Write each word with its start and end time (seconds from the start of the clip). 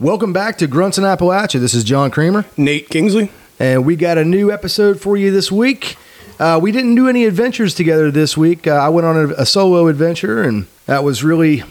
Welcome 0.00 0.32
back 0.32 0.58
to 0.58 0.68
Grunts 0.68 0.96
in 0.96 1.02
Appalachia. 1.02 1.58
This 1.58 1.74
is 1.74 1.82
John 1.82 2.12
Kramer, 2.12 2.44
Nate 2.56 2.88
Kingsley. 2.88 3.32
and 3.58 3.84
we 3.84 3.96
got 3.96 4.16
a 4.16 4.24
new 4.24 4.52
episode 4.52 5.00
for 5.00 5.16
you 5.16 5.32
this 5.32 5.50
week. 5.50 5.96
Uh, 6.38 6.60
we 6.62 6.70
didn't 6.70 6.94
do 6.94 7.08
any 7.08 7.24
adventures 7.24 7.74
together 7.74 8.12
this 8.12 8.36
week. 8.36 8.68
Uh, 8.68 8.74
I 8.74 8.90
went 8.90 9.08
on 9.08 9.16
a, 9.16 9.28
a 9.42 9.44
solo 9.44 9.88
adventure, 9.88 10.40
and 10.40 10.68
that 10.86 11.02
was 11.02 11.24
really 11.24 11.64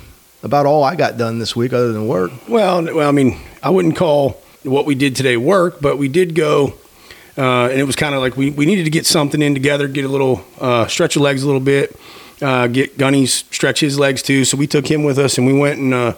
about 0.43 0.65
all 0.65 0.83
I 0.83 0.95
got 0.95 1.17
done 1.17 1.39
this 1.39 1.55
week, 1.55 1.71
other 1.71 1.93
than 1.93 2.09
work. 2.09 2.31
Well, 2.49 2.83
well, 2.93 3.07
I 3.07 3.13
mean, 3.13 3.39
I 3.63 3.69
wouldn't 3.69 3.95
call 3.95 4.41
what 4.63 4.85
we 4.85 4.93
did 4.93 5.15
today 5.15 5.37
work, 5.37 5.79
but 5.79 5.97
we 5.97 6.09
did 6.09 6.35
go, 6.35 6.73
uh, 7.37 7.69
and 7.69 7.79
it 7.79 7.85
was 7.85 7.95
kind 7.95 8.13
of 8.13 8.19
like 8.19 8.35
we, 8.35 8.49
we 8.51 8.65
needed 8.65 8.83
to 8.83 8.91
get 8.91 9.05
something 9.05 9.41
in 9.41 9.53
together, 9.53 9.87
get 9.87 10.03
a 10.03 10.09
little 10.09 10.43
uh, 10.59 10.85
stretch 10.87 11.15
your 11.15 11.23
legs 11.23 11.43
a 11.43 11.45
little 11.45 11.61
bit, 11.61 11.97
uh, 12.41 12.67
get 12.67 12.97
Gunny's 12.97 13.45
stretch 13.51 13.79
his 13.79 13.97
legs 13.97 14.21
too. 14.21 14.43
So 14.43 14.57
we 14.57 14.67
took 14.67 14.91
him 14.91 15.05
with 15.05 15.17
us, 15.17 15.37
and 15.37 15.47
we 15.47 15.57
went 15.57 15.79
and 15.79 15.93
uh, 15.93 16.13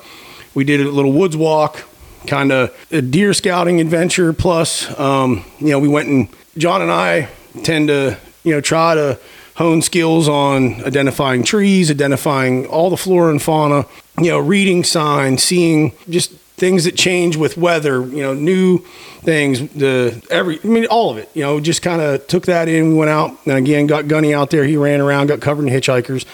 we 0.55 0.63
did 0.63 0.81
a 0.81 0.89
little 0.89 1.13
woods 1.13 1.37
walk, 1.37 1.83
kind 2.27 2.51
of 2.51 2.87
a 2.91 3.01
deer 3.01 3.33
scouting 3.33 3.79
adventure. 3.81 4.33
Plus, 4.33 4.97
um, 4.99 5.45
you 5.59 5.69
know, 5.69 5.79
we 5.79 5.87
went 5.87 6.09
and 6.09 6.27
John 6.57 6.81
and 6.81 6.91
I 6.91 7.29
tend 7.63 7.87
to 7.89 8.17
you 8.43 8.53
know 8.53 8.61
try 8.61 8.95
to 8.95 9.19
hone 9.55 9.81
skills 9.81 10.29
on 10.29 10.81
identifying 10.85 11.43
trees, 11.43 11.91
identifying 11.91 12.65
all 12.67 12.89
the 12.89 12.95
flora 12.95 13.29
and 13.29 13.41
fauna, 13.41 13.85
you 14.17 14.29
know, 14.29 14.39
reading 14.39 14.85
signs, 14.85 15.43
seeing 15.43 15.91
just 16.09 16.31
things 16.59 16.85
that 16.85 16.95
change 16.95 17.35
with 17.35 17.57
weather, 17.57 18.05
you 18.05 18.21
know, 18.21 18.33
new 18.33 18.77
things, 19.21 19.69
the 19.71 20.21
every 20.29 20.59
I 20.63 20.67
mean 20.67 20.85
all 20.85 21.11
of 21.11 21.17
it, 21.17 21.29
you 21.33 21.43
know, 21.43 21.59
just 21.59 21.81
kind 21.81 22.01
of 22.01 22.25
took 22.27 22.45
that 22.45 22.69
in, 22.69 22.89
We 22.89 22.95
went 22.95 23.09
out 23.09 23.37
and 23.45 23.53
again 23.57 23.87
got 23.87 24.07
Gunny 24.07 24.33
out 24.33 24.49
there, 24.49 24.63
he 24.63 24.77
ran 24.77 25.01
around, 25.01 25.27
got 25.27 25.41
covered 25.41 25.67
in 25.67 25.73
hitchhikers. 25.73 26.25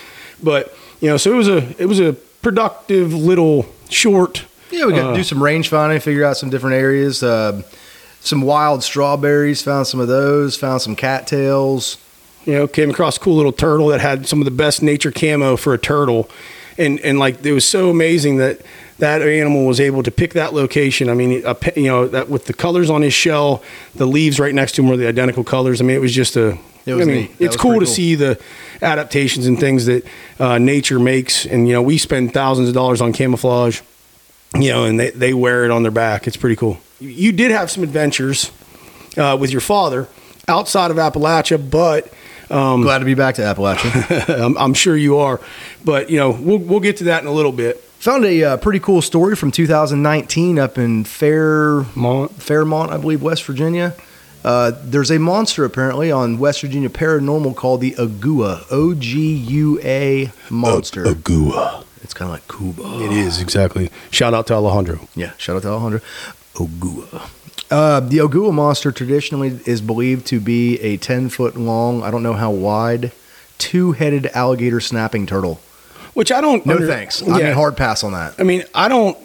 But, 0.44 0.76
you 1.02 1.10
know, 1.10 1.18
so 1.18 1.32
it 1.32 1.36
was 1.36 1.48
a 1.48 1.82
it 1.82 1.86
was 1.88 2.00
a 2.00 2.14
productive 2.14 3.12
little 3.14 3.66
short 3.90 4.46
Yeah, 4.72 4.86
we 4.86 4.94
got 4.94 5.06
Uh, 5.06 5.12
to 5.12 5.18
do 5.18 5.24
some 5.24 5.42
range 5.42 5.70
finding, 5.70 6.00
figure 6.00 6.26
out 6.26 6.38
some 6.38 6.50
different 6.50 6.76
areas. 6.76 7.22
Uh, 7.24 7.62
some 8.22 8.42
wild 8.42 8.84
strawberries, 8.84 9.62
found 9.62 9.86
some 9.88 10.00
of 10.00 10.08
those. 10.08 10.56
Found 10.58 10.82
some 10.82 10.96
cattails. 10.96 11.98
you 12.46 12.54
know, 12.54 12.68
came 12.68 12.92
across 12.92 13.18
a 13.18 13.20
cool 13.20 13.36
little 13.36 13.52
turtle 13.52 13.88
that 13.88 14.02
had 14.02 14.28
some 14.28 14.40
of 14.40 14.46
the 14.46 14.52
best 14.52 14.84
nature 14.84 15.12
camo 15.12 15.58
for 15.58 15.74
a 15.74 15.80
turtle. 15.80 16.30
And, 16.78 17.00
and 17.00 17.18
like, 17.18 17.44
it 17.44 17.54
was 17.54 17.66
so 17.66 17.90
amazing 17.90 18.38
that 18.38 18.62
that 19.00 19.22
animal 19.24 19.66
was 19.66 19.80
able 19.80 20.04
to 20.04 20.12
pick 20.12 20.34
that 20.34 20.54
location. 20.54 21.10
I 21.10 21.16
mean, 21.16 21.42
a, 21.44 21.56
you 21.76 21.88
know, 21.88 22.08
that 22.08 22.30
with 22.30 22.46
the 22.46 22.54
colors 22.54 22.90
on 22.90 23.02
his 23.02 23.14
shell, 23.16 23.64
the 23.96 24.06
leaves 24.06 24.40
right 24.40 24.54
next 24.54 24.74
to 24.76 24.84
him 24.84 24.90
were 24.90 24.98
the 24.98 25.08
identical 25.08 25.44
colors. 25.44 25.82
I 25.82 25.86
mean, 25.86 25.96
it 25.96 26.02
was 26.02 26.14
just 26.14 26.36
a, 26.36 26.58
It 26.86 26.94
was 26.94 27.08
I 27.08 27.12
mean, 27.12 27.22
neat. 27.22 27.32
It's 27.40 27.56
was 27.56 27.62
cool 27.62 27.80
to 27.80 27.86
cool. 27.86 27.94
see 27.96 28.14
the 28.14 28.40
adaptations 28.82 29.48
and 29.48 29.60
things 29.60 29.86
that 29.88 30.06
uh, 30.40 30.58
nature 30.60 31.00
makes. 31.00 31.46
And, 31.48 31.68
you 31.68 31.74
know, 31.74 31.82
we 31.82 31.98
spend 31.98 32.32
thousands 32.34 32.68
of 32.68 32.76
dollars 32.76 33.02
on 33.02 33.12
camouflage, 33.12 33.82
you 34.60 34.72
know, 34.72 34.86
and 34.86 35.00
they, 35.00 35.10
they 35.12 35.34
wear 35.34 35.66
it 35.66 35.72
on 35.72 35.84
their 35.84 35.92
back. 35.92 36.28
It's 36.28 36.38
pretty 36.38 36.56
cool. 36.56 36.78
You 37.00 37.32
did 37.32 37.52
have 37.52 37.70
some 37.70 37.84
adventures 37.84 38.52
uh, 39.18 39.38
with 39.40 39.52
your 39.52 39.62
father 39.62 40.08
outside 40.48 40.92
of 40.92 40.98
Appalachia, 40.98 41.58
but 41.70 42.12
Um, 42.50 42.82
Glad 42.84 43.00
to 43.00 43.06
be 43.06 43.16
back 43.16 43.36
to 43.36 43.42
Appalachia. 43.42 44.40
I'm, 44.46 44.58
I'm 44.58 44.74
sure 44.74 44.96
you 44.96 45.18
are, 45.18 45.40
but 45.84 46.10
you 46.12 46.18
know 46.18 46.30
we'll 46.32 46.60
we'll 46.60 46.80
get 46.80 46.98
to 46.98 47.06
that 47.06 47.22
in 47.24 47.28
a 47.28 47.32
little 47.32 47.52
bit. 47.52 47.82
Found 48.00 48.24
a 48.26 48.44
uh, 48.44 48.58
pretty 48.58 48.80
cool 48.80 49.02
story 49.02 49.36
from 49.36 49.52
2019 49.52 50.60
up 50.60 50.78
in 50.78 51.06
Fairmont, 51.06 52.34
Fairmont, 52.42 52.92
I 52.92 52.98
believe, 52.98 53.24
West 53.24 53.44
Virginia. 53.46 53.96
Uh, 54.44 54.74
there's 54.84 55.10
a 55.10 55.18
monster 55.18 55.66
apparently 55.66 56.12
on 56.12 56.38
West 56.38 56.62
Virginia 56.62 56.90
Paranormal 56.90 57.56
called 57.56 57.82
the 57.82 57.96
Agua, 57.98 58.64
O 58.70 58.94
G 58.94 59.34
U 59.36 59.80
A 59.84 60.32
monster. 60.52 61.08
Agua. 61.08 61.84
It's 62.06 62.14
kind 62.14 62.30
of 62.30 62.34
like 62.36 62.48
Cuba. 62.48 63.04
It 63.04 63.12
is 63.12 63.42
exactly. 63.42 63.90
Shout 64.12 64.34
out 64.34 64.48
to 64.48 64.54
Alejandro. 64.54 65.08
Yeah, 65.16 65.32
shout 65.38 65.56
out 65.58 65.64
to 65.64 65.70
Alejandro. 65.70 66.00
Ogua. 66.54 67.30
Uh, 67.72 68.00
the 68.00 68.20
Ogua 68.20 68.54
monster 68.54 68.92
traditionally 68.92 69.60
is 69.66 69.82
believed 69.82 70.28
to 70.28 70.40
be 70.40 70.80
a 70.82 70.98
10 70.98 71.30
foot 71.30 71.58
long, 71.58 72.04
I 72.04 72.12
don't 72.12 72.22
know 72.22 72.34
how 72.34 72.52
wide, 72.52 73.12
two 73.58 73.94
headed 73.94 74.28
alligator 74.28 74.80
snapping 74.80 75.26
turtle. 75.26 75.60
Which 76.14 76.32
I 76.32 76.40
don't. 76.42 76.66
No 76.66 76.76
under- 76.76 76.88
thanks. 76.88 77.22
I 77.28 77.40
mean, 77.42 77.54
hard 77.54 77.76
pass 77.76 78.04
on 78.04 78.14
that. 78.14 78.36
I 78.40 78.44
mean, 78.44 78.64
I 78.74 78.88
don't. 78.88 79.18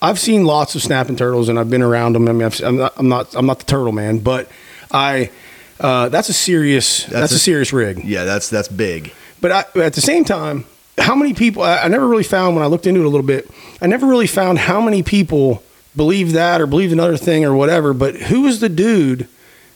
I've 0.00 0.18
seen 0.18 0.44
lots 0.44 0.74
of 0.76 0.82
snapping 0.82 1.16
turtles, 1.16 1.48
and 1.50 1.58
I've 1.58 1.68
been 1.68 1.82
around 1.82 2.14
them. 2.14 2.26
I 2.26 2.32
mean, 2.32 2.44
I've, 2.44 2.58
I'm 2.62 2.76
not. 2.78 2.92
I'm 2.96 3.08
not. 3.08 3.34
I'm 3.34 3.44
not 3.44 3.58
the 3.58 3.66
turtle 3.66 3.92
man, 3.92 4.20
but 4.20 4.48
I. 4.90 5.30
Uh, 5.78 6.08
that's 6.08 6.30
a 6.30 6.32
serious. 6.32 7.04
That's, 7.04 7.32
a- 7.32 7.34
a, 7.34 7.38
serious 7.38 7.70
rig. 7.72 8.02
Yeah, 8.02 8.24
that's 8.24 8.48
that's 8.48 8.68
big. 8.68 9.12
But 9.42 9.52
I, 9.52 9.64
at 9.84 9.92
the 9.92 10.00
same 10.00 10.24
time, 10.24 10.64
how 10.98 11.14
many 11.14 11.34
people? 11.34 11.62
I, 11.62 11.78
I 11.78 11.88
never 11.88 12.06
really 12.06 12.24
found 12.24 12.54
when 12.56 12.64
I 12.64 12.68
looked 12.68 12.86
into 12.86 13.00
it 13.00 13.06
a 13.06 13.08
little 13.08 13.26
bit. 13.26 13.50
I 13.80 13.86
never 13.86 14.06
really 14.06 14.26
found 14.26 14.58
how 14.58 14.80
many 14.80 15.02
people 15.02 15.62
believe 15.96 16.32
that 16.32 16.60
or 16.60 16.66
believe 16.66 16.92
another 16.92 17.16
thing 17.16 17.44
or 17.44 17.54
whatever. 17.54 17.92
But 17.94 18.14
who 18.16 18.42
was 18.42 18.60
the 18.60 18.68
dude 18.68 19.28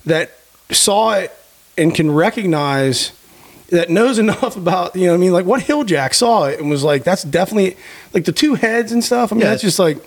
that 0.07 0.33
saw 0.71 1.13
it 1.15 1.33
and 1.79 1.95
can 1.95 2.11
recognize 2.11 3.13
that 3.71 3.89
knows 3.91 4.19
enough 4.27 4.57
about 4.57 4.95
you 4.97 5.07
know 5.07 5.13
what 5.13 5.19
I 5.19 5.21
mean 5.21 5.33
like 5.33 5.47
what 5.47 5.63
Hilljack 5.63 6.15
saw 6.15 6.45
it 6.45 6.61
and 6.61 6.69
was 6.69 6.83
like 6.85 7.05
that's 7.05 7.23
definitely 7.23 7.77
like 8.13 8.25
the 8.25 8.33
two 8.33 8.55
heads 8.55 8.93
and 8.93 9.03
stuff. 9.03 9.33
I 9.33 9.35
mean 9.35 9.43
Yeah. 9.43 9.51
that's 9.51 9.63
just 9.63 9.79
like 9.79 9.99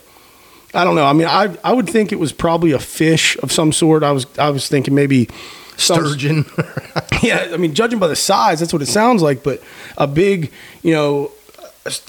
I 0.74 0.84
don't 0.84 0.96
know. 0.96 1.06
I 1.06 1.14
mean 1.14 1.28
I 1.28 1.56
I 1.64 1.74
would 1.74 1.90
think 1.90 2.12
it 2.12 2.20
was 2.20 2.32
probably 2.34 2.72
a 2.74 2.80
fish 2.80 3.38
of 3.42 3.52
some 3.52 3.72
sort. 3.72 4.04
I 4.04 4.12
was 4.12 4.28
I 4.38 4.50
was 4.50 4.68
thinking 4.68 4.94
maybe 4.94 5.30
Sturgeon. 5.78 6.46
yeah, 7.24 7.50
I 7.54 7.58
mean, 7.58 7.74
judging 7.74 8.00
by 8.00 8.08
the 8.08 8.16
size, 8.16 8.60
that's 8.60 8.74
what 8.74 8.82
it 8.82 8.88
sounds 8.88 9.22
like. 9.22 9.44
But 9.44 9.62
a 9.98 10.08
big, 10.08 10.52
you 10.82 10.94
know, 10.94 11.32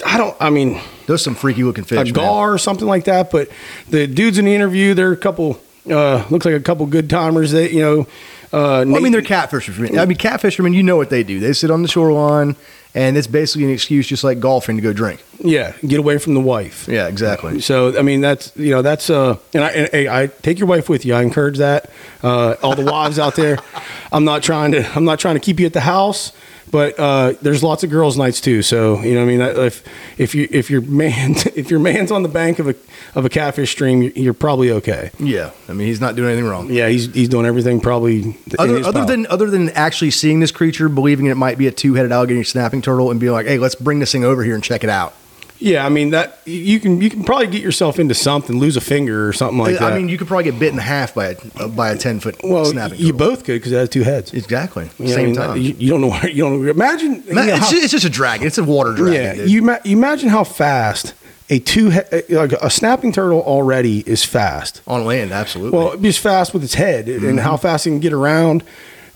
I 0.05 0.17
don't. 0.17 0.35
I 0.39 0.49
mean, 0.49 0.81
there's 1.05 1.23
some 1.23 1.35
freaky 1.35 1.63
looking 1.63 1.83
fish. 1.83 1.99
a 1.99 2.03
man. 2.05 2.13
gar 2.13 2.53
or 2.53 2.57
something 2.57 2.87
like 2.87 3.05
that. 3.05 3.29
But 3.31 3.49
the 3.89 4.07
dudes 4.07 4.37
in 4.37 4.45
the 4.45 4.55
interview, 4.55 4.93
they're 4.93 5.11
a 5.11 5.17
couple. 5.17 5.59
Uh, 5.89 6.25
looks 6.29 6.45
like 6.45 6.55
a 6.55 6.59
couple 6.59 6.85
good 6.85 7.09
timers. 7.09 7.51
That 7.51 7.71
you 7.71 7.81
know, 7.81 8.01
uh, 8.51 8.83
Well, 8.87 8.95
I 8.95 8.99
mean, 8.99 9.11
they're 9.11 9.21
catfish 9.21 9.67
fishermen. 9.67 9.99
I 9.99 10.05
mean, 10.05 10.17
catfishermen, 10.17 10.73
you 10.73 10.83
know 10.83 10.97
what 10.97 11.09
they 11.09 11.23
do. 11.23 11.39
They 11.39 11.53
sit 11.53 11.69
on 11.69 11.81
the 11.81 11.87
shoreline, 11.87 12.55
and 12.97 13.15
it's 13.15 13.27
basically 13.27 13.65
an 13.65 13.71
excuse 13.71 14.07
just 14.07 14.23
like 14.23 14.39
golfing 14.39 14.75
to 14.75 14.81
go 14.81 14.91
drink. 14.91 15.23
yeah, 15.37 15.73
get 15.85 15.99
away 15.99 16.17
from 16.17 16.33
the 16.33 16.39
wife. 16.39 16.87
Yeah, 16.87 17.07
exactly. 17.07 17.61
So 17.61 17.97
I 17.97 18.01
mean 18.01 18.21
that's 18.21 18.51
you 18.55 18.71
know 18.71 18.81
that's 18.81 19.11
uh 19.11 19.37
and 19.53 19.63
I 19.63 19.69
and, 19.69 19.89
hey, 19.91 20.09
I 20.09 20.27
take 20.41 20.57
your 20.57 20.67
wife 20.67 20.89
with 20.89 21.05
you. 21.05 21.13
I 21.13 21.21
encourage 21.21 21.59
that. 21.59 21.91
Uh, 22.23 22.55
all 22.63 22.75
the 22.75 22.83
wives 22.83 23.19
out 23.19 23.35
there, 23.35 23.59
I'm 24.11 24.25
not 24.25 24.41
trying 24.41 24.71
to 24.71 24.83
I'm 24.95 25.05
not 25.05 25.19
trying 25.19 25.35
to 25.35 25.39
keep 25.39 25.59
you 25.59 25.67
at 25.67 25.73
the 25.73 25.81
house, 25.81 26.31
but 26.71 26.99
uh, 26.99 27.33
there's 27.41 27.63
lots 27.63 27.83
of 27.83 27.89
girls' 27.89 28.17
nights 28.17 28.41
too. 28.41 28.61
So 28.61 29.01
you 29.01 29.13
know 29.13 29.25
what 29.25 29.31
I 29.31 29.37
mean 29.37 29.65
if 29.65 29.83
if 30.17 30.35
you 30.35 30.47
if 30.51 30.69
your 30.69 30.81
man 30.81 31.31
if 31.55 31.69
your 31.69 31.79
man's 31.79 32.11
on 32.11 32.23
the 32.23 32.29
bank 32.29 32.59
of 32.59 32.67
a 32.67 32.75
of 33.15 33.25
a 33.25 33.29
catfish 33.29 33.71
stream, 33.71 34.11
you're, 34.15 34.33
probably 34.33 34.71
okay. 34.71 35.11
Yeah, 35.19 35.51
I 35.67 35.73
mean, 35.73 35.87
he's 35.87 36.01
not 36.01 36.15
doing 36.15 36.29
anything 36.29 36.47
wrong. 36.47 36.71
Yeah, 36.71 36.87
he's 36.89 37.13
he's 37.13 37.29
doing 37.29 37.45
everything 37.45 37.79
probably. 37.79 38.37
Other, 38.59 38.83
other 38.83 39.05
than 39.05 39.25
other 39.27 39.49
than 39.49 39.69
actually 39.71 40.11
seeing 40.11 40.39
this 40.39 40.51
creature, 40.51 40.89
believing 40.89 41.25
it 41.25 41.35
might 41.35 41.57
be 41.57 41.67
a 41.67 41.71
two 41.71 41.95
headed 41.95 42.11
alligator 42.11 42.43
snapping 42.43 42.81
turtle, 42.81 43.09
and 43.11 43.19
being 43.19 43.31
like, 43.31 43.47
"Hey, 43.47 43.57
let's 43.57 43.75
bring 43.75 43.99
this 43.99 44.11
thing 44.11 44.23
over 44.23 44.43
here 44.43 44.55
and 44.55 44.63
check 44.63 44.83
it 44.83 44.89
out." 44.89 45.13
Yeah, 45.59 45.85
I 45.85 45.89
mean 45.89 46.11
that 46.11 46.39
you 46.45 46.79
can 46.79 47.01
you 47.01 47.09
can 47.09 47.23
probably 47.23 47.47
get 47.47 47.61
yourself 47.61 47.99
into 47.99 48.13
something, 48.13 48.57
lose 48.59 48.77
a 48.77 48.81
finger 48.81 49.27
or 49.27 49.33
something 49.33 49.57
like 49.57 49.75
I 49.75 49.79
that. 49.79 49.93
I 49.93 49.97
mean, 49.97 50.09
you 50.09 50.17
could 50.17 50.27
probably 50.27 50.45
get 50.45 50.59
bit 50.59 50.71
in 50.73 50.77
half 50.79 51.13
by 51.15 51.27
a 51.29 51.35
uh, 51.59 51.67
by 51.67 51.91
a 51.91 51.97
ten 51.97 52.19
foot 52.19 52.35
snapping. 52.35 52.51
well, 52.53 52.65
snapping. 52.65 52.99
you 52.99 53.11
turtle. 53.11 53.17
both 53.17 53.43
could 53.43 53.53
because 53.59 53.71
it 53.71 53.77
has 53.77 53.89
two 53.89 54.03
heads. 54.03 54.33
exactly 54.33 54.89
You 54.99 55.05
know, 55.07 55.11
same 55.11 55.23
I 55.23 55.25
mean, 55.25 55.35
time. 55.35 55.57
You, 55.61 55.75
you 55.77 55.89
don't 55.89 56.01
know 56.01 56.09
where 56.09 56.29
you 56.29 56.43
don't. 56.43 56.67
Imagine 56.67 57.11
Ma- 57.11 57.17
you 57.17 57.33
know, 57.33 57.41
it's, 57.43 57.51
how- 57.65 57.71
just, 57.71 57.83
it's 57.83 57.91
just 57.91 58.05
a 58.05 58.09
dragon. 58.09 58.45
It's 58.47 58.57
a 58.57 58.63
water 58.63 58.93
dragon. 58.93 59.13
yeah. 59.21 59.33
dude. 59.35 59.49
You, 59.51 59.61
ma- 59.63 59.77
imagine 59.85 60.29
how 60.29 60.43
fast 60.43 61.13
a 61.49 61.59
two 61.59 61.89
he- 61.89 62.01
like 62.35 62.51
a 62.53 62.69
snapping 62.69 63.11
turtle 63.11 63.41
already 63.41 63.99
is 64.01 64.23
fast. 64.23 64.81
on 64.85 65.05
land, 65.05 65.31
absolutely. 65.31 65.77
Well, 65.77 65.93
it's 65.93 66.01
just 66.03 66.19
fast 66.19 66.53
with 66.53 66.63
its 66.63 66.73
head 66.75 67.07
and 67.07 67.39
how 67.39 67.57
fast 67.57 67.87
it 67.87 67.91
can 67.91 67.99
get 67.99 68.13
around. 68.13 68.63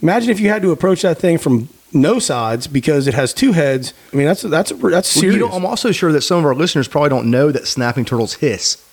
Imagine 0.02 0.30
if 0.32 0.40
you 0.40 0.50
had 0.50 0.62
to 0.64 0.72
approach 0.72 1.02
that 1.04 1.18
thing 1.20 1.38
from 1.38 1.68
no 1.94 2.20
sides 2.20 2.68
because 2.68 3.08
it 3.08 3.14
has 3.14 3.34
two 3.34 3.52
heads. 3.52 3.94
I 4.14 4.16
mean, 4.16 4.26
that's 4.26 4.42
that's 4.42 4.72
a, 4.72 4.76
that's 4.76 5.16
Well, 5.16 5.26
you 5.26 5.38
know, 5.38 5.50
I'm 5.50 5.66
also 5.66 5.92
sure 5.92 6.12
that 6.12 6.22
some 6.22 6.40
of 6.40 6.46
our 6.46 6.56
listeners 6.56 6.88
probably 6.88 7.10
don't 7.10 7.30
know 7.30 7.52
that 7.52 7.68
snapping 7.68 8.06
turtles 8.06 8.36
hiss. 8.36 8.84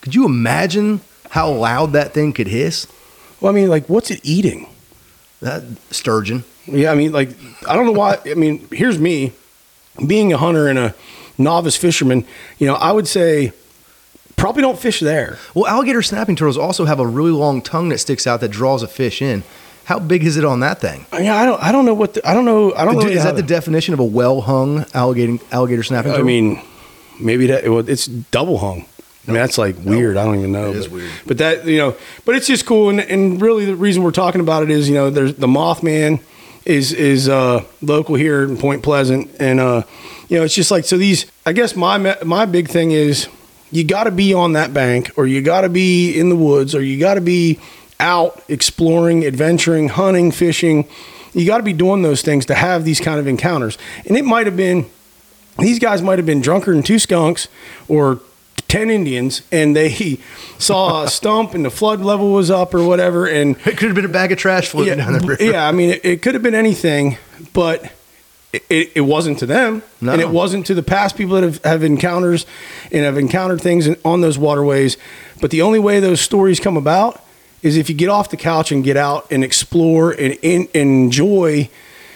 Could 0.00 0.14
you 0.14 0.24
imagine 0.26 1.00
how 1.30 1.50
loud 1.50 1.92
that 1.92 2.14
thing 2.14 2.32
could 2.32 2.48
hiss? 2.48 2.86
well, 3.40 3.52
I 3.52 3.54
mean, 3.54 3.68
like, 3.68 3.88
what's 3.88 4.10
it 4.10 4.20
eating? 4.24 4.68
That 5.40 5.62
sturgeon. 5.90 6.44
Yeah, 6.66 6.90
I 6.90 6.94
mean, 6.94 7.12
like, 7.12 7.30
I 7.66 7.76
don't 7.76 7.86
know 7.86 7.92
why. 7.92 8.18
I 8.26 8.34
mean, 8.34 8.66
here's 8.72 8.98
me 8.98 9.32
being 10.04 10.32
a 10.32 10.36
hunter 10.36 10.68
and 10.68 10.78
a 10.78 10.94
novice 11.38 11.76
fisherman. 11.76 12.24
You 12.58 12.66
know, 12.66 12.74
I 12.74 12.92
would 12.92 13.06
say 13.06 13.52
probably 14.36 14.62
don't 14.62 14.78
fish 14.78 15.00
there. 15.00 15.38
Well, 15.54 15.66
alligator 15.66 16.02
snapping 16.02 16.36
turtles 16.36 16.58
also 16.58 16.84
have 16.84 17.00
a 17.00 17.06
really 17.06 17.30
long 17.30 17.62
tongue 17.62 17.88
that 17.90 17.98
sticks 17.98 18.26
out 18.26 18.40
that 18.40 18.50
draws 18.50 18.82
a 18.82 18.88
fish 18.88 19.22
in. 19.22 19.44
How 19.88 19.98
big 19.98 20.22
is 20.22 20.36
it 20.36 20.44
on 20.44 20.60
that 20.60 20.82
thing? 20.82 21.06
Yeah, 21.14 21.34
I 21.34 21.46
don't. 21.46 21.62
I 21.62 21.72
don't 21.72 21.86
know 21.86 21.94
what. 21.94 22.12
The, 22.12 22.28
I 22.28 22.34
don't 22.34 22.44
know. 22.44 22.74
I 22.74 22.84
don't 22.84 22.96
know. 22.96 23.00
Dude, 23.00 23.12
is 23.12 23.24
that 23.24 23.36
the 23.36 23.40
to- 23.40 23.48
definition 23.48 23.94
of 23.94 24.00
a 24.00 24.04
well 24.04 24.42
hung 24.42 24.84
alligator 24.92 25.42
alligator 25.50 25.82
snapping 25.82 26.10
I 26.10 26.16
turtle? 26.16 26.26
mean, 26.26 26.62
maybe 27.18 27.46
that 27.46 27.66
well, 27.66 27.88
it's 27.88 28.04
double 28.04 28.58
hung. 28.58 28.84
I 29.26 29.30
mean, 29.30 29.40
that's 29.40 29.56
like 29.56 29.76
weird. 29.82 30.18
I 30.18 30.26
don't 30.26 30.38
even 30.40 30.52
know. 30.52 30.68
It 30.68 30.76
is 30.76 30.88
but, 30.88 30.92
weird. 30.92 31.10
But 31.26 31.38
that 31.38 31.64
you 31.64 31.78
know, 31.78 31.96
but 32.26 32.34
it's 32.34 32.46
just 32.46 32.66
cool. 32.66 32.90
And, 32.90 33.00
and 33.00 33.40
really, 33.40 33.64
the 33.64 33.76
reason 33.76 34.02
we're 34.02 34.10
talking 34.10 34.42
about 34.42 34.62
it 34.62 34.68
is 34.68 34.90
you 34.90 34.94
know, 34.94 35.08
there's 35.08 35.36
the 35.36 35.46
Mothman 35.46 36.20
is 36.66 36.92
is 36.92 37.30
uh, 37.30 37.64
local 37.80 38.14
here 38.14 38.42
in 38.42 38.58
Point 38.58 38.82
Pleasant, 38.82 39.30
and 39.40 39.58
uh, 39.58 39.84
you 40.28 40.36
know, 40.36 40.44
it's 40.44 40.54
just 40.54 40.70
like 40.70 40.84
so. 40.84 40.98
These, 40.98 41.24
I 41.46 41.54
guess 41.54 41.74
my 41.74 41.96
my 42.22 42.44
big 42.44 42.68
thing 42.68 42.90
is 42.90 43.26
you 43.70 43.84
got 43.84 44.04
to 44.04 44.10
be 44.10 44.34
on 44.34 44.52
that 44.52 44.74
bank, 44.74 45.12
or 45.16 45.26
you 45.26 45.40
got 45.40 45.62
to 45.62 45.70
be 45.70 46.12
in 46.12 46.28
the 46.28 46.36
woods, 46.36 46.74
or 46.74 46.82
you 46.82 47.00
got 47.00 47.14
to 47.14 47.22
be 47.22 47.58
out 48.00 48.42
exploring, 48.48 49.24
adventuring, 49.26 49.88
hunting, 49.88 50.30
fishing. 50.30 50.88
You 51.32 51.46
got 51.46 51.58
to 51.58 51.62
be 51.62 51.72
doing 51.72 52.02
those 52.02 52.22
things 52.22 52.46
to 52.46 52.54
have 52.54 52.84
these 52.84 53.00
kind 53.00 53.20
of 53.20 53.26
encounters. 53.26 53.76
And 54.06 54.16
it 54.16 54.24
might 54.24 54.46
have 54.46 54.56
been 54.56 54.86
these 55.58 55.78
guys 55.78 56.02
might 56.02 56.18
have 56.18 56.26
been 56.26 56.40
drunker 56.40 56.72
than 56.72 56.82
two 56.82 56.98
skunks 56.98 57.48
or 57.88 58.20
10 58.68 58.90
Indians 58.90 59.42
and 59.50 59.74
they 59.74 60.18
saw 60.58 61.04
a 61.04 61.08
stump 61.08 61.54
and 61.54 61.64
the 61.64 61.70
flood 61.70 62.00
level 62.00 62.32
was 62.32 62.50
up 62.50 62.74
or 62.74 62.84
whatever. 62.84 63.26
And 63.26 63.56
It 63.66 63.76
could 63.76 63.88
have 63.88 63.94
been 63.94 64.04
a 64.04 64.08
bag 64.08 64.30
of 64.30 64.38
trash 64.38 64.68
floating 64.68 64.96
yeah, 64.98 65.04
down 65.04 65.18
the 65.18 65.26
river. 65.26 65.42
yeah, 65.42 65.66
I 65.66 65.72
mean, 65.72 65.90
it, 65.90 66.04
it 66.04 66.22
could 66.22 66.34
have 66.34 66.42
been 66.42 66.54
anything, 66.54 67.18
but 67.52 67.92
it, 68.52 68.64
it, 68.70 68.92
it 68.96 69.00
wasn't 69.02 69.38
to 69.40 69.46
them. 69.46 69.82
No. 70.00 70.12
And 70.12 70.20
it 70.20 70.28
wasn't 70.30 70.66
to 70.66 70.74
the 70.74 70.82
past 70.82 71.16
people 71.16 71.34
that 71.34 71.42
have, 71.42 71.64
have 71.64 71.82
encounters 71.84 72.46
and 72.92 73.04
have 73.04 73.18
encountered 73.18 73.60
things 73.60 73.86
in, 73.86 73.96
on 74.04 74.20
those 74.20 74.38
waterways. 74.38 74.96
But 75.40 75.50
the 75.50 75.62
only 75.62 75.78
way 75.78 75.98
those 75.98 76.20
stories 76.20 76.60
come 76.60 76.76
about 76.76 77.22
is 77.62 77.76
if 77.76 77.88
you 77.88 77.94
get 77.94 78.08
off 78.08 78.30
the 78.30 78.36
couch 78.36 78.70
and 78.72 78.84
get 78.84 78.96
out 78.96 79.30
and 79.30 79.42
explore 79.42 80.12
and, 80.12 80.38
and, 80.42 80.68
enjoy 80.74 81.68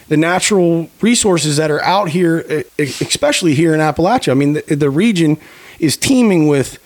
the 0.08 0.16
natural 0.16 0.88
resources 1.00 1.56
that 1.56 1.70
are 1.70 1.82
out 1.82 2.10
here, 2.10 2.64
especially 2.78 3.54
here 3.54 3.72
in 3.74 3.80
Appalachia. 3.80 4.30
I 4.30 4.34
mean, 4.34 4.54
the, 4.54 4.76
the 4.76 4.90
region 4.90 5.38
is 5.78 5.96
teeming 5.96 6.48
with 6.48 6.78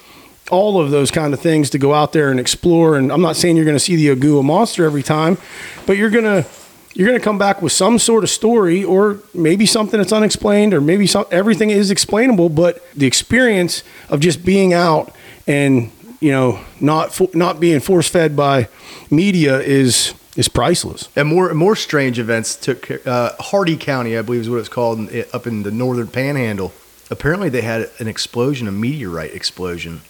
all 0.51 0.81
of 0.81 0.91
those 0.91 1.11
kind 1.11 1.35
of 1.35 1.41
things 1.41 1.71
to 1.71 1.79
go 1.79 1.93
out 1.93 2.13
there 2.13 2.31
and 2.31 2.39
explore. 2.39 2.97
And 2.97 3.13
I'm 3.13 3.21
not 3.21 3.37
saying 3.37 3.57
you're 3.57 3.65
going 3.65 3.77
to 3.77 3.81
see 3.81 3.97
the 3.97 4.11
Agua 4.11 4.43
monster 4.43 4.85
every 4.85 5.03
time, 5.03 5.39
but 5.87 5.97
you're 5.97 6.11
going 6.11 6.25
to 6.25 6.49
you're 6.95 7.07
going 7.07 7.19
to 7.19 7.25
come 7.25 7.37
back 7.37 7.61
with 7.61 7.73
some 7.73 7.99
sort 7.99 8.25
of 8.25 8.31
story, 8.31 8.83
or 8.83 9.19
maybe 9.35 9.67
something 9.67 10.01
that's 10.01 10.15
unexplained, 10.15 10.73
or 10.73 10.81
maybe 10.81 11.07
some, 11.07 11.27
everything 11.31 11.69
is 11.69 11.91
explainable. 11.91 12.49
But 12.49 12.83
the 12.95 13.07
experience 13.07 13.83
of 14.09 14.21
just 14.21 14.47
being 14.47 14.73
out 14.73 15.15
and 15.47 15.93
you 16.21 16.31
know 16.31 16.61
not 16.81 17.15
fo- 17.15 17.31
not 17.35 17.61
being 17.61 17.81
force 17.81 18.09
fed 18.09 18.37
by 18.37 18.69
media 19.11 19.61
is 19.61 20.15
is 20.37 20.49
priceless. 20.49 21.09
And 21.17 21.29
more 21.29 21.53
more 21.55 21.77
strange 21.77 22.19
events 22.19 22.57
took 22.57 23.07
uh, 23.07 23.33
Hardy 23.41 23.77
County, 23.77 24.17
I 24.17 24.23
believe 24.23 24.43
is 24.43 24.51
what 24.51 24.59
it's 24.59 24.69
called, 24.69 25.09
up 25.33 25.47
in 25.47 25.63
the 25.63 25.71
northern 25.71 26.09
Panhandle. 26.09 26.73
Apparently, 27.11 27.49
they 27.49 27.63
had 27.63 27.89
an 27.99 28.09
explosion, 28.09 28.67
a 28.67 28.73
meteorite 28.73 29.33
explosion, 29.33 30.03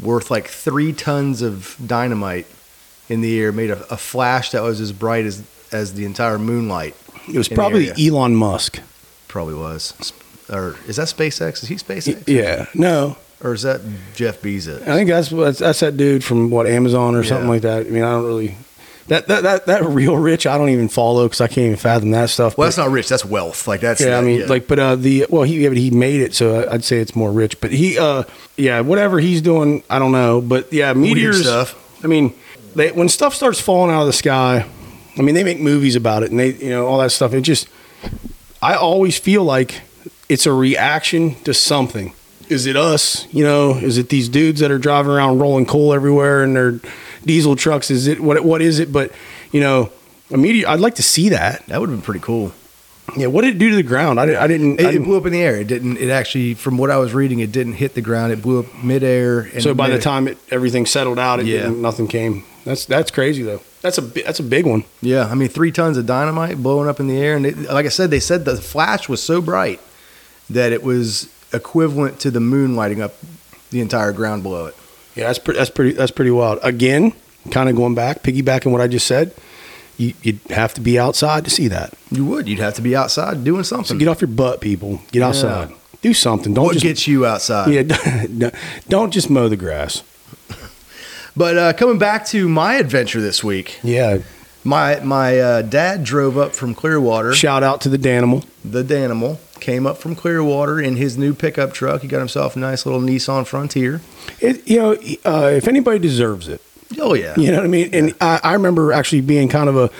worth 0.00 0.30
like 0.30 0.46
three 0.46 0.92
tons 0.92 1.42
of 1.42 1.76
dynamite 1.84 2.46
in 3.08 3.20
the 3.20 3.40
air, 3.40 3.50
made 3.50 3.70
a, 3.70 3.82
a 3.92 3.96
flash 3.96 4.52
that 4.52 4.62
was 4.62 4.80
as 4.80 4.92
bright 4.92 5.26
as 5.26 5.44
as 5.72 5.94
the 5.94 6.04
entire 6.04 6.38
moonlight. 6.38 6.96
It 7.28 7.36
was 7.36 7.48
probably. 7.48 7.90
Elon 7.98 8.34
Musk. 8.34 8.80
Probably 9.28 9.54
was, 9.54 10.12
or 10.48 10.76
is 10.88 10.96
that 10.96 11.06
SpaceX? 11.06 11.62
Is 11.62 11.68
he 11.68 11.76
SpaceX, 11.76 12.26
Yeah, 12.26 12.66
no, 12.74 13.16
or 13.42 13.54
is 13.54 13.62
that 13.62 13.80
Jeff 14.14 14.40
Bezos? 14.40 14.82
I 14.82 14.94
think 14.94 15.08
that's 15.08 15.58
that's 15.58 15.80
that 15.80 15.96
dude 15.96 16.22
from 16.24 16.50
what 16.50 16.66
Amazon 16.66 17.14
or 17.14 17.24
something 17.24 17.48
like 17.48 17.62
that. 17.62 17.86
I 17.86 17.90
mean, 17.90 18.02
I 18.02 18.12
don't 18.12 18.26
really 18.26 18.56
that 19.10 19.26
that 19.26 19.42
that, 19.42 19.66
that 19.66 19.84
real 19.84 20.16
rich. 20.16 20.46
I 20.46 20.56
don't 20.56 20.68
even 20.68 20.88
follow 20.88 21.24
because 21.24 21.40
I 21.40 21.48
can't 21.48 21.66
even 21.66 21.76
fathom 21.76 22.12
that 22.12 22.30
stuff. 22.30 22.56
Well, 22.56 22.64
but- 22.64 22.68
that's 22.68 22.76
not 22.78 22.90
rich. 22.90 23.08
That's 23.08 23.24
wealth. 23.24 23.66
Like 23.66 23.80
that's 23.80 24.00
yeah, 24.00 24.18
I 24.18 24.20
mean, 24.20 24.40
yeah. 24.40 24.46
like, 24.46 24.68
but 24.68 24.78
uh, 24.78 24.96
the 24.96 25.26
well, 25.28 25.42
he 25.42 25.62
yeah, 25.62 25.68
but 25.68 25.78
he 25.78 25.90
made 25.90 26.20
it, 26.20 26.32
so 26.32 26.68
I'd 26.70 26.84
say 26.84 26.98
it's 26.98 27.16
more 27.16 27.32
rich. 27.32 27.60
But 27.60 27.72
he, 27.72 27.98
uh, 27.98 28.22
yeah, 28.56 28.80
whatever 28.80 29.18
he's 29.18 29.42
doing, 29.42 29.82
I 29.90 29.98
don't 29.98 30.12
know. 30.12 30.40
But 30.40 30.72
yeah, 30.72 30.92
meteors 30.92 31.42
stuff. 31.42 31.76
I 32.04 32.06
mean, 32.06 32.34
they, 32.76 32.92
when 32.92 33.08
stuff 33.08 33.34
starts 33.34 33.60
falling 33.60 33.92
out 33.92 34.02
of 34.02 34.06
the 34.06 34.12
sky, 34.12 34.64
I 35.18 35.22
mean, 35.22 35.34
they 35.34 35.44
make 35.44 35.60
movies 35.60 35.96
about 35.96 36.22
it, 36.22 36.30
and 36.30 36.38
they, 36.38 36.52
you 36.54 36.70
know, 36.70 36.86
all 36.86 36.98
that 36.98 37.10
stuff. 37.10 37.34
It 37.34 37.40
just, 37.40 37.68
I 38.62 38.74
always 38.74 39.18
feel 39.18 39.42
like 39.42 39.80
it's 40.28 40.46
a 40.46 40.52
reaction 40.52 41.34
to 41.42 41.52
something. 41.52 42.14
Is 42.50 42.66
it 42.66 42.76
us? 42.76 43.26
You 43.32 43.44
know, 43.44 43.76
is 43.76 43.96
it 43.98 44.08
these 44.08 44.28
dudes 44.28 44.60
that 44.60 44.70
are 44.70 44.78
driving 44.78 45.12
around 45.12 45.38
rolling 45.38 45.66
coal 45.66 45.94
everywhere 45.94 46.42
in 46.42 46.54
their 46.54 46.80
diesel 47.24 47.54
trucks? 47.56 47.90
Is 47.90 48.06
it 48.06 48.20
what? 48.20 48.42
What 48.44 48.60
is 48.60 48.78
it? 48.78 48.92
But 48.92 49.12
you 49.52 49.60
know, 49.60 49.90
meteor. 50.30 50.68
I'd 50.68 50.80
like 50.80 50.96
to 50.96 51.02
see 51.02 51.28
that. 51.30 51.64
that 51.66 51.80
would 51.80 51.88
have 51.88 51.98
been 51.98 52.04
pretty 52.04 52.20
cool. 52.20 52.52
Yeah, 53.16 53.26
what 53.26 53.42
did 53.42 53.56
it 53.56 53.58
do 53.58 53.70
to 53.70 53.76
the 53.76 53.82
ground? 53.82 54.20
I, 54.20 54.26
di- 54.26 54.36
I 54.36 54.46
didn't. 54.46 54.80
It, 54.80 54.84
I 54.86 54.88
it 54.88 54.92
didn't 54.92 55.06
blew 55.06 55.16
up 55.16 55.26
in 55.26 55.32
the 55.32 55.42
air. 55.42 55.56
It 55.56 55.66
didn't. 55.66 55.96
It 55.96 56.10
actually, 56.10 56.54
from 56.54 56.76
what 56.78 56.90
I 56.90 56.96
was 56.98 57.12
reading, 57.12 57.40
it 57.40 57.50
didn't 57.52 57.72
hit 57.74 57.94
the 57.94 58.00
ground. 58.00 58.32
It 58.32 58.40
blew 58.42 58.60
up 58.60 58.66
midair. 58.84 59.40
And 59.40 59.62
so 59.62 59.74
by 59.74 59.90
the 59.90 59.98
time 59.98 60.28
it, 60.28 60.38
everything 60.50 60.86
settled 60.86 61.18
out, 61.18 61.40
it 61.40 61.46
Yeah. 61.46 61.68
nothing 61.70 62.06
came. 62.08 62.44
That's 62.64 62.84
that's 62.84 63.10
crazy 63.10 63.42
though. 63.42 63.60
That's 63.80 63.96
a 63.98 64.02
that's 64.02 64.38
a 64.40 64.44
big 64.44 64.66
one. 64.66 64.84
yeah, 65.00 65.26
I 65.26 65.34
mean, 65.34 65.48
three 65.48 65.72
tons 65.72 65.96
of 65.96 66.04
dynamite 66.06 66.62
blowing 66.62 66.88
up 66.88 67.00
in 67.00 67.06
the 67.08 67.16
air, 67.16 67.34
and 67.36 67.46
it, 67.46 67.56
like 67.62 67.86
I 67.86 67.88
said, 67.88 68.10
they 68.10 68.20
said 68.20 68.44
the 68.44 68.56
flash 68.56 69.08
was 69.08 69.22
so 69.22 69.40
bright 69.40 69.80
that 70.50 70.70
it 70.72 70.82
was 70.82 71.28
equivalent 71.52 72.20
to 72.20 72.30
the 72.30 72.40
moon 72.40 72.76
lighting 72.76 73.00
up 73.02 73.14
the 73.70 73.80
entire 73.80 74.12
ground 74.12 74.42
below 74.42 74.66
it. 74.66 74.76
Yeah, 75.14 75.26
that's 75.26 75.38
pretty. 75.38 75.58
That's 75.58 75.70
pretty. 75.70 75.92
That's 75.92 76.10
pretty 76.10 76.30
wild. 76.30 76.58
Again, 76.62 77.12
kind 77.50 77.68
of 77.68 77.76
going 77.76 77.94
back, 77.94 78.22
piggybacking 78.22 78.70
what 78.72 78.80
I 78.80 78.86
just 78.88 79.06
said. 79.06 79.34
You, 79.98 80.14
you'd 80.22 80.40
have 80.50 80.72
to 80.74 80.80
be 80.80 80.98
outside 80.98 81.44
to 81.44 81.50
see 81.50 81.68
that. 81.68 81.92
You 82.10 82.24
would. 82.24 82.48
You'd 82.48 82.60
have 82.60 82.74
to 82.74 82.82
be 82.82 82.96
outside 82.96 83.44
doing 83.44 83.64
So 83.64 83.76
something. 83.76 83.98
get 83.98 84.08
off 84.08 84.20
your 84.22 84.28
butt, 84.28 84.60
people. 84.62 85.00
Get 85.12 85.22
outside. 85.22 85.72
Do 86.00 86.14
something. 86.14 86.54
Don't 86.54 86.64
what 86.64 86.72
just 86.72 86.84
gets 86.84 87.06
you 87.06 87.26
outside? 87.26 87.70
yeah. 87.70 87.82
don't- 88.38 88.54
Don't 88.88 89.10
just 89.10 89.28
mow 89.28 89.48
the 89.48 89.56
grass. 89.56 90.02
But 91.36 91.56
uh, 91.58 91.72
coming 91.74 91.98
back 91.98 92.26
to 92.26 92.48
my 92.48 92.74
adventure 92.74 93.20
this 93.20 93.44
week, 93.44 93.78
Yeah. 93.84 94.18
My 94.64 95.00
my 95.00 95.38
uh, 95.38 95.62
dad 95.62 96.04
drove 96.04 96.36
up 96.36 96.54
from 96.54 96.74
Clearwater. 96.74 97.34
Shout 97.34 97.62
out 97.62 97.80
to 97.82 97.88
the 97.88 97.98
Danimal. 97.98 98.44
the 98.64 98.82
Danimal 98.82 99.38
came 99.60 99.86
up 99.86 99.98
from 99.98 100.14
Clearwater 100.16 100.80
in 100.80 100.96
his 100.96 101.18
new 101.18 101.34
pickup 101.34 101.72
truck. 101.74 102.00
He 102.02 102.08
got 102.08 102.18
himself 102.18 102.56
a 102.56 102.58
nice 102.58 102.86
little 102.86 103.00
Nissan 103.00 103.46
Frontier. 103.46 104.00
It, 104.40 104.66
you 104.66 104.78
know, 104.78 104.92
uh, 105.24 105.50
if 105.52 105.68
anybody 105.68 105.98
deserves 105.98 106.48
it, 106.48 106.62
Oh 106.98 107.14
yeah, 107.14 107.34
You 107.36 107.50
know 107.52 107.58
what 107.58 107.64
I 107.64 107.68
mean? 107.68 107.90
And 107.92 108.14
I, 108.20 108.40
I 108.42 108.52
remember 108.54 108.92
actually 108.92 109.20
being 109.20 109.48
kind 109.48 109.68
of 109.68 109.76
a 109.76 109.90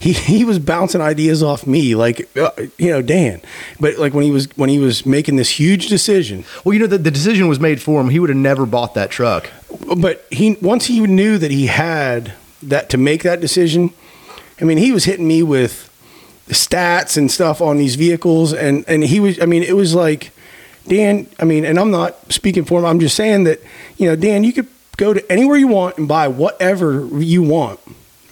he 0.00 0.12
he 0.12 0.44
was 0.44 0.58
bouncing 0.58 1.00
ideas 1.00 1.42
off 1.42 1.66
me, 1.66 1.94
like 1.94 2.28
uh, 2.36 2.50
you 2.78 2.90
know 2.90 3.02
Dan. 3.02 3.40
But 3.78 3.98
like 3.98 4.12
when 4.12 4.24
he 4.24 4.30
was 4.32 4.48
when 4.56 4.68
he 4.68 4.78
was 4.78 5.06
making 5.06 5.36
this 5.36 5.50
huge 5.50 5.88
decision, 5.88 6.44
Well, 6.64 6.72
you 6.72 6.80
know, 6.80 6.88
the, 6.88 6.98
the 6.98 7.10
decision 7.10 7.46
was 7.48 7.60
made 7.60 7.80
for 7.80 8.00
him. 8.00 8.08
He 8.10 8.18
would 8.18 8.30
have 8.30 8.36
never 8.38 8.66
bought 8.66 8.94
that 8.94 9.10
truck. 9.10 9.50
but 9.96 10.26
he 10.30 10.54
once 10.60 10.86
he 10.86 11.00
knew 11.00 11.38
that 11.38 11.50
he 11.52 11.66
had 11.66 12.32
that 12.62 12.88
to 12.90 12.98
make 12.98 13.22
that 13.22 13.40
decision. 13.40 13.90
I 14.60 14.64
mean, 14.64 14.78
he 14.78 14.92
was 14.92 15.04
hitting 15.04 15.26
me 15.26 15.42
with 15.42 15.88
the 16.46 16.54
stats 16.54 17.16
and 17.16 17.30
stuff 17.30 17.60
on 17.60 17.76
these 17.76 17.94
vehicles, 17.94 18.52
and 18.52 18.84
and 18.88 19.04
he 19.04 19.20
was. 19.20 19.40
I 19.40 19.46
mean, 19.46 19.62
it 19.62 19.76
was 19.76 19.94
like 19.94 20.30
Dan. 20.86 21.26
I 21.38 21.44
mean, 21.44 21.64
and 21.64 21.78
I'm 21.78 21.90
not 21.90 22.32
speaking 22.32 22.64
for 22.64 22.80
him. 22.80 22.86
I'm 22.86 23.00
just 23.00 23.16
saying 23.16 23.44
that 23.44 23.60
you 23.96 24.08
know, 24.08 24.16
Dan, 24.16 24.44
you 24.44 24.52
could 24.52 24.68
go 24.96 25.14
to 25.14 25.32
anywhere 25.32 25.56
you 25.56 25.68
want 25.68 25.98
and 25.98 26.06
buy 26.06 26.28
whatever 26.28 27.06
you 27.16 27.42
want, 27.42 27.80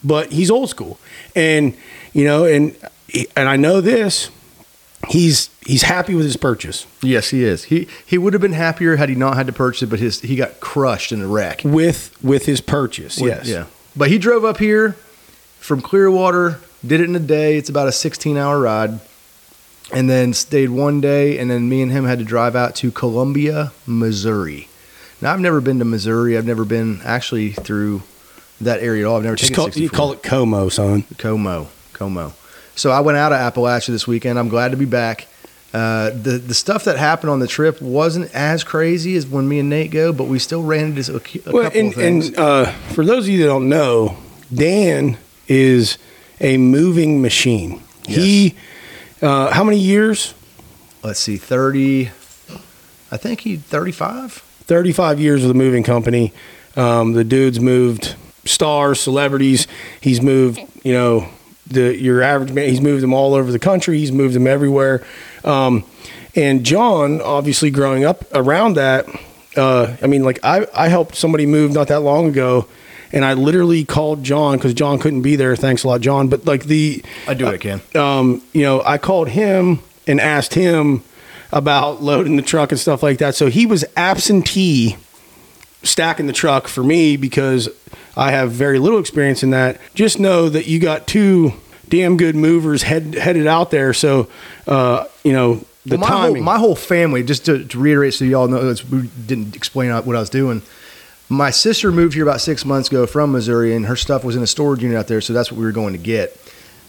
but 0.05 0.33
he's 0.33 0.51
old 0.51 0.71
school, 0.71 0.99
and 1.35 1.77
you 2.13 2.25
know, 2.25 2.45
and 2.45 2.77
and 3.37 3.49
I 3.49 3.57
know 3.57 3.81
this. 3.81 4.31
He's 5.09 5.49
he's 5.65 5.85
happy 5.85 6.15
with 6.15 6.27
his 6.27 6.37
purchase 6.37 6.87
Yes, 7.03 7.31
he 7.31 7.43
is. 7.43 7.65
He 7.65 7.89
he 8.05 8.19
would 8.19 8.35
have 8.35 8.43
been 8.43 8.53
happier 8.53 8.97
had 8.97 9.09
he 9.09 9.15
not 9.15 9.35
had 9.35 9.47
to 9.47 9.53
purchase 9.53 9.83
it, 9.85 9.87
but 9.89 9.99
his 9.99 10.21
he 10.21 10.37
got 10.37 10.61
crushed 10.61 11.11
in 11.11 11.23
a 11.23 11.27
wreck. 11.27 11.63
with 11.65 12.15
with 12.23 12.45
his 12.45 12.61
purchase. 12.61 13.19
With- 13.19 13.33
yes. 13.33 13.49
Yeah. 13.49 13.65
But 13.97 14.11
he 14.11 14.19
drove 14.19 14.45
up 14.45 14.59
here 14.59 14.97
from 15.71 15.81
Clearwater, 15.81 16.59
did 16.85 17.01
it 17.01 17.05
in 17.09 17.15
a 17.15 17.21
day. 17.21 17.57
It's 17.57 17.71
about 17.71 17.87
a 17.87 17.93
16 17.93 18.37
hour 18.37 18.59
ride. 18.59 18.99
And 19.93 20.11
then 20.11 20.33
stayed 20.35 20.71
one 20.71 21.01
day, 21.01 21.39
and 21.39 21.49
then 21.49 21.69
me 21.69 21.81
and 21.81 21.93
him 21.93 22.05
had 22.07 22.19
to 22.19 22.25
drive 22.25 22.57
out 22.57 22.75
to 22.77 22.91
Columbia, 22.91 23.71
Missouri. 23.87 24.67
Now, 25.21 25.33
I've 25.33 25.39
never 25.39 25.61
been 25.61 25.79
to 25.79 25.85
Missouri. 25.85 26.37
I've 26.37 26.45
never 26.47 26.65
been 26.65 27.01
actually 27.05 27.53
through 27.53 28.03
that 28.61 28.81
area 28.81 29.05
at 29.05 29.09
all. 29.09 29.17
I've 29.19 29.23
never 29.23 29.37
Just 29.37 29.53
taken 29.55 29.71
call, 29.73 29.81
you 29.83 29.89
call 29.91 30.13
it 30.13 30.25
Como, 30.25 30.69
son. 30.71 31.05
Como, 31.19 31.69
Como. 31.93 32.33
So 32.75 32.91
I 32.91 32.99
went 33.01 33.17
out 33.17 33.33
of 33.33 33.39
Appalachia 33.39 33.89
this 33.89 34.09
weekend. 34.09 34.41
I'm 34.41 34.49
glad 34.49 34.73
to 34.73 34.77
be 34.77 34.87
back. 34.87 35.29
Uh, 35.73 36.11
the 36.11 36.33
the 36.45 36.55
stuff 36.55 36.83
that 36.85 36.97
happened 36.99 37.31
on 37.31 37.39
the 37.39 37.47
trip 37.47 37.81
wasn't 37.81 38.29
as 38.35 38.65
crazy 38.65 39.15
as 39.15 39.25
when 39.25 39.49
me 39.49 39.61
and 39.61 39.71
Nate 39.71 39.93
go, 39.93 40.13
but 40.13 40.25
we 40.25 40.41
still 40.41 40.65
ran 40.65 40.97
into 40.97 41.13
a, 41.15 41.17
a 41.49 41.53
Well, 41.53 41.63
couple 41.65 41.79
and, 41.81 41.89
of 41.91 41.95
things. 41.95 42.27
and 42.29 42.39
uh, 42.39 42.73
for 42.93 43.05
those 43.05 43.25
of 43.27 43.29
you 43.33 43.39
that 43.43 43.47
don't 43.47 43.69
know, 43.69 44.17
Dan 44.53 45.17
is 45.51 45.99
a 46.41 46.57
moving 46.57 47.21
machine. 47.21 47.83
He, 48.07 48.55
uh, 49.21 49.51
how 49.51 49.65
many 49.65 49.79
years? 49.79 50.33
Let's 51.03 51.21
see, 51.21 51.37
thirty. 51.37 52.07
I 53.13 53.17
think 53.17 53.41
he 53.41 53.57
thirty 53.57 53.93
five. 53.93 54.45
35 54.71 55.19
years 55.19 55.43
with 55.43 55.51
a 55.51 55.55
moving 55.55 55.83
company. 55.83 56.33
Um, 56.77 57.13
the 57.15 57.25
dude's 57.25 57.59
moved 57.59 58.15
stars, 58.45 59.01
celebrities. 59.01 59.67
He's 60.01 60.23
moved, 60.23 60.61
you 60.85 60.93
know, 60.93 61.29
the 61.67 61.97
your 61.97 62.23
average 62.23 62.53
man. 62.53 62.69
He's 62.69 62.81
moved 62.81 63.03
them 63.03 63.13
all 63.13 63.35
over 63.35 63.51
the 63.51 63.59
country. 63.59 63.99
He's 63.99 64.13
moved 64.13 64.35
them 64.37 64.47
everywhere. 64.47 65.05
Um, 65.43 65.85
and 66.37 66.65
John, 66.65 67.21
obviously, 67.21 67.73
growing 67.73 68.05
up 68.05 68.25
around 68.33 68.77
that, 68.77 69.07
uh, 69.57 69.97
I 70.01 70.07
mean, 70.07 70.23
like 70.23 70.39
I, 70.45 70.69
I 70.73 70.87
helped 70.87 71.17
somebody 71.17 71.47
move 71.47 71.73
not 71.73 71.89
that 71.89 72.01
long 72.01 72.29
ago, 72.29 72.69
and 73.13 73.25
I 73.25 73.35
literally 73.35 73.85
called 73.85 74.23
John 74.23 74.57
because 74.57 74.75
John 74.75 74.99
couldn't 74.99 75.23
be 75.23 75.37
there. 75.37 75.57
Thanks 75.57 75.85
a 75.85 75.89
lot, 75.89 76.01
John. 76.01 76.29
But 76.29 76.47
like 76.47 76.65
the 76.65 77.03
I 77.27 77.35
do 77.35 77.45
what 77.47 77.55
I 77.55 77.59
can. 77.59 77.81
um, 77.95 78.43
you 78.53 78.63
know, 78.63 78.83
I 78.83 78.99
called 78.99 79.29
him 79.29 79.81
and 80.07 80.21
asked 80.21 80.55
him 80.55 81.03
about 81.53 82.03
loading 82.03 82.37
the 82.37 82.43
truck 82.43 82.71
and 82.71 82.81
stuff 82.81 83.03
like 83.03 83.19
that. 83.19 83.35
So 83.35 83.49
he 83.49 83.67
was 83.67 83.85
absentee 83.97 84.97
stacking 85.83 86.27
the 86.27 86.33
truck 86.33 86.69
for 86.69 86.83
me 86.85 87.17
because 87.17 87.69
I 88.17 88.31
have 88.33 88.53
very 88.53 88.79
little 88.79 88.99
experience 88.99 89.43
in 89.43 89.51
that. 89.51 89.81
Just 89.95 90.21
know 90.21 90.49
that 90.49 90.67
you 90.67 90.79
got 90.79 91.07
two 91.07 91.55
damn 91.89 92.17
good 92.17 92.37
movers 92.37 92.83
head, 92.83 93.15
headed 93.15 93.47
out 93.47 93.71
there. 93.71 93.93
So, 93.93 94.29
uh, 94.67 95.07
you 95.25 95.33
know, 95.33 95.65
the 95.87 95.97
Well, 95.97 96.01
my 96.01 96.09
timing. 96.09 96.37
Whole, 96.37 96.45
my 96.45 96.59
whole 96.59 96.77
family, 96.77 97.23
just 97.23 97.47
to, 97.47 97.65
to 97.65 97.79
reiterate, 97.79 98.15
so 98.15 98.25
y'all 98.25 98.47
know, 98.47 98.75
we 98.91 99.09
didn't 99.27 99.57
explain 99.57 99.91
what 99.91 100.17
I 100.17 100.21
was 100.21 100.31
doing. 100.31 100.63
My 101.33 101.51
sister 101.51 101.93
moved 101.93 102.15
here 102.15 102.25
about 102.25 102.41
six 102.41 102.65
months 102.65 102.89
ago 102.89 103.07
from 103.07 103.31
Missouri, 103.31 103.75
and 103.75 103.87
her 103.87 103.95
stuff 103.95 104.25
was 104.25 104.35
in 104.35 104.43
a 104.43 104.49
storage 104.49 104.83
unit 104.83 104.99
out 104.99 105.07
there, 105.07 105.21
so 105.21 105.33
that's 105.33 105.51
what 105.53 105.59
we 105.59 105.65
were 105.65 105.71
going 105.71 105.93
to 105.93 105.99
get. 105.99 106.37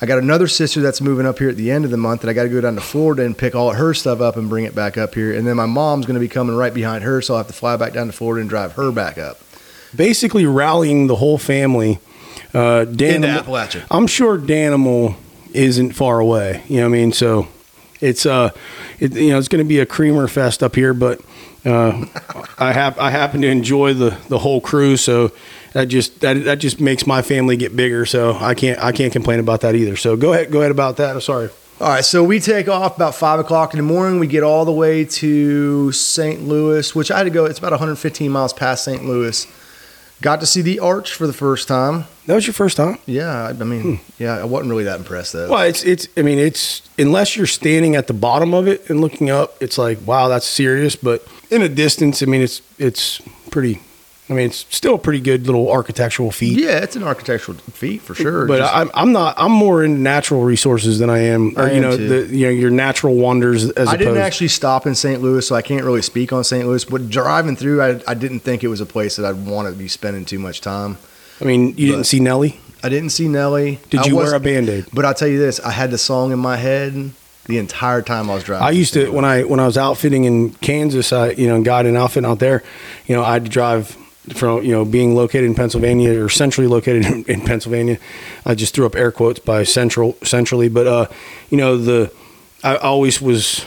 I 0.02 0.08
got 0.08 0.18
another 0.18 0.48
sister 0.48 0.82
that's 0.82 1.00
moving 1.00 1.28
up 1.28 1.38
here 1.38 1.50
at 1.50 1.58
the 1.58 1.70
end 1.70 1.86
of 1.86 1.92
the 1.92 1.98
month, 1.98 2.22
and 2.22 2.30
I 2.32 2.34
got 2.34 2.44
to 2.44 2.50
go 2.50 2.60
down 2.60 2.74
to 2.74 2.82
Florida 2.82 3.24
and 3.24 3.38
pick 3.38 3.54
all 3.54 3.72
her 3.72 3.94
stuff 3.94 4.20
up 4.20 4.38
and 4.38 4.50
bring 4.50 4.66
it 4.66 4.74
back 4.74 4.98
up 4.98 5.14
here. 5.14 5.32
And 5.32 5.46
then 5.46 5.58
my 5.58 5.68
mom's 5.68 6.08
going 6.08 6.16
to 6.16 6.20
be 6.20 6.28
coming 6.28 6.56
right 6.56 6.74
behind 6.74 7.04
her, 7.04 7.22
so 7.22 7.36
I'll 7.36 7.42
have 7.42 7.48
to 7.48 7.54
fly 7.54 7.78
back 7.78 7.94
down 7.94 8.08
to 8.08 8.14
Florida 8.14 8.42
and 8.42 8.50
drive 8.50 8.74
her 8.74 8.92
back 8.92 9.20
up. 9.20 9.40
basically 9.96 10.48
rallying 10.48 11.06
the 11.06 11.18
whole 11.18 11.38
family. 11.38 12.00
Uh, 12.52 12.86
Into 12.88 13.28
Appalachia. 13.28 13.86
I'm 13.92 14.08
sure 14.08 14.40
Danimal 14.40 15.18
isn't 15.54 15.92
far 15.92 16.20
away. 16.20 16.64
You 16.68 16.78
know 16.78 16.90
what 16.90 16.96
I 16.96 17.00
mean? 17.00 17.12
So 17.12 17.48
it's 18.00 18.26
uh, 18.26 18.50
it, 19.00 19.14
you 19.14 19.30
know, 19.30 19.38
it's 19.38 19.48
going 19.48 19.64
to 19.64 19.70
be 19.70 19.80
a 19.80 19.86
creamer 19.86 20.28
fest 20.28 20.64
up 20.64 20.76
here, 20.76 20.94
but 20.96 21.22
uh, 21.66 22.06
I 22.58 22.72
have 22.74 22.98
I 22.98 23.12
happen 23.12 23.42
to 23.42 23.48
enjoy 23.48 23.94
the 23.94 24.18
the 24.30 24.40
whole 24.40 24.62
crew, 24.62 24.98
so 24.98 25.32
that 25.74 25.86
just 25.88 26.22
that 26.22 26.44
that 26.46 26.60
just 26.60 26.80
makes 26.80 27.06
my 27.06 27.22
family 27.22 27.58
get 27.58 27.76
bigger. 27.76 28.06
So 28.06 28.36
I 28.36 28.54
can't 28.54 28.80
I 28.80 28.92
can't 28.92 29.14
complain 29.14 29.40
about 29.40 29.62
that 29.62 29.76
either. 29.76 29.96
So 29.96 30.16
go 30.18 30.34
ahead 30.34 30.52
go 30.52 30.60
ahead 30.60 30.72
about 30.72 30.98
that. 30.98 31.16
I'm 31.16 31.22
sorry. 31.22 31.50
All 31.80 31.88
right, 31.88 32.06
so 32.06 32.24
we 32.24 32.40
take 32.40 32.68
off 32.68 32.96
about 32.96 33.16
five 33.16 33.40
o'clock 33.40 33.74
in 33.74 33.78
the 33.78 33.84
morning. 33.84 34.20
We 34.20 34.28
get 34.28 34.44
all 34.44 34.66
the 34.66 34.72
way 34.72 35.04
to 35.04 35.92
St. 35.92 36.44
Louis, 36.44 36.94
which 36.94 37.10
I 37.10 37.18
had 37.18 37.24
to 37.24 37.32
go. 37.32 37.46
It's 37.46 37.58
about 37.58 37.72
115 37.72 38.32
miles 38.32 38.54
past 38.54 38.84
St. 38.84 39.04
Louis. 39.04 39.48
Got 40.22 40.42
to 40.42 40.46
see 40.46 40.62
the 40.62 40.80
arch 40.80 41.12
for 41.12 41.26
the 41.26 41.34
first 41.34 41.68
time. 41.68 42.06
That 42.28 42.36
was 42.36 42.46
your 42.46 42.54
first 42.54 42.78
time. 42.78 43.00
Yeah, 43.08 43.48
I 43.48 43.50
I 43.50 43.64
mean, 43.64 44.00
yeah, 44.20 44.38
I 44.38 44.44
wasn't 44.44 44.70
really 44.70 44.84
that 44.84 45.00
impressed 45.00 45.34
though. 45.34 45.50
Well, 45.50 45.62
it's 45.62 45.84
it's. 45.84 46.08
I 46.16 46.22
mean, 46.22 46.38
it's 46.38 46.84
unless 47.00 47.36
you're 47.36 47.48
standing 47.48 47.96
at 47.96 48.06
the 48.06 48.14
bottom 48.14 48.54
of 48.54 48.68
it 48.68 48.88
and 48.88 49.02
looking 49.02 49.32
up, 49.32 49.56
it's 49.60 49.80
like 49.80 49.98
wow, 50.06 50.28
that's 50.28 50.46
serious. 50.46 50.96
But 50.96 51.28
in 51.52 51.62
a 51.62 51.70
distance, 51.70 52.24
I 52.24 52.26
mean, 52.26 52.42
it's 52.42 52.62
it's 52.80 53.22
pretty. 53.52 53.82
I 54.30 54.34
mean, 54.34 54.46
it's 54.46 54.66
still 54.74 54.96
a 54.96 54.98
pretty 54.98 55.20
good 55.20 55.46
little 55.46 55.70
architectural 55.70 56.32
feat. 56.32 56.58
Yeah, 56.58 56.78
it's 56.78 56.96
an 56.96 57.04
architectural 57.04 57.58
feat 57.58 58.02
for 58.02 58.16
sure. 58.16 58.46
But 58.46 58.60
Just- 58.60 58.74
I'm 58.74 58.90
I'm 58.94 59.12
not. 59.12 59.36
I'm 59.38 59.52
more 59.52 59.84
into 59.84 60.00
natural 60.00 60.44
resources 60.44 61.00
than 61.00 61.10
I 61.10 61.20
am, 61.20 61.54
or 61.58 61.64
I 61.64 61.72
you 61.72 61.76
am 61.78 61.82
know, 61.82 61.98
the 61.98 62.34
you 62.34 62.46
know 62.46 62.52
your 62.52 62.72
natural 62.72 63.16
wonders 63.16 63.70
as 63.72 63.90
I 63.90 63.96
opposed. 63.96 64.00
didn't 64.00 64.18
actually 64.20 64.48
stop 64.48 64.88
in 64.88 64.96
St. 64.96 65.22
Louis, 65.22 65.46
so 65.46 65.54
I 65.54 65.62
can't 65.62 65.84
really 65.84 66.02
speak 66.02 66.32
on 66.32 66.46
St. 66.46 66.66
Louis. 66.66 66.86
But 66.86 67.10
driving 67.10 67.58
through, 67.58 67.82
I, 67.82 68.02
I 68.08 68.14
didn't 68.14 68.40
think 68.40 68.64
it 68.64 68.70
was 68.70 68.80
a 68.80 68.86
place 68.86 69.18
that 69.18 69.26
I'd 69.26 69.46
want 69.46 69.68
to 69.68 69.74
be 69.74 69.90
spending 69.90 70.24
too 70.24 70.40
much 70.40 70.62
time. 70.62 70.98
I 71.42 71.44
mean, 71.44 71.76
you 71.76 71.92
didn't 71.92 72.06
see 72.06 72.22
Nelly. 72.22 72.58
I 72.84 72.90
didn't 72.90 73.10
see 73.10 73.28
Nelly. 73.28 73.80
Did 73.90 74.02
I 74.02 74.06
you 74.06 74.16
wear 74.16 74.34
a 74.34 74.40
band 74.40 74.70
aid? 74.70 74.86
But 74.94 75.04
I'll 75.04 75.14
tell 75.14 75.28
you 75.28 75.40
this: 75.40 75.60
I 75.60 75.72
had 75.72 75.92
the 75.92 75.98
song 75.98 76.32
in 76.32 76.40
my 76.40 76.56
head 76.56 77.12
the 77.46 77.58
entire 77.58 78.02
time 78.02 78.30
I 78.30 78.36
was 78.36 78.44
driving. 78.44 78.68
I 78.68 78.72
used 78.72 78.94
to 78.94 79.12
when 79.12 79.26
I 79.26 79.44
when 79.44 79.60
I 79.60 79.66
was 79.66 79.78
outfitting 79.78 80.26
in 80.26 80.52
Kansas, 80.52 81.12
I 81.12 81.32
you 81.32 81.48
know 81.48 81.62
got 81.62 81.86
an 81.86 81.96
outfit 81.96 82.26
out 82.26 82.40
there. 82.40 82.64
You 83.06 83.16
know, 83.16 83.24
I 83.24 83.34
had 83.34 83.46
to 83.46 83.50
drive 83.50 83.98
from 84.34 84.64
you 84.64 84.72
know 84.72 84.86
being 84.86 85.16
located 85.16 85.46
in 85.46 85.56
Pennsylvania 85.56 86.24
or 86.24 86.30
centrally 86.30 86.68
located 86.68 87.06
in, 87.12 87.24
in 87.26 87.42
Pennsylvania. 87.42 87.98
I 88.46 88.56
just 88.56 88.74
threw 88.74 88.86
up 88.86 88.96
air 88.96 89.12
quotes 89.12 89.40
by 89.40 89.64
central 89.64 90.18
centrally, 90.24 90.70
but 90.70 90.88
uh, 90.88 91.08
you 91.50 91.58
know 91.58 91.78
the 91.78 92.12
I 92.64 92.78
always 92.78 93.22
was 93.22 93.66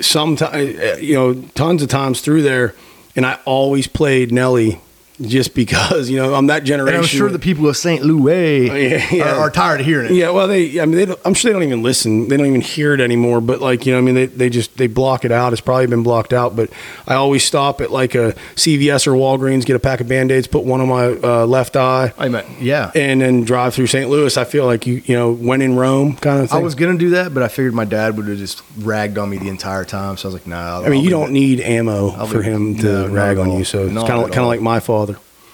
sometimes 0.00 1.02
you 1.02 1.14
know 1.14 1.34
tons 1.54 1.82
of 1.82 1.88
times 1.88 2.20
through 2.20 2.42
there, 2.42 2.74
and 3.14 3.24
I 3.24 3.38
always 3.44 3.86
played 3.86 4.32
Nelly 4.32 4.80
just 5.20 5.54
because 5.54 6.10
you 6.10 6.16
know 6.16 6.34
I'm 6.34 6.46
that 6.48 6.58
And 6.58 6.66
generation. 6.66 7.00
I'm 7.00 7.04
sure 7.06 7.30
the 7.30 7.38
people 7.38 7.68
of 7.68 7.76
St. 7.76 8.04
Louis 8.04 8.70
Oh, 8.70 8.74
yeah, 8.74 9.06
yeah. 9.12 9.32
Are, 9.36 9.40
are 9.46 9.50
tired 9.50 9.80
of 9.80 9.86
hearing 9.86 10.06
it. 10.06 10.12
Yeah, 10.12 10.30
well, 10.30 10.48
they. 10.48 10.80
I 10.80 10.86
mean, 10.86 10.96
they 10.96 11.06
don't, 11.06 11.20
I'm 11.24 11.34
sure 11.34 11.50
they 11.50 11.52
don't 11.54 11.62
even 11.66 11.82
listen. 11.82 12.28
They 12.28 12.36
don't 12.36 12.46
even 12.46 12.60
hear 12.60 12.94
it 12.94 13.00
anymore. 13.00 13.40
But 13.40 13.60
like, 13.60 13.86
you 13.86 13.92
know, 13.92 13.98
I 13.98 14.00
mean, 14.02 14.14
they, 14.14 14.26
they 14.26 14.50
just 14.50 14.76
they 14.76 14.86
block 14.86 15.24
it 15.24 15.32
out. 15.32 15.52
It's 15.52 15.60
probably 15.60 15.86
been 15.86 16.02
blocked 16.02 16.32
out. 16.32 16.56
But 16.56 16.70
I 17.06 17.14
always 17.14 17.44
stop 17.44 17.80
at 17.80 17.90
like 17.90 18.14
a 18.14 18.32
CVS 18.54 19.06
or 19.06 19.12
Walgreens, 19.12 19.64
get 19.64 19.76
a 19.76 19.80
pack 19.80 20.00
of 20.00 20.08
band 20.08 20.30
aids, 20.30 20.46
put 20.46 20.64
one 20.64 20.80
on 20.80 20.88
my 20.88 21.06
uh, 21.06 21.46
left 21.46 21.76
eye, 21.76 22.12
I 22.18 22.28
mean, 22.28 22.44
yeah. 22.60 22.90
and 22.94 23.20
then 23.20 23.44
drive 23.44 23.74
through 23.74 23.86
St. 23.86 24.08
Louis. 24.08 24.36
I 24.36 24.44
feel 24.44 24.64
like 24.66 24.86
you 24.86 25.02
you 25.04 25.14
know 25.14 25.32
when 25.32 25.62
in 25.62 25.76
Rome 25.76 26.16
kind 26.16 26.40
of 26.40 26.50
thing. 26.50 26.58
I 26.58 26.62
was 26.62 26.74
gonna 26.74 26.98
do 26.98 27.10
that, 27.10 27.32
but 27.32 27.42
I 27.42 27.48
figured 27.48 27.74
my 27.74 27.84
dad 27.84 28.16
would 28.16 28.28
have 28.28 28.38
just 28.38 28.62
ragged 28.78 29.18
on 29.18 29.30
me 29.30 29.38
the 29.38 29.48
entire 29.48 29.84
time. 29.84 30.16
So 30.16 30.28
I 30.28 30.32
was 30.32 30.34
like, 30.40 30.46
nah. 30.46 30.56
I'll, 30.56 30.86
I 30.86 30.88
mean, 30.88 30.98
I'll 30.98 31.04
you 31.04 31.10
don't 31.10 31.32
need 31.32 31.60
ammo 31.60 32.10
I'll 32.10 32.26
for 32.26 32.38
leave- 32.38 32.44
him 32.44 32.76
to 32.78 32.82
no, 32.82 33.08
rag 33.08 33.38
on 33.38 33.52
you. 33.52 33.64
So 33.64 33.86
it's 33.86 33.94
kind 33.94 34.22
of 34.22 34.30
kind 34.30 34.40
of 34.40 34.46
like 34.46 34.60
my 34.60 34.80
father. 34.80 35.05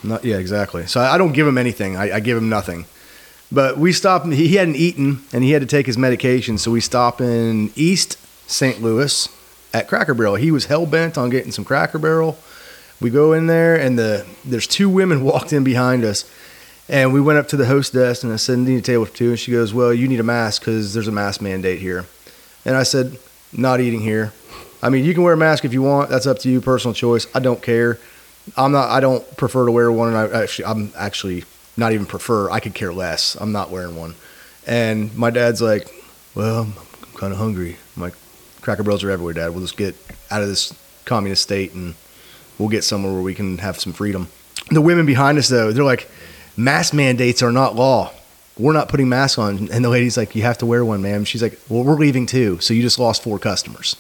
Not, 0.05 0.25
yeah, 0.25 0.37
exactly. 0.37 0.87
So 0.87 1.01
I, 1.01 1.15
I 1.15 1.19
don't 1.19 1.33
give 1.33 1.47
him 1.47 1.59
anything. 1.59 1.97
I, 1.97 2.17
I 2.17 2.21
give 2.21 2.37
him 2.37 2.49
nothing. 2.49 2.87
But 3.51 3.77
we 3.77 3.93
stopped. 3.93 4.27
He, 4.27 4.49
he 4.49 4.57
hadn't 4.57 4.77
eaten, 4.77 5.23
and 5.33 5.45
he 5.45 5.53
had 5.53 5.61
to 5.61 5.69
take 5.69 5.87
his 5.87 5.99
medication. 5.99 6.59
So 6.59 6.71
we 6.71 6.81
stop 6.81 7.21
in 7.21 7.71
East 7.77 8.19
St. 8.51 8.83
Louis 8.83 9.29
at 9.75 9.89
Cracker 9.89 10.15
Barrel. 10.15 10.37
He 10.37 10.51
was 10.51 10.67
hell 10.67 10.87
bent 10.87 11.19
on 11.19 11.31
getting 11.31 11.53
some 11.53 11.65
Cracker 11.65 11.99
Barrel. 11.99 12.39
We 13.01 13.11
go 13.11 13.33
in 13.33 13.47
there, 13.47 13.77
and 13.77 13.99
the 13.99 14.27
there's 14.45 14.67
two 14.67 14.89
women 14.89 15.23
walked 15.25 15.53
in 15.53 15.65
behind 15.65 16.05
us, 16.05 16.29
and 16.89 17.13
we 17.13 17.21
went 17.21 17.39
up 17.39 17.49
to 17.49 17.57
the 17.57 17.67
host 17.67 17.93
desk, 17.93 18.25
and 18.25 18.33
I 18.33 18.37
said, 18.37 18.59
"I 18.59 18.63
"Need 18.63 18.79
a 18.79 18.83
table 18.83 19.05
for 19.05 19.15
two. 19.15 19.31
And 19.31 19.39
she 19.39 19.53
goes, 19.53 19.75
"Well, 19.75 19.93
you 19.93 20.09
need 20.09 20.21
a 20.21 20.25
mask 20.25 20.63
because 20.63 20.95
there's 20.95 21.09
a 21.09 21.13
mask 21.13 21.41
mandate 21.43 21.81
here." 21.81 22.07
And 22.65 22.77
I 22.77 22.85
said, 22.85 23.19
"Not 23.53 23.81
eating 23.81 24.01
here. 24.01 24.33
I 24.83 24.89
mean, 24.89 25.05
you 25.05 25.15
can 25.15 25.23
wear 25.23 25.35
a 25.35 25.37
mask 25.37 25.65
if 25.65 25.73
you 25.73 25.83
want. 25.83 26.11
That's 26.11 26.27
up 26.27 26.41
to 26.41 26.51
you, 26.51 26.61
personal 26.61 26.95
choice. 26.95 27.27
I 27.35 27.39
don't 27.39 27.63
care. 27.63 27.99
I'm 28.57 28.73
not. 28.73 28.91
I 28.91 29.01
don't 29.01 29.25
prefer 29.37 29.67
to 29.67 29.73
wear 29.73 29.91
one, 29.91 30.09
and 30.09 30.17
I 30.17 30.43
actually, 30.43 30.65
I'm 30.65 30.93
actually 30.97 31.45
not 31.77 31.93
even 31.93 32.07
prefer. 32.07 32.51
I 32.51 32.61
could 32.61 32.75
care 32.75 32.93
less. 32.93 33.37
I'm 33.41 33.53
not 33.53 33.71
wearing 33.71 33.97
one. 33.97 34.15
And 34.67 35.17
my 35.17 35.31
dad's 35.31 35.63
like, 35.63 35.89
"Well, 36.35 36.63
I'm 36.63 36.75
kind 37.15 37.33
of 37.33 37.39
hungry." 37.39 37.77
I'm 37.97 38.03
like, 38.03 38.15
"Cracker 38.61 38.83
Barrels 38.83 39.05
are 39.05 39.11
everywhere, 39.11 39.35
Dad. 39.35 39.51
We'll 39.51 39.63
just 39.63 39.77
get 39.77 39.95
out 40.31 40.43
of 40.43 40.49
this 40.49 40.75
communist 41.05 41.43
state, 41.43 41.73
and 41.73 41.95
we'll 42.59 42.69
get 42.69 42.85
somewhere 42.85 43.13
where 43.13 43.23
we 43.23 43.35
can 43.35 43.59
have 43.59 43.81
some 43.81 43.93
freedom." 43.93 44.29
The 44.71 44.81
women 44.81 45.07
behind 45.07 45.39
us, 45.39 45.49
though, 45.49 45.73
they're 45.73 45.85
like, 45.85 46.11
"Mask 46.57 46.93
mandates 46.95 47.43
are 47.43 47.53
not 47.53 47.77
law. 47.77 48.13
We're 48.59 48.73
not 48.73 48.89
putting 48.89 49.09
masks 49.09 49.39
on." 49.39 49.69
And 49.73 49.85
the 49.85 49.89
lady's 49.89 50.17
like, 50.17 50.35
"You 50.35 50.43
have 50.43 50.59
to 50.59 50.67
wear 50.67 50.85
one, 50.85 51.01
ma'am." 51.01 51.25
She's 51.25 51.43
like, 51.43 51.59
"Well, 51.69 51.85
we're 51.85 51.95
leaving 51.95 52.27
too, 52.27 52.59
so 52.61 52.75
you 52.75 52.83
just 52.83 52.99
lost 52.99 53.23
four 53.23 53.39
customers." 53.39 53.97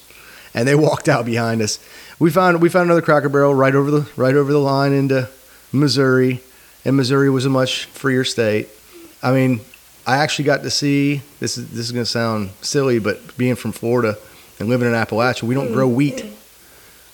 And 0.54 0.66
they 0.66 0.74
walked 0.74 1.08
out 1.08 1.24
behind 1.24 1.62
us. 1.62 1.78
We 2.18 2.30
found 2.30 2.60
we 2.60 2.68
found 2.68 2.86
another 2.86 3.02
Cracker 3.02 3.28
Barrel 3.28 3.54
right 3.54 3.74
over 3.74 3.90
the 3.90 4.08
right 4.16 4.34
over 4.34 4.52
the 4.52 4.58
line 4.58 4.92
into 4.92 5.28
Missouri, 5.72 6.40
and 6.84 6.96
Missouri 6.96 7.30
was 7.30 7.44
a 7.46 7.50
much 7.50 7.86
freer 7.86 8.24
state. 8.24 8.68
I 9.22 9.32
mean, 9.32 9.60
I 10.06 10.16
actually 10.16 10.46
got 10.46 10.62
to 10.62 10.70
see 10.70 11.22
this 11.40 11.58
is 11.58 11.68
this 11.70 11.80
is 11.86 11.92
going 11.92 12.04
to 12.04 12.10
sound 12.10 12.50
silly, 12.60 12.98
but 12.98 13.36
being 13.36 13.54
from 13.54 13.72
Florida 13.72 14.18
and 14.58 14.68
living 14.68 14.88
in 14.88 14.94
Appalachia, 14.94 15.44
we 15.44 15.54
don't 15.54 15.72
grow 15.72 15.88
wheat. 15.88 16.24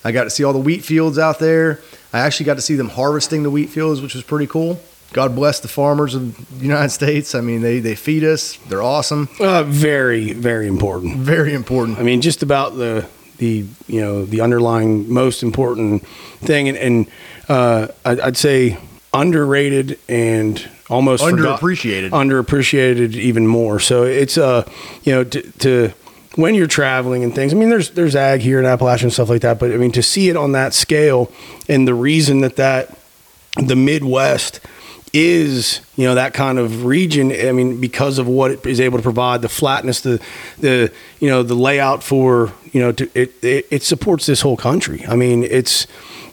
I 0.05 0.13
got 0.13 0.25
to 0.25 0.31
see 0.31 0.45
all 0.45 0.53
the 0.53 0.59
wheat 0.59 0.85
fields 0.85 1.19
out 1.19 1.39
there. 1.39 1.81
I 2.13 2.21
actually 2.21 2.47
got 2.47 2.55
to 2.55 2.63
see 2.63 2.77
them 2.77 2.89
harvesting 2.89 3.43
the 3.43 3.51
wheat 3.51 3.69
fields, 3.69 4.01
which 4.01 4.15
was 4.15 4.25
pretty 4.25 4.47
cool. 4.47 4.81
God 5.13 5.35
bless 5.35 5.61
the 5.61 5.69
farmers 5.69 6.15
of 6.15 6.59
the 6.59 6.65
United 6.65 6.91
States. 6.91 7.35
I 7.35 7.41
mean, 7.41 7.63
they, 7.63 7.81
they 7.81 7.95
feed 7.95 8.25
us. 8.25 8.57
They're 8.69 8.83
awesome. 8.83 9.29
Uh, 9.41 9.63
very 9.65 10.33
very 10.33 10.67
important. 10.67 11.17
Very 11.17 11.55
important. 11.55 11.99
I 11.99 12.03
mean, 12.03 12.21
just 12.21 12.43
about 12.43 12.77
the 12.77 13.09
the 13.39 13.65
you 13.87 14.01
know 14.01 14.25
the 14.25 14.41
underlying 14.41 15.13
most 15.13 15.43
important 15.43 16.07
thing, 16.41 16.69
and, 16.69 16.77
and 16.79 17.07
uh, 17.49 17.89
I'd, 18.05 18.21
I'd 18.21 18.37
say 18.37 18.79
underrated 19.15 19.99
and 20.09 20.69
almost 20.91 21.25
forgot- 21.25 21.61
Underappreciated. 21.61 22.11
underappreciated 22.11 23.15
even 23.15 23.47
more. 23.47 23.81
So 23.81 24.05
it's 24.05 24.37
uh 24.39 24.69
you 25.03 25.13
know 25.15 25.25
to, 25.25 25.43
to 25.61 25.93
when 26.37 26.55
you're 26.55 26.67
traveling 26.69 27.25
and 27.25 27.35
things. 27.35 27.53
I 27.53 27.57
mean, 27.57 27.71
there's 27.71 27.91
there's 27.91 28.15
ag 28.15 28.41
here 28.41 28.59
in 28.59 28.65
Appalachia 28.65 29.05
and 29.05 29.13
stuff 29.13 29.29
like 29.29 29.43
that, 29.43 29.59
but 29.59 29.73
I 29.73 29.77
mean 29.77 29.93
to 29.93 30.03
see 30.03 30.29
it 30.29 30.37
on 30.37 30.53
that 30.53 30.75
scale 30.75 31.33
and 31.69 31.87
the 31.89 31.95
reason 31.95 32.41
that 32.43 32.57
that 32.57 32.97
the 33.57 33.75
Midwest 33.77 34.61
is 35.19 35.81
you 35.97 36.05
know 36.05 36.15
that 36.15 36.33
kind 36.33 36.59
of 36.59 36.85
region 36.85 37.33
i 37.33 37.53
mean 37.53 37.81
because 37.81 38.19
of 38.19 38.27
what 38.27 38.51
it 38.51 38.65
is 38.67 38.81
able 38.81 38.99
to 38.99 39.03
provide 39.03 39.43
the 39.43 39.49
flatness 39.49 40.01
the 40.01 40.21
the 40.59 40.93
you 41.21 41.29
know 41.29 41.43
the 41.43 41.55
layout 41.55 42.03
for 42.03 42.53
you 42.73 42.81
know 42.81 42.93
to, 42.93 43.11
it, 43.15 43.33
it 43.43 43.67
it 43.71 43.83
supports 43.83 44.27
this 44.27 44.41
whole 44.41 44.57
country. 44.57 45.05
I 45.07 45.17
mean 45.17 45.45
it's 45.45 45.87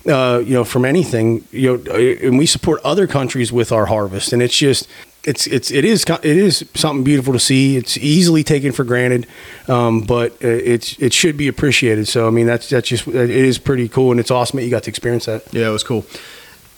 uh, 0.08 0.42
you 0.46 0.54
know 0.54 0.64
from 0.64 0.86
anything 0.86 1.46
you 1.52 1.78
know 1.78 1.94
and 1.96 2.38
we 2.38 2.46
support 2.46 2.82
other 2.84 3.08
countries 3.08 3.52
with 3.52 3.72
our 3.72 3.88
harvest 3.88 4.34
and 4.34 4.42
it's 4.42 4.56
just 4.56 4.88
it's 5.24 5.48
it's 5.48 5.72
it 5.72 5.84
is 5.84 6.06
it 6.08 6.38
is 6.38 6.66
something 6.76 7.04
beautiful 7.04 7.34
to 7.34 7.40
see. 7.40 7.78
It's 7.78 7.98
easily 7.98 8.44
taken 8.44 8.72
for 8.72 8.84
granted 8.84 9.26
um, 9.68 10.02
but 10.02 10.34
uh, 10.44 10.48
it's 10.48 10.98
it 11.00 11.14
should 11.14 11.38
be 11.38 11.48
appreciated. 11.48 12.08
So 12.08 12.28
i 12.28 12.30
mean 12.30 12.46
that's 12.46 12.70
that's 12.70 12.90
just 12.90 13.08
it 13.08 13.30
is 13.30 13.58
pretty 13.58 13.90
cool 13.90 14.12
and 14.12 14.20
it's 14.20 14.32
awesome 14.32 14.58
that 14.58 14.64
you 14.64 14.72
got 14.72 14.84
to 14.84 14.90
experience 14.90 15.26
that. 15.26 15.52
Yeah, 15.54 15.68
it 15.70 15.72
was 15.72 15.84
cool. 15.84 16.06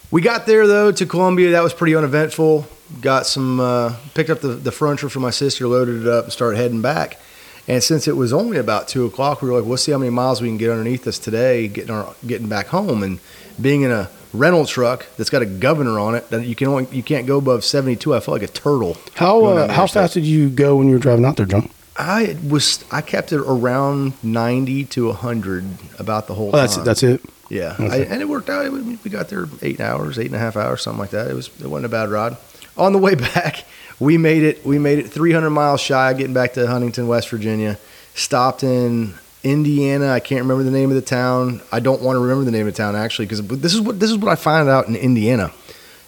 We 0.09 0.21
got 0.21 0.45
there 0.45 0.67
though 0.67 0.91
to 0.91 1.05
Columbia. 1.05 1.51
That 1.51 1.63
was 1.63 1.73
pretty 1.73 1.95
uneventful. 1.95 2.65
Got 3.01 3.25
some, 3.27 3.59
uh, 3.59 3.95
picked 4.13 4.29
up 4.29 4.39
the, 4.39 4.49
the 4.49 4.71
furniture 4.71 5.09
for 5.09 5.19
my 5.19 5.31
sister, 5.31 5.67
loaded 5.67 6.03
it 6.03 6.07
up, 6.07 6.25
and 6.25 6.33
started 6.33 6.57
heading 6.57 6.81
back. 6.81 7.19
And 7.67 7.83
since 7.83 8.07
it 8.07 8.15
was 8.15 8.31
only 8.31 8.57
about 8.57 8.87
two 8.87 9.05
o'clock, 9.05 9.41
we 9.41 9.49
were 9.49 9.59
like, 9.59 9.67
"We'll 9.67 9.75
see 9.75 9.91
how 9.91 9.97
many 9.97 10.09
miles 10.09 10.41
we 10.41 10.47
can 10.47 10.57
get 10.57 10.69
underneath 10.69 11.05
us 11.05 11.19
today, 11.19 11.67
getting 11.67 11.91
our 11.91 12.15
getting 12.25 12.47
back 12.47 12.67
home." 12.67 13.03
And 13.03 13.19
being 13.59 13.81
in 13.81 13.91
a 13.91 14.09
rental 14.33 14.65
truck 14.65 15.05
that's 15.17 15.29
got 15.29 15.41
a 15.41 15.45
governor 15.45 15.99
on 15.99 16.15
it 16.15 16.29
that 16.29 16.45
you 16.45 16.55
can 16.55 16.67
only 16.67 16.87
you 16.95 17.03
can't 17.03 17.27
go 17.27 17.37
above 17.37 17.65
seventy 17.65 17.97
two. 17.97 18.15
I 18.15 18.21
felt 18.21 18.39
like 18.39 18.49
a 18.49 18.51
turtle. 18.53 18.95
How 19.15 19.43
uh, 19.43 19.71
how 19.73 19.85
fast 19.85 20.13
did 20.13 20.23
you 20.23 20.49
go 20.49 20.77
when 20.77 20.87
you 20.87 20.93
were 20.93 20.99
driving 20.99 21.25
out 21.25 21.35
there, 21.35 21.45
John? 21.45 21.69
I 21.97 22.37
was 22.47 22.83
I 22.91 23.01
kept 23.01 23.31
it 23.33 23.39
around 23.39 24.13
ninety 24.23 24.85
to 24.85 25.11
hundred 25.13 25.65
about 25.99 26.27
the 26.27 26.33
whole 26.35 26.49
Oh, 26.49 26.57
that's 26.57 26.75
time. 26.75 26.85
that's 26.85 27.03
it. 27.03 27.21
Yeah, 27.49 27.75
Okay. 27.79 27.85
I, 27.89 27.97
and 28.13 28.21
it 28.21 28.27
worked 28.27 28.49
out. 28.49 28.65
It, 28.65 28.71
we 28.71 29.09
got 29.09 29.29
there 29.29 29.45
eight 29.61 29.79
hours, 29.79 30.19
eight 30.19 30.25
and 30.27 30.35
a 30.35 30.39
half 30.39 30.57
hours, 30.57 30.81
something 30.81 30.99
like 30.99 31.11
that. 31.11 31.27
It 31.27 31.33
was 31.33 31.47
it 31.61 31.67
wasn't 31.67 31.85
a 31.85 31.89
bad 31.89 32.09
ride. 32.09 32.35
On 32.77 32.91
the 32.93 32.99
way 32.99 33.15
back, 33.33 33.63
we 33.99 34.17
made 34.17 34.43
it. 34.43 34.65
We 34.65 34.77
made 34.79 34.99
it 34.99 35.09
300 35.09 35.49
miles 35.49 35.81
shy 35.81 36.11
of 36.11 36.17
getting 36.17 36.33
back 36.33 36.53
to 36.53 36.67
Huntington, 36.67 37.07
West 37.07 37.29
Virginia. 37.29 37.77
Stopped 38.13 38.63
in 38.63 39.13
Indiana. 39.43 40.09
I 40.11 40.19
can't 40.19 40.41
remember 40.41 40.63
the 40.63 40.71
name 40.71 40.89
of 40.89 40.95
the 40.95 41.01
town. 41.01 41.61
I 41.71 41.79
don't 41.79 42.01
want 42.01 42.15
to 42.17 42.19
remember 42.19 42.43
the 42.43 42.51
name 42.51 42.67
of 42.67 42.73
the 42.73 42.77
town 42.77 42.95
actually 42.95 43.25
because 43.25 43.47
this 43.47 43.73
is 43.73 43.81
what 43.81 43.99
this 43.99 44.11
is 44.11 44.17
what 44.17 44.31
I 44.31 44.35
found 44.35 44.69
out 44.69 44.87
in 44.87 44.95
Indiana. 44.95 45.51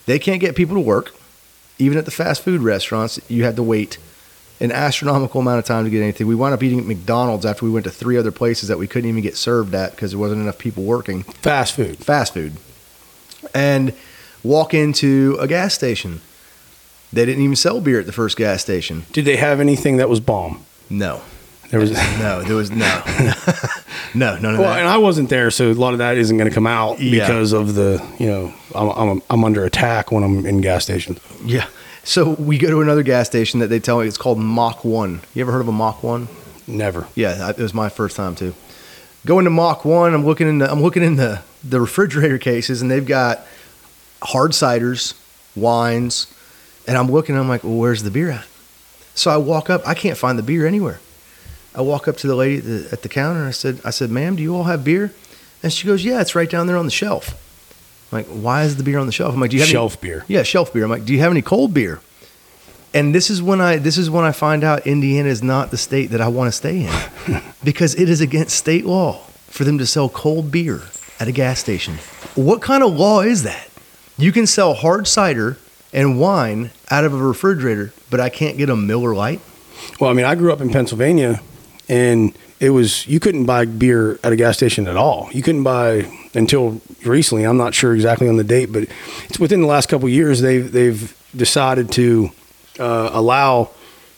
They 0.07 0.19
can't 0.19 0.41
get 0.41 0.55
people 0.55 0.75
to 0.75 0.81
work, 0.81 1.13
even 1.77 1.97
at 1.97 2.05
the 2.05 2.11
fast 2.11 2.41
food 2.43 2.61
restaurants. 2.61 3.19
You 3.29 3.43
had 3.45 3.55
to 3.55 3.63
wait 3.63 3.97
an 4.59 4.71
astronomical 4.71 5.39
amount 5.41 5.59
of 5.59 5.65
time 5.65 5.85
to 5.85 5.89
get 5.89 6.01
anything. 6.01 6.27
We 6.27 6.35
wound 6.35 6.53
up 6.53 6.61
eating 6.61 6.79
at 6.79 6.85
McDonald's 6.85 7.45
after 7.45 7.65
we 7.65 7.71
went 7.71 7.85
to 7.85 7.91
three 7.91 8.17
other 8.17 8.31
places 8.31 8.67
that 8.69 8.77
we 8.77 8.87
couldn't 8.87 9.09
even 9.09 9.21
get 9.23 9.37
served 9.37 9.73
at 9.73 9.91
because 9.91 10.11
there 10.11 10.19
wasn't 10.19 10.41
enough 10.41 10.57
people 10.57 10.83
working 10.83 11.23
Fast 11.23 11.75
food. 11.75 11.97
fast 11.99 12.33
food 12.33 12.53
and 13.53 13.93
walk 14.43 14.73
into 14.73 15.37
a 15.39 15.47
gas 15.47 15.73
station. 15.73 16.21
They 17.11 17.25
didn't 17.25 17.43
even 17.43 17.55
sell 17.55 17.81
beer 17.81 17.99
at 17.99 18.05
the 18.05 18.11
first 18.11 18.37
gas 18.37 18.61
station. 18.61 19.05
Did 19.13 19.25
they 19.25 19.37
have 19.37 19.59
anything 19.59 19.97
that 19.97 20.09
was 20.09 20.19
bomb? 20.19 20.63
No. 20.89 21.21
There 21.69 21.79
was. 21.79 21.91
No, 22.19 22.41
there 22.43 22.55
was 22.55 22.69
no. 22.71 23.01
no, 24.13 24.37
none 24.39 24.53
of 24.55 24.59
Well, 24.59 24.73
and 24.73 24.87
I 24.87 24.97
wasn't 24.97 25.29
there, 25.29 25.49
so 25.51 25.71
a 25.71 25.73
lot 25.73 25.93
of 25.93 25.99
that 25.99 26.17
isn't 26.17 26.35
going 26.37 26.49
to 26.49 26.53
come 26.53 26.67
out 26.67 26.99
Yeah. 26.99 27.25
because 27.27 27.53
of 27.53 27.75
the, 27.75 28.05
you 28.19 28.27
know, 28.27 28.53
I'm, 28.75 28.89
I'm, 28.89 29.21
I'm 29.29 29.43
under 29.45 29.63
attack 29.63 30.11
when 30.11 30.23
I'm 30.23 30.45
in 30.45 30.61
gas 30.61 30.83
stations. 30.83 31.19
Yeah. 31.45 31.67
So 32.09 32.31
we 32.31 32.57
go 32.57 32.71
to 32.71 32.81
another 32.81 33.03
gas 33.03 33.27
station 33.27 33.59
that 33.59 33.67
they 33.67 33.79
tell 33.79 33.99
me 33.99 34.07
it's 34.07 34.17
called 34.17 34.39
Mach 34.39 34.83
1. 34.83 35.21
You 35.35 35.41
ever 35.43 35.51
heard 35.51 35.61
of 35.61 35.67
a 35.67 35.71
Mach 35.71 36.01
1? 36.01 36.27
Never. 36.65 37.07
Yeah, 37.13 37.51
it 37.51 37.59
was 37.59 37.71
my 37.71 37.87
first 37.89 38.15
time 38.15 38.33
too. 38.33 38.55
Going 39.27 39.45
to 39.45 39.51
Mach 39.51 39.85
One, 39.85 40.15
I'm 40.15 40.25
looking 40.25 40.49
in 40.49 40.57
the 40.57 40.71
I'm 40.71 40.81
looking 40.81 41.03
in 41.03 41.17
the 41.17 41.43
the 41.63 41.79
refrigerator 41.79 42.39
cases, 42.39 42.81
and 42.81 42.89
they've 42.89 43.05
got 43.05 43.45
hard 44.23 44.53
ciders, 44.53 45.13
wines, 45.55 46.25
and 46.87 46.97
I'm 46.97 47.11
looking. 47.11 47.37
I'm 47.37 47.47
like, 47.47 47.63
well, 47.63 47.75
where's 47.75 48.01
the 48.01 48.09
beer 48.09 48.31
at? 48.31 48.47
So 49.13 49.29
I 49.29 49.37
walk 49.37 49.69
up. 49.69 49.87
I 49.87 49.93
can't 49.93 50.17
find 50.17 50.35
the 50.39 50.43
beer 50.43 50.65
anywhere. 50.65 50.99
I 51.75 51.81
walk 51.81 52.07
up 52.07 52.17
to 52.17 52.27
the 52.27 52.33
lady 52.33 52.57
at 52.57 52.63
the, 52.63 52.89
at 52.91 53.01
the 53.03 53.09
counter. 53.09 53.41
And 53.41 53.49
I 53.49 53.51
said, 53.51 53.81
I 53.85 53.91
said, 53.91 54.09
ma'am, 54.09 54.35
do 54.35 54.41
you 54.41 54.55
all 54.55 54.63
have 54.63 54.83
beer? 54.83 55.13
And 55.61 55.71
she 55.71 55.85
goes, 55.85 56.03
yeah, 56.03 56.21
it's 56.21 56.33
right 56.33 56.49
down 56.49 56.65
there 56.65 56.77
on 56.77 56.85
the 56.85 56.91
shelf. 56.91 57.35
I'm 58.11 58.17
like, 58.19 58.27
why 58.27 58.63
is 58.63 58.77
the 58.77 58.83
beer 58.83 58.99
on 58.99 59.05
the 59.05 59.11
shelf? 59.11 59.33
I'm 59.33 59.39
like, 59.39 59.51
do 59.51 59.57
you 59.57 59.61
have 59.61 59.67
any- 59.67 59.73
Shelf 59.73 59.99
beer. 60.01 60.25
yeah, 60.27 60.43
shelf 60.43 60.73
beer. 60.73 60.83
I'm 60.83 60.89
like, 60.89 61.05
do 61.05 61.13
you 61.13 61.19
have 61.19 61.31
any 61.31 61.41
cold 61.41 61.73
beer? 61.73 61.99
And 62.93 63.13
this 63.13 63.29
is 63.29 63.39
when 63.41 63.61
I 63.61 63.77
this 63.77 63.97
is 63.99 64.09
when 64.09 64.25
I 64.25 64.31
find 64.31 64.63
out 64.63 64.87
Indiana 64.87 65.29
is 65.29 65.43
not 65.43 65.69
the 65.69 65.77
state 65.77 66.07
that 66.09 66.21
I 66.21 66.27
want 66.27 66.47
to 66.47 66.51
stay 66.51 66.85
in 66.87 67.41
because 67.63 67.93
it 67.93 68.09
is 68.09 68.19
against 68.19 68.55
state 68.55 68.83
law 68.85 69.19
for 69.47 69.63
them 69.63 69.77
to 69.77 69.85
sell 69.85 70.09
cold 70.09 70.51
beer 70.51 70.81
at 71.19 71.27
a 71.27 71.31
gas 71.31 71.59
station. 71.59 71.95
What 72.33 72.61
kind 72.63 72.81
of 72.83 72.93
law 72.95 73.21
is 73.21 73.43
that? 73.43 73.69
You 74.17 74.31
can 74.31 74.47
sell 74.47 74.73
hard 74.73 75.07
cider 75.07 75.57
and 75.93 76.19
wine 76.19 76.71
out 76.89 77.03
of 77.03 77.13
a 77.13 77.17
refrigerator, 77.17 77.93
but 78.09 78.19
I 78.19 78.29
can't 78.29 78.57
get 78.57 78.69
a 78.71 78.75
Miller 78.75 79.13
Lite. 79.13 79.41
Well, 79.99 80.09
I 80.09 80.13
mean, 80.13 80.25
I 80.25 80.33
grew 80.35 80.51
up 80.51 80.59
in 80.61 80.69
Pennsylvania, 80.71 81.41
and 81.87 82.35
it 82.59 82.71
was 82.71 83.07
you 83.07 83.19
couldn't 83.19 83.45
buy 83.45 83.65
beer 83.65 84.19
at 84.23 84.33
a 84.33 84.35
gas 84.35 84.57
station 84.57 84.87
at 84.87 84.97
all. 84.97 85.29
You 85.31 85.41
couldn't 85.41 85.63
buy 85.63 86.09
until 86.33 86.81
recently. 87.05 87.45
I'm 87.45 87.57
not 87.57 87.73
sure 87.73 87.95
exactly 87.95 88.27
on 88.27 88.37
the 88.37 88.43
date, 88.43 88.71
but 88.71 88.83
it's 89.25 89.39
within 89.39 89.61
the 89.61 89.67
last 89.67 89.89
couple 89.89 90.09
years 90.09 90.41
they've 90.41 90.69
they've 90.71 91.15
decided 91.35 91.91
to 91.93 92.31
uh, 92.79 93.09
allow 93.13 93.71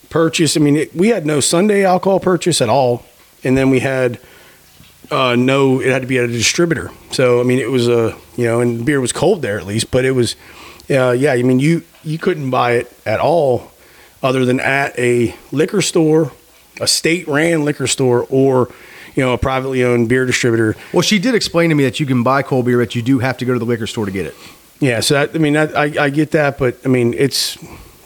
purchase. 0.10 0.58
I 0.58 0.60
mean, 0.60 0.76
it, 0.76 0.96
we 0.96 1.10
had 1.10 1.26
no 1.26 1.40
Sunday 1.40 1.86
alcohol 1.86 2.20
purchase 2.20 2.62
at 2.62 2.70
all, 2.70 3.06
and 3.44 3.58
then 3.58 3.70
we 3.70 3.80
had 3.80 4.20
uh, 5.12 5.36
no. 5.36 5.80
It 5.80 5.92
had 5.92 6.02
to 6.02 6.08
be 6.08 6.18
at 6.18 6.26
a 6.26 6.28
distributor. 6.28 6.90
So 7.12 7.40
I 7.40 7.44
mean, 7.44 7.60
it 7.60 7.70
was 7.70 7.88
a 7.88 8.16
you 8.36 8.46
know, 8.46 8.62
and 8.62 8.86
beer 8.86 9.02
was 9.02 9.12
cold 9.12 9.42
there 9.42 9.60
at 9.60 9.66
least, 9.66 9.92
but 9.92 10.06
it 10.06 10.12
was. 10.12 10.36
Uh, 10.90 11.12
yeah, 11.12 11.32
I 11.34 11.44
mean, 11.44 11.60
you 11.60 11.84
you 12.04 12.18
couldn't 12.18 12.50
buy 12.50 12.74
it 12.74 12.92
at 13.06 13.20
all, 13.20 13.72
other 14.24 14.46
than 14.46 14.60
at 14.60 14.98
a 14.98 15.36
liquor 15.52 15.82
store, 15.82 16.32
a 16.80 16.88
state 16.88 17.28
ran 17.28 17.66
liquor 17.66 17.88
store, 17.88 18.26
or 18.30 18.72
you 19.16 19.24
know, 19.24 19.34
a 19.34 19.38
privately 19.38 19.84
owned 19.84 20.08
beer 20.08 20.26
distributor. 20.26 20.76
Well, 20.94 21.02
she 21.02 21.20
did 21.20 21.36
explain 21.36 21.70
to 21.70 21.76
me 21.76 21.84
that 21.84 22.00
you 22.00 22.06
can 22.06 22.24
buy 22.24 22.44
cold 22.44 22.66
beer, 22.66 22.78
but 22.78 22.96
you 22.96 23.02
do 23.02 23.20
have 23.20 23.38
to 23.40 23.46
go 23.46 23.54
to 23.54 23.60
the 23.60 23.66
liquor 23.66 23.88
store 23.88 24.06
to 24.06 24.12
get 24.12 24.26
it. 24.26 24.36
Yeah, 24.80 25.00
so 25.02 25.14
that, 25.14 25.36
I 25.36 25.38
mean, 25.38 25.54
that, 25.54 25.78
I 25.78 26.06
I 26.06 26.10
get 26.10 26.32
that, 26.32 26.58
but 26.58 26.78
I 26.84 26.88
mean, 26.88 27.14
it's 27.14 27.58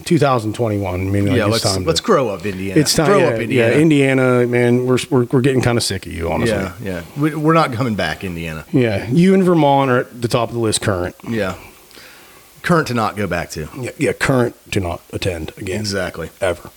2021. 0.05 0.93
I 0.93 1.03
mean, 1.03 1.25
like, 1.25 1.37
yeah, 1.37 1.45
let's 1.45 1.63
time 1.63 1.81
to- 1.83 1.87
let's 1.87 1.99
grow 2.01 2.29
up, 2.29 2.45
Indiana. 2.45 2.79
It's 2.79 2.93
time. 2.93 3.07
Grow 3.07 3.19
yeah, 3.19 3.27
up, 3.27 3.39
Indiana. 3.39 3.73
Yeah, 3.75 3.81
Indiana, 3.81 4.47
man, 4.47 4.85
we're 4.85 4.99
we're, 5.09 5.25
we're 5.25 5.41
getting 5.41 5.61
kind 5.61 5.77
of 5.77 5.83
sick 5.83 6.05
of 6.05 6.11
you, 6.11 6.29
honestly. 6.31 6.55
yeah, 6.55 6.73
yeah. 6.81 7.03
We- 7.17 7.35
We're 7.35 7.53
not 7.53 7.71
coming 7.73 7.95
back, 7.95 8.23
Indiana. 8.23 8.65
Yeah, 8.71 9.07
you 9.09 9.33
and 9.33 9.43
Vermont 9.43 9.89
are 9.89 9.99
at 9.99 10.21
the 10.21 10.27
top 10.27 10.49
of 10.49 10.55
the 10.55 10.61
list 10.61 10.81
current. 10.81 11.15
Yeah. 11.27 11.55
Current 12.61 12.87
to 12.87 12.93
not 12.93 13.15
go 13.15 13.27
back 13.27 13.51
to. 13.51 13.69
Yeah, 13.79 13.91
yeah 13.97 14.13
current 14.13 14.55
to 14.71 14.79
not 14.79 15.01
attend 15.13 15.51
again. 15.57 15.79
Exactly. 15.79 16.29
Ever. 16.41 16.71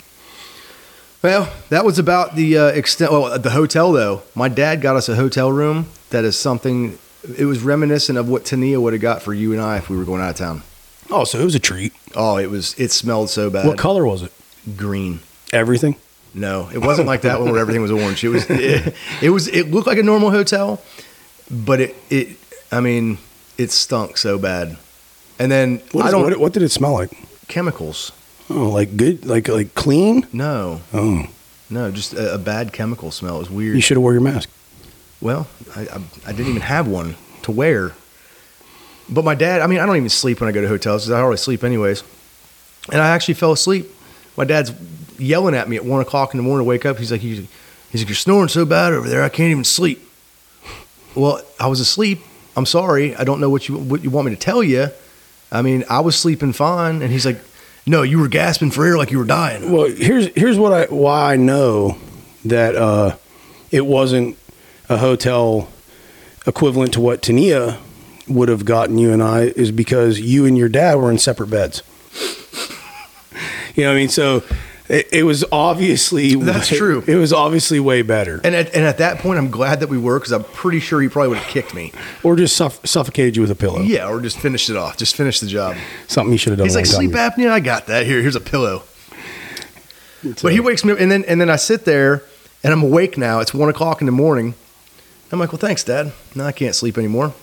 Well, 1.23 1.53
that 1.71 1.85
was 1.85 1.99
about 1.99 2.37
the 2.37 2.57
uh, 2.59 2.67
extent. 2.69 3.11
Well, 3.13 3.39
the 3.39 3.51
hotel 3.51 3.93
though, 3.93 4.23
my 4.35 4.49
dad 4.49 4.81
got 4.81 4.97
us 4.97 5.09
a 5.09 5.17
hotel 5.17 5.51
room 5.51 5.89
that 6.11 6.25
is 6.25 6.39
something. 6.39 6.99
It 7.37 7.45
was 7.45 7.61
reminiscent 7.61 8.17
of 8.17 8.29
what 8.29 8.45
Tania 8.45 8.81
would 8.81 8.93
have 8.93 9.03
got 9.03 9.23
for 9.23 9.35
you 9.35 9.53
and 9.53 9.61
I 9.61 9.79
if 9.79 9.91
we 9.91 9.97
were 9.97 10.05
going 10.05 10.21
out 10.23 10.31
of 10.31 10.37
town. 10.37 10.63
Oh, 11.11 11.25
so 11.25 11.39
it 11.41 11.45
was 11.45 11.55
a 11.55 11.59
treat. 11.59 11.93
Oh, 12.15 12.37
it 12.37 12.51
was. 12.51 12.79
It 12.79 12.93
smelled 12.93 13.31
so 13.31 13.51
bad. 13.51 13.67
What 13.67 13.79
color 13.79 14.07
was 14.07 14.23
it? 14.23 14.33
Green. 14.77 15.21
Everything. 15.53 15.97
No, 16.35 16.69
it 16.73 16.79
wasn't 16.79 17.09
like 17.09 17.23
that 17.23 17.41
one 17.41 17.51
where 17.51 17.61
everything 17.61 17.83
was 17.83 17.91
orange. 17.91 18.23
It 18.23 18.29
was. 18.29 18.49
It, 18.51 18.95
it 19.23 19.31
was. 19.31 19.49
It 19.49 19.71
looked 19.71 19.87
like 19.87 19.99
a 19.99 20.03
normal 20.03 20.31
hotel, 20.31 20.81
but 21.51 21.81
it. 21.81 21.97
It. 22.11 22.37
I 22.71 22.81
mean, 22.81 23.17
it 23.57 23.71
stunk 23.73 24.19
so 24.19 24.39
bad. 24.39 24.77
And 25.39 25.51
then 25.51 25.79
What, 25.93 26.05
I 26.05 26.11
don't 26.11 26.23
what, 26.25 26.37
what 26.39 26.53
did 26.53 26.63
it 26.63 26.69
smell 26.71 26.93
like? 26.93 27.11
chemicals. 27.49 28.13
Oh, 28.51 28.71
like 28.71 28.97
good, 28.97 29.27
like 29.27 29.49
like 29.49 29.75
clean. 29.75 30.27
No, 30.33 30.81
Oh, 30.93 31.27
no, 31.71 31.91
just 31.91 32.15
a, 32.15 32.35
a 32.35 32.39
bad 32.39 32.73
chemical 32.73 33.11
smell. 33.11 33.37
It 33.37 33.41
was 33.41 33.51
weird. 33.51 33.75
you 33.77 33.83
should 33.83 33.97
have 33.97 34.03
wore 34.03 34.13
your 34.13 34.23
mask. 34.23 34.49
Well, 35.21 35.49
I, 35.77 35.83
I, 35.83 36.01
I 36.29 36.33
didn't 36.33 36.49
even 36.49 36.63
have 36.63 36.87
one 36.89 37.17
to 37.43 37.51
wear. 37.51 37.93
But 39.11 39.25
my 39.25 39.35
dad, 39.35 39.61
I 39.63 39.67
mean, 39.67 39.81
I 39.81 39.87
don't 39.87 39.97
even 39.97 40.09
sleep 40.09 40.41
when 40.41 40.49
I 40.49 40.53
go 40.53 40.61
to 40.63 40.69
hotels 40.69 41.05
because 41.05 41.13
I 41.19 41.21
always 41.21 41.41
sleep 41.41 41.65
anyways. 41.65 42.03
And 42.93 43.01
I 43.01 43.09
actually 43.09 43.35
fell 43.35 43.53
asleep. 43.53 43.91
My 44.37 44.45
dad's 44.45 44.73
yelling 45.19 45.55
at 45.55 45.69
me 45.69 45.77
at 45.77 45.85
one 45.85 46.01
o'clock 46.01 46.33
in 46.35 46.39
the 46.39 46.43
morning 46.45 46.65
to 46.65 46.69
wake 46.69 46.87
up. 46.87 46.99
He's 46.99 47.11
like, 47.11 47.21
he's, 47.21 47.39
he's 47.91 48.03
like, 48.03 48.09
you're 48.09 48.15
snoring 48.17 48.49
so 48.49 48.65
bad 48.65 48.93
over 48.93 49.09
there, 49.09 49.23
I 49.23 49.29
can't 49.29 49.51
even 49.51 49.65
sleep. 49.65 50.01
Well, 51.15 51.41
I 51.59 51.67
was 51.67 51.81
asleep. 51.81 52.21
I'm 52.57 52.67
sorry. 52.67 53.15
I 53.17 53.25
don't 53.25 53.41
know 53.41 53.51
what 53.51 53.69
you 53.69 53.77
what 53.77 54.05
you 54.05 54.11
want 54.11 54.27
me 54.29 54.35
to 54.35 54.41
tell 54.41 54.63
you. 54.63 54.89
I 55.51 55.63
mean, 55.63 55.85
I 55.89 56.01
was 56.01 56.15
sleeping 56.17 56.53
fine, 56.53 57.03
and 57.03 57.11
he's 57.11 57.25
like, 57.27 57.39
no, 57.89 58.03
you 58.03 58.19
were 58.19 58.29
gasping 58.29 58.71
for 58.71 58.85
air 58.85 58.97
like 58.97 59.11
you 59.11 59.19
were 59.19 59.25
dying. 59.25 59.73
Well, 59.73 59.87
here's 59.87 60.27
here's 60.35 60.59
what 60.59 60.73
I 60.73 60.85
why 60.87 61.33
I 61.33 61.37
know 61.37 61.99
that 62.45 62.77
uh, 62.77 63.17
it 63.71 63.87
wasn't 63.87 64.37
a 64.89 64.99
hotel 64.99 65.69
equivalent 66.47 66.93
to 66.95 67.01
what 67.01 67.23
Tania 67.23 67.79
would 68.27 68.49
have 68.49 68.65
gotten 68.65 68.99
you 68.99 69.13
and 69.13 69.23
I 69.23 69.53
is 69.57 69.71
because 69.71 70.21
you 70.21 70.45
and 70.47 70.57
your 70.57 70.69
dad 70.69 70.97
were 70.97 71.11
in 71.11 71.19
separate 71.19 71.49
beds. 71.49 71.83
you 73.75 73.85
know 73.85 73.91
what 73.91 73.97
I 73.97 73.99
mean? 74.01 74.09
So 74.09 74.43
it, 74.89 75.09
it 75.13 75.23
was 75.25 75.45
obviously 75.53 76.35
That's 76.35 76.71
way- 76.71 76.79
true. 76.79 77.05
It 77.07 77.17
was 77.17 77.33
obviously 77.33 77.79
way 77.81 78.03
better, 78.03 78.41
And 78.43 78.55
at, 78.55 78.75
and 78.75 78.85
at 78.85 78.99
that 78.99 79.19
point, 79.19 79.39
I'm 79.39 79.51
glad 79.51 79.81
that 79.81 79.89
we 79.89 79.99
were 79.99 80.19
because 80.19 80.33
I'm 80.33 80.45
pretty 80.45 80.81
sure 80.81 81.01
he 81.01 81.09
probably 81.09 81.29
would 81.29 81.39
have 81.39 81.49
kicked 81.53 81.75
me. 81.75 81.93
or 82.23 82.37
just 82.37 82.57
suff- 82.57 82.85
suffocated 82.87 83.37
you 83.37 83.43
with 83.43 83.51
a 83.51 83.55
pillow. 83.55 83.81
Yeah, 83.81 84.09
or 84.09 84.21
just 84.21 84.39
finished 84.39 84.71
it 84.71 84.77
off. 84.77 84.97
Just 84.97 85.15
finish 85.17 85.41
the 85.41 85.47
job. 85.47 85.77
Something 86.07 86.33
you 86.33 86.39
should 86.39 86.51
have 86.53 86.59
done. 86.59 86.67
He's 86.67 86.77
like, 86.77 86.87
sleep 86.87 87.13
time 87.13 87.31
apnea. 87.33 87.51
I 87.51 87.61
got 87.61 87.87
that. 87.89 88.07
Here, 88.07 88.21
here's 88.23 88.37
a 88.37 88.41
pillow. 88.41 88.83
It's, 90.23 90.43
But 90.43 90.53
he 90.53 90.59
uh, 90.61 90.63
wakes 90.63 90.85
me 90.85 90.93
up, 90.93 91.01
and 91.01 91.11
then 91.13 91.25
and 91.27 91.41
then 91.41 91.49
I 91.49 91.57
sit 91.57 91.85
there, 91.85 92.23
and 92.65 92.73
I'm 92.73 92.83
awake 92.83 93.17
now. 93.17 93.39
It's 93.41 93.55
one 93.55 93.69
o'clock 93.69 94.01
in 94.03 94.07
the 94.07 94.13
morning. 94.13 94.55
I'm 95.31 95.39
like, 95.39 95.53
well, 95.53 95.59
thanks, 95.61 95.85
Dad. 95.85 96.13
No, 96.35 96.45
I 96.45 96.53
can't 96.53 96.75
sleep 96.75 96.99
anymore. 96.99 97.35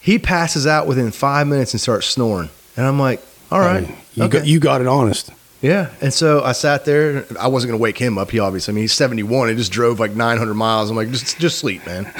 He 0.00 0.18
passes 0.18 0.66
out 0.68 0.86
within 0.86 1.10
five 1.10 1.46
minutes 1.48 1.72
and 1.74 1.80
starts 1.80 2.06
snoring, 2.06 2.50
and 2.76 2.86
I'm 2.86 2.98
like, 3.00 3.20
all 3.50 3.58
right, 3.60 3.88
you 4.14 4.24
okay. 4.24 4.38
got 4.38 4.46
you 4.46 4.60
got 4.60 4.80
it 4.80 4.86
honest. 4.86 5.30
Yeah. 5.66 5.90
And 6.00 6.12
so 6.12 6.42
I 6.42 6.52
sat 6.52 6.84
there. 6.84 7.26
I 7.38 7.48
wasn't 7.48 7.70
gonna 7.72 7.82
wake 7.82 7.98
him 7.98 8.18
up. 8.18 8.30
He 8.30 8.38
obviously, 8.38 8.72
I 8.72 8.74
mean, 8.74 8.82
he's 8.82 8.92
71. 8.92 9.48
He 9.48 9.54
just 9.54 9.72
drove 9.72 9.98
like 10.00 10.12
900 10.12 10.54
miles. 10.54 10.90
I'm 10.90 10.96
like, 10.96 11.10
just 11.10 11.38
just 11.38 11.58
sleep, 11.58 11.84
man. 11.86 12.12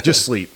just 0.02 0.24
sleep. 0.24 0.50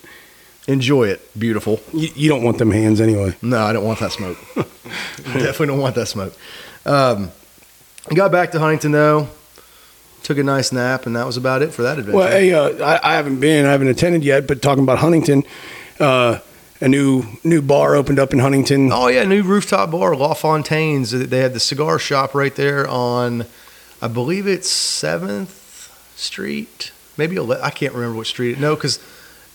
Enjoy 0.69 1.05
it. 1.09 1.21
Beautiful. 1.39 1.81
You, 1.93 2.09
you 2.15 2.29
don't 2.29 2.43
want 2.43 2.59
them 2.59 2.71
hands 2.71 3.01
anyway. 3.01 3.37
No, 3.43 3.59
I 3.59 3.73
don't 3.73 3.85
want 3.85 4.01
that 4.01 4.13
smoke. 4.13 4.39
Definitely 4.55 5.67
don't 5.67 5.79
want 5.81 5.95
that 5.95 6.07
smoke. 6.07 6.35
Um, 6.85 7.31
got 8.15 8.33
back 8.33 8.53
to 8.53 8.59
Huntington 8.59 8.93
though. 8.93 9.29
took 10.23 10.39
a 10.39 10.43
nice 10.43 10.73
nap, 10.73 11.07
and 11.07 11.15
that 11.17 11.27
was 11.27 11.37
about 11.37 11.63
it 11.63 11.73
for 11.73 11.83
that 11.83 11.99
adventure. 11.99 12.19
Well, 12.19 12.29
hey, 12.29 12.53
uh, 12.53 12.85
I, 12.85 13.13
I 13.13 13.15
haven't 13.15 13.39
been, 13.41 13.65
I 13.65 13.73
haven't 13.73 13.89
attended 13.89 14.25
yet, 14.25 14.47
but 14.47 14.61
talking 14.63 14.83
about 14.83 14.99
Huntington, 14.99 15.45
uh, 16.01 16.39
a 16.81 16.89
new 16.89 17.25
new 17.45 17.63
bar 17.63 17.95
opened 17.97 18.19
up 18.19 18.33
in 18.33 18.39
Huntington. 18.39 18.91
Oh 18.93 19.09
yeah, 19.09 19.25
new 19.25 19.43
rooftop 19.43 19.91
bar, 19.91 20.15
La 20.17 20.35
Fontaine's. 20.35 21.11
They 21.11 21.39
had 21.39 21.55
the 21.55 21.61
cigar 21.61 21.99
shop 21.99 22.35
right 22.35 22.55
there 22.55 22.87
on, 22.89 23.47
I 24.03 24.09
believe 24.09 24.47
it's 24.47 24.71
Seventh 24.71 25.53
Street, 26.17 26.93
maybe 27.17 27.37
ele- 27.37 27.63
I 27.63 27.71
can't 27.71 27.95
remember 27.95 28.17
what 28.19 28.27
street. 28.27 28.59
No, 28.59 28.75
because 28.75 28.99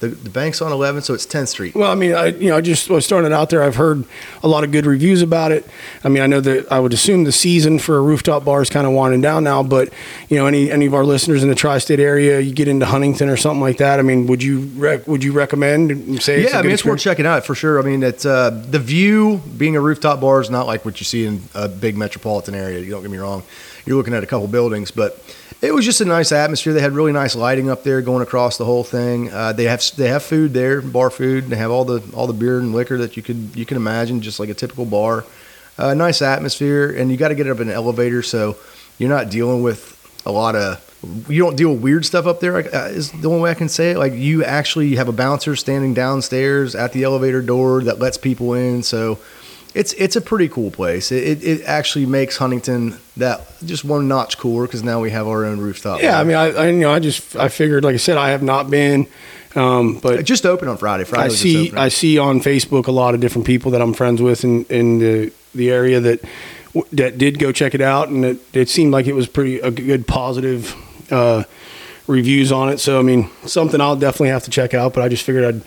the 0.01 0.09
the 0.09 0.29
bank's 0.29 0.61
on 0.61 0.71
11, 0.71 1.03
so 1.03 1.13
it's 1.13 1.25
10th 1.25 1.49
Street. 1.49 1.75
Well, 1.75 1.89
I 1.89 1.95
mean, 1.95 2.13
I 2.13 2.27
you 2.27 2.49
know, 2.49 2.57
I 2.57 2.61
just 2.61 2.89
was 2.89 3.07
throwing 3.07 3.25
it 3.25 3.31
out 3.31 3.49
there. 3.49 3.63
I've 3.63 3.75
heard 3.75 4.03
a 4.43 4.47
lot 4.47 4.63
of 4.63 4.71
good 4.71 4.85
reviews 4.85 5.21
about 5.21 5.51
it. 5.51 5.65
I 6.03 6.09
mean, 6.09 6.21
I 6.21 6.27
know 6.27 6.41
that 6.41 6.69
I 6.71 6.79
would 6.79 6.91
assume 6.91 7.23
the 7.23 7.31
season 7.31 7.79
for 7.79 7.97
a 7.97 8.01
rooftop 8.01 8.43
bar 8.43 8.61
is 8.61 8.69
kind 8.69 8.85
of 8.85 8.93
winding 8.93 9.21
down 9.21 9.43
now, 9.43 9.63
but 9.63 9.93
you 10.27 10.37
know, 10.37 10.47
any 10.47 10.69
any 10.69 10.87
of 10.87 10.93
our 10.93 11.05
listeners 11.05 11.43
in 11.43 11.49
the 11.49 11.55
tri-state 11.55 11.99
area, 11.99 12.39
you 12.39 12.51
get 12.51 12.67
into 12.67 12.85
Huntington 12.85 13.29
or 13.29 13.37
something 13.37 13.61
like 13.61 13.77
that. 13.77 13.99
I 13.99 14.01
mean, 14.01 14.27
would 14.27 14.43
you 14.43 14.61
rec- 14.75 15.07
would 15.07 15.23
you 15.23 15.31
recommend 15.31 15.91
and 15.91 16.21
say? 16.21 16.43
yeah, 16.43 16.57
a 16.57 16.59
I 16.59 16.61
mean 16.63 16.71
it's 16.71 16.83
worth 16.83 16.99
checking 16.99 17.25
out 17.25 17.45
for 17.45 17.55
sure. 17.55 17.79
I 17.79 17.83
mean 17.83 18.03
it's 18.03 18.25
uh, 18.25 18.49
the 18.49 18.79
view 18.79 19.41
being 19.57 19.75
a 19.75 19.81
rooftop 19.81 20.19
bar 20.19 20.41
is 20.41 20.49
not 20.49 20.65
like 20.67 20.83
what 20.83 20.99
you 20.99 21.05
see 21.05 21.25
in 21.25 21.43
a 21.53 21.69
big 21.69 21.95
metropolitan 21.95 22.55
area. 22.55 22.79
You 22.79 22.89
don't 22.89 23.03
get 23.03 23.11
me 23.11 23.19
wrong. 23.19 23.43
You're 23.85 23.97
looking 23.97 24.13
at 24.13 24.23
a 24.23 24.27
couple 24.27 24.47
buildings, 24.47 24.91
but 24.91 25.23
it 25.61 25.73
was 25.73 25.85
just 25.85 26.01
a 26.01 26.05
nice 26.05 26.31
atmosphere. 26.31 26.73
They 26.73 26.81
had 26.81 26.93
really 26.93 27.11
nice 27.11 27.35
lighting 27.35 27.69
up 27.69 27.83
there 27.83 28.01
going 28.01 28.23
across 28.23 28.57
the 28.57 28.65
whole 28.65 28.83
thing. 28.83 29.31
Uh, 29.31 29.53
they 29.53 29.65
have 29.65 29.83
they 29.95 30.07
have 30.07 30.23
food 30.23 30.53
there, 30.53 30.81
bar 30.81 31.09
food. 31.09 31.49
They 31.49 31.55
have 31.55 31.71
all 31.71 31.85
the 31.85 32.03
all 32.13 32.27
the 32.27 32.33
beer 32.33 32.59
and 32.59 32.73
liquor 32.73 32.97
that 32.97 33.15
you 33.15 33.23
could 33.23 33.51
you 33.55 33.65
can 33.65 33.77
imagine, 33.77 34.21
just 34.21 34.39
like 34.39 34.49
a 34.49 34.53
typical 34.55 34.85
bar. 34.85 35.23
Uh, 35.77 35.93
nice 35.93 36.21
atmosphere, 36.21 36.91
and 36.91 37.09
you 37.09 37.17
got 37.17 37.29
to 37.29 37.35
get 37.35 37.47
up 37.47 37.59
in 37.59 37.69
an 37.69 37.73
elevator, 37.73 38.21
so 38.21 38.57
you're 38.97 39.09
not 39.09 39.29
dealing 39.29 39.63
with 39.63 39.97
a 40.25 40.31
lot 40.31 40.55
of 40.55 40.87
you 41.27 41.41
don't 41.41 41.55
deal 41.55 41.73
with 41.73 41.81
weird 41.81 42.05
stuff 42.05 42.27
up 42.27 42.39
there. 42.39 42.57
uh, 42.57 42.89
Is 42.89 43.11
the 43.11 43.27
only 43.27 43.41
way 43.41 43.51
I 43.51 43.55
can 43.55 43.69
say 43.69 43.91
it. 43.91 43.97
Like 43.97 44.13
you 44.13 44.43
actually 44.43 44.95
have 44.95 45.07
a 45.07 45.13
bouncer 45.13 45.55
standing 45.55 45.93
downstairs 45.93 46.75
at 46.75 46.93
the 46.93 47.03
elevator 47.03 47.41
door 47.41 47.83
that 47.83 47.99
lets 47.99 48.17
people 48.17 48.53
in. 48.53 48.83
So 48.83 49.17
it's 49.73 49.93
it's 49.93 50.15
a 50.15 50.21
pretty 50.21 50.49
cool 50.49 50.71
place. 50.71 51.11
It 51.11 51.23
it, 51.23 51.43
it 51.43 51.63
actually 51.65 52.05
makes 52.05 52.37
Huntington 52.37 52.97
that 53.17 53.41
just 53.63 53.85
one 53.85 54.07
notch 54.07 54.37
cooler 54.37 54.65
because 54.65 54.83
now 54.83 54.99
we 54.99 55.11
have 55.11 55.27
our 55.27 55.45
own 55.45 55.59
rooftop. 55.59 56.01
Yeah, 56.01 56.19
I 56.19 56.23
mean, 56.23 56.35
I, 56.35 56.51
I 56.51 56.67
you 56.67 56.79
know, 56.79 56.91
I 56.91 56.99
just 56.99 57.35
I 57.35 57.47
figured, 57.47 57.83
like 57.83 57.93
I 57.93 57.97
said, 57.97 58.17
I 58.17 58.29
have 58.29 58.43
not 58.43 58.69
been, 58.69 59.07
um, 59.55 59.99
but 59.99 60.19
it 60.19 60.23
just 60.23 60.45
opened 60.45 60.69
on 60.69 60.77
Friday. 60.77 61.03
Friday 61.03 61.25
I 61.25 61.29
see. 61.29 61.71
I 61.73 61.87
see 61.89 62.17
on 62.17 62.39
Facebook 62.39 62.87
a 62.87 62.91
lot 62.91 63.13
of 63.13 63.21
different 63.21 63.47
people 63.47 63.71
that 63.71 63.81
I'm 63.81 63.93
friends 63.93 64.21
with 64.21 64.43
in, 64.43 64.65
in 64.65 64.99
the 64.99 65.33
the 65.55 65.71
area 65.71 65.99
that 65.99 66.21
that 66.91 67.17
did 67.17 67.39
go 67.39 67.51
check 67.51 67.73
it 67.73 67.81
out, 67.81 68.09
and 68.09 68.25
it, 68.25 68.55
it 68.55 68.69
seemed 68.69 68.91
like 68.91 69.07
it 69.07 69.13
was 69.13 69.27
pretty 69.27 69.59
a 69.59 69.71
good 69.71 70.07
positive 70.07 70.75
uh, 71.11 71.43
reviews 72.07 72.51
on 72.51 72.69
it. 72.69 72.79
So 72.79 72.99
I 72.99 73.03
mean, 73.03 73.29
something 73.45 73.79
I'll 73.79 73.95
definitely 73.95 74.29
have 74.29 74.43
to 74.43 74.51
check 74.51 74.73
out. 74.73 74.93
But 74.93 75.03
I 75.03 75.09
just 75.09 75.23
figured 75.23 75.43
I'd 75.43 75.61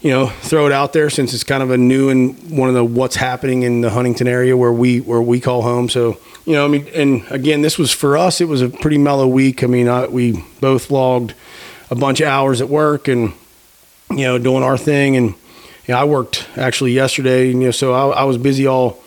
you 0.00 0.10
know 0.10 0.26
throw 0.26 0.66
it 0.66 0.72
out 0.72 0.92
there 0.92 1.10
since 1.10 1.34
it's 1.34 1.44
kind 1.44 1.62
of 1.62 1.70
a 1.70 1.76
new 1.76 2.08
and 2.08 2.50
one 2.50 2.68
of 2.68 2.74
the 2.74 2.84
what's 2.84 3.16
happening 3.16 3.62
in 3.62 3.80
the 3.80 3.90
Huntington 3.90 4.26
area 4.26 4.56
where 4.56 4.72
we 4.72 5.00
where 5.00 5.22
we 5.22 5.40
call 5.40 5.62
home. 5.62 5.88
So 5.88 6.18
you 6.46 6.54
know, 6.54 6.64
I 6.64 6.68
mean, 6.68 6.88
and 6.94 7.24
again, 7.30 7.62
this 7.62 7.78
was 7.78 7.92
for 7.92 8.16
us. 8.16 8.40
It 8.40 8.48
was 8.48 8.62
a 8.62 8.68
pretty 8.68 8.98
mellow 8.98 9.28
week. 9.28 9.62
I 9.62 9.66
mean, 9.66 9.88
I, 9.88 10.06
we 10.06 10.42
both 10.60 10.90
logged 10.90 11.34
a 11.90 11.94
bunch 11.94 12.20
of 12.20 12.28
hours 12.28 12.60
at 12.60 12.68
work 12.68 13.08
and 13.08 13.32
you 14.10 14.24
know, 14.24 14.38
doing 14.38 14.62
our 14.62 14.76
thing. 14.76 15.16
And 15.16 15.28
you 15.86 15.94
know, 15.94 15.98
I 15.98 16.04
worked 16.04 16.46
actually 16.56 16.92
yesterday, 16.92 17.48
you 17.48 17.54
know, 17.54 17.70
so 17.70 17.92
I, 17.92 18.20
I 18.20 18.24
was 18.24 18.38
busy 18.38 18.66
all 18.66 19.02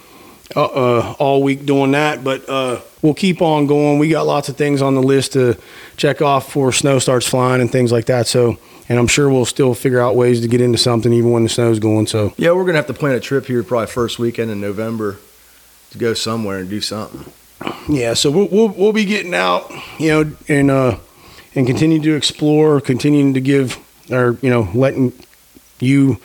uh, 0.56 0.64
uh, 0.64 1.16
all 1.20 1.44
week 1.44 1.66
doing 1.66 1.92
that. 1.92 2.24
But 2.24 2.48
uh, 2.48 2.82
we'll 3.02 3.14
keep 3.14 3.42
on 3.42 3.68
going. 3.68 4.00
We 4.00 4.10
got 4.10 4.26
lots 4.26 4.50
of 4.50 4.58
things 4.58 4.82
on 4.82 4.96
the 4.96 5.04
list 5.04 5.34
to 5.34 5.58
check 5.98 6.22
off 6.22 6.46
before 6.46 6.72
snow 6.72 7.00
starts 7.00 7.28
flying 7.28 7.62
and 7.62 7.72
things 7.72 7.92
like 7.92 8.06
that. 8.06 8.28
So, 8.28 8.58
and 8.90 9.00
I'm 9.00 9.08
sure 9.08 9.30
we'll 9.30 9.46
still 9.46 9.74
figure 9.74 10.00
out 10.00 10.16
ways 10.16 10.42
to 10.42 10.48
get 10.48 10.62
into 10.62 10.78
something 10.78 11.12
even 11.14 11.32
when 11.32 11.44
the 11.44 11.50
snow's 11.50 11.80
going. 11.80 12.08
So, 12.08 12.34
yeah, 12.38 12.52
we're 12.52 12.66
gonna 12.66 12.78
have 12.78 12.88
to 12.88 12.94
plan 12.94 13.16
a 13.16 13.20
trip 13.20 13.46
here 13.46 13.64
probably 13.64 13.88
first 13.88 14.20
weekend 14.20 14.52
in 14.52 14.60
November 14.62 15.18
to 15.92 15.98
go 15.98 16.14
somewhere 16.14 16.60
and 16.60 16.70
do 16.70 16.82
something. 16.82 17.32
yeah, 17.88 18.14
so 18.14 18.30
we'll 18.32 18.48
we'll, 18.48 18.70
we'll 18.70 18.94
be 18.94 19.06
getting 19.06 19.34
out, 19.34 19.72
you 20.00 20.10
know, 20.10 20.36
and 20.48 20.70
uh, 20.72 20.98
and 21.56 21.66
continue 21.68 22.02
to 22.02 22.16
explore, 22.16 22.82
continuing 22.82 23.34
to 23.34 23.42
give, 23.42 23.78
or 24.12 24.38
you 24.42 24.50
know, 24.50 24.70
letting 24.74 25.14
you 25.80 26.20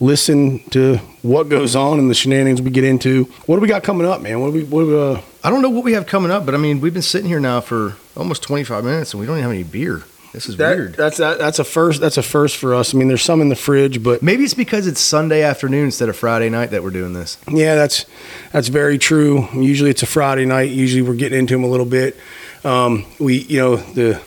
listen 0.00 0.58
to 0.70 0.96
what 1.22 1.48
goes 1.48 1.76
on 1.76 1.98
and 1.98 2.10
the 2.10 2.14
shenanigans 2.14 2.60
we 2.60 2.70
get 2.70 2.84
into. 2.84 3.24
What 3.46 3.56
do 3.56 3.62
we 3.62 3.68
got 3.68 3.84
coming 3.84 4.06
up, 4.06 4.20
man? 4.20 4.40
What 4.40 4.52
do 4.52 4.54
we 4.54 4.64
what 4.64 4.92
uh, 4.92 5.20
I 5.44 5.50
don't 5.50 5.62
know 5.62 5.70
what 5.70 5.84
we 5.84 5.92
have 5.92 6.06
coming 6.06 6.30
up, 6.30 6.44
but 6.44 6.54
I 6.54 6.58
mean 6.58 6.80
we've 6.80 6.92
been 6.92 7.02
sitting 7.02 7.28
here 7.28 7.40
now 7.40 7.60
for 7.60 7.96
almost 8.16 8.42
25 8.42 8.84
minutes 8.84 9.14
and 9.14 9.20
we 9.20 9.26
don't 9.26 9.36
even 9.38 9.44
have 9.44 9.52
any 9.52 9.62
beer. 9.62 10.02
This 10.32 10.48
is 10.48 10.56
that, 10.56 10.76
weird. 10.76 10.94
That's 10.94 11.18
that, 11.18 11.38
that's 11.38 11.58
a 11.58 11.64
first. 11.64 12.00
That's 12.00 12.16
a 12.16 12.22
first 12.22 12.56
for 12.56 12.74
us. 12.74 12.94
I 12.94 12.98
mean, 12.98 13.08
there's 13.08 13.22
some 13.22 13.40
in 13.42 13.50
the 13.50 13.56
fridge, 13.56 14.02
but 14.02 14.22
Maybe 14.22 14.44
it's 14.44 14.54
because 14.54 14.86
it's 14.86 15.00
Sunday 15.00 15.42
afternoon 15.42 15.86
instead 15.86 16.08
of 16.08 16.16
Friday 16.16 16.48
night 16.48 16.70
that 16.70 16.82
we're 16.82 16.90
doing 16.90 17.12
this. 17.12 17.36
yeah, 17.48 17.74
that's 17.74 18.06
that's 18.52 18.68
very 18.68 18.96
true. 18.98 19.48
Usually 19.52 19.90
it's 19.90 20.02
a 20.02 20.06
Friday 20.06 20.46
night. 20.46 20.70
Usually 20.70 21.02
we're 21.02 21.14
getting 21.14 21.38
into 21.38 21.54
them 21.54 21.64
a 21.64 21.68
little 21.68 21.86
bit. 21.86 22.16
Um, 22.64 23.04
we, 23.18 23.38
you 23.38 23.58
know, 23.58 23.76
the 23.76 24.22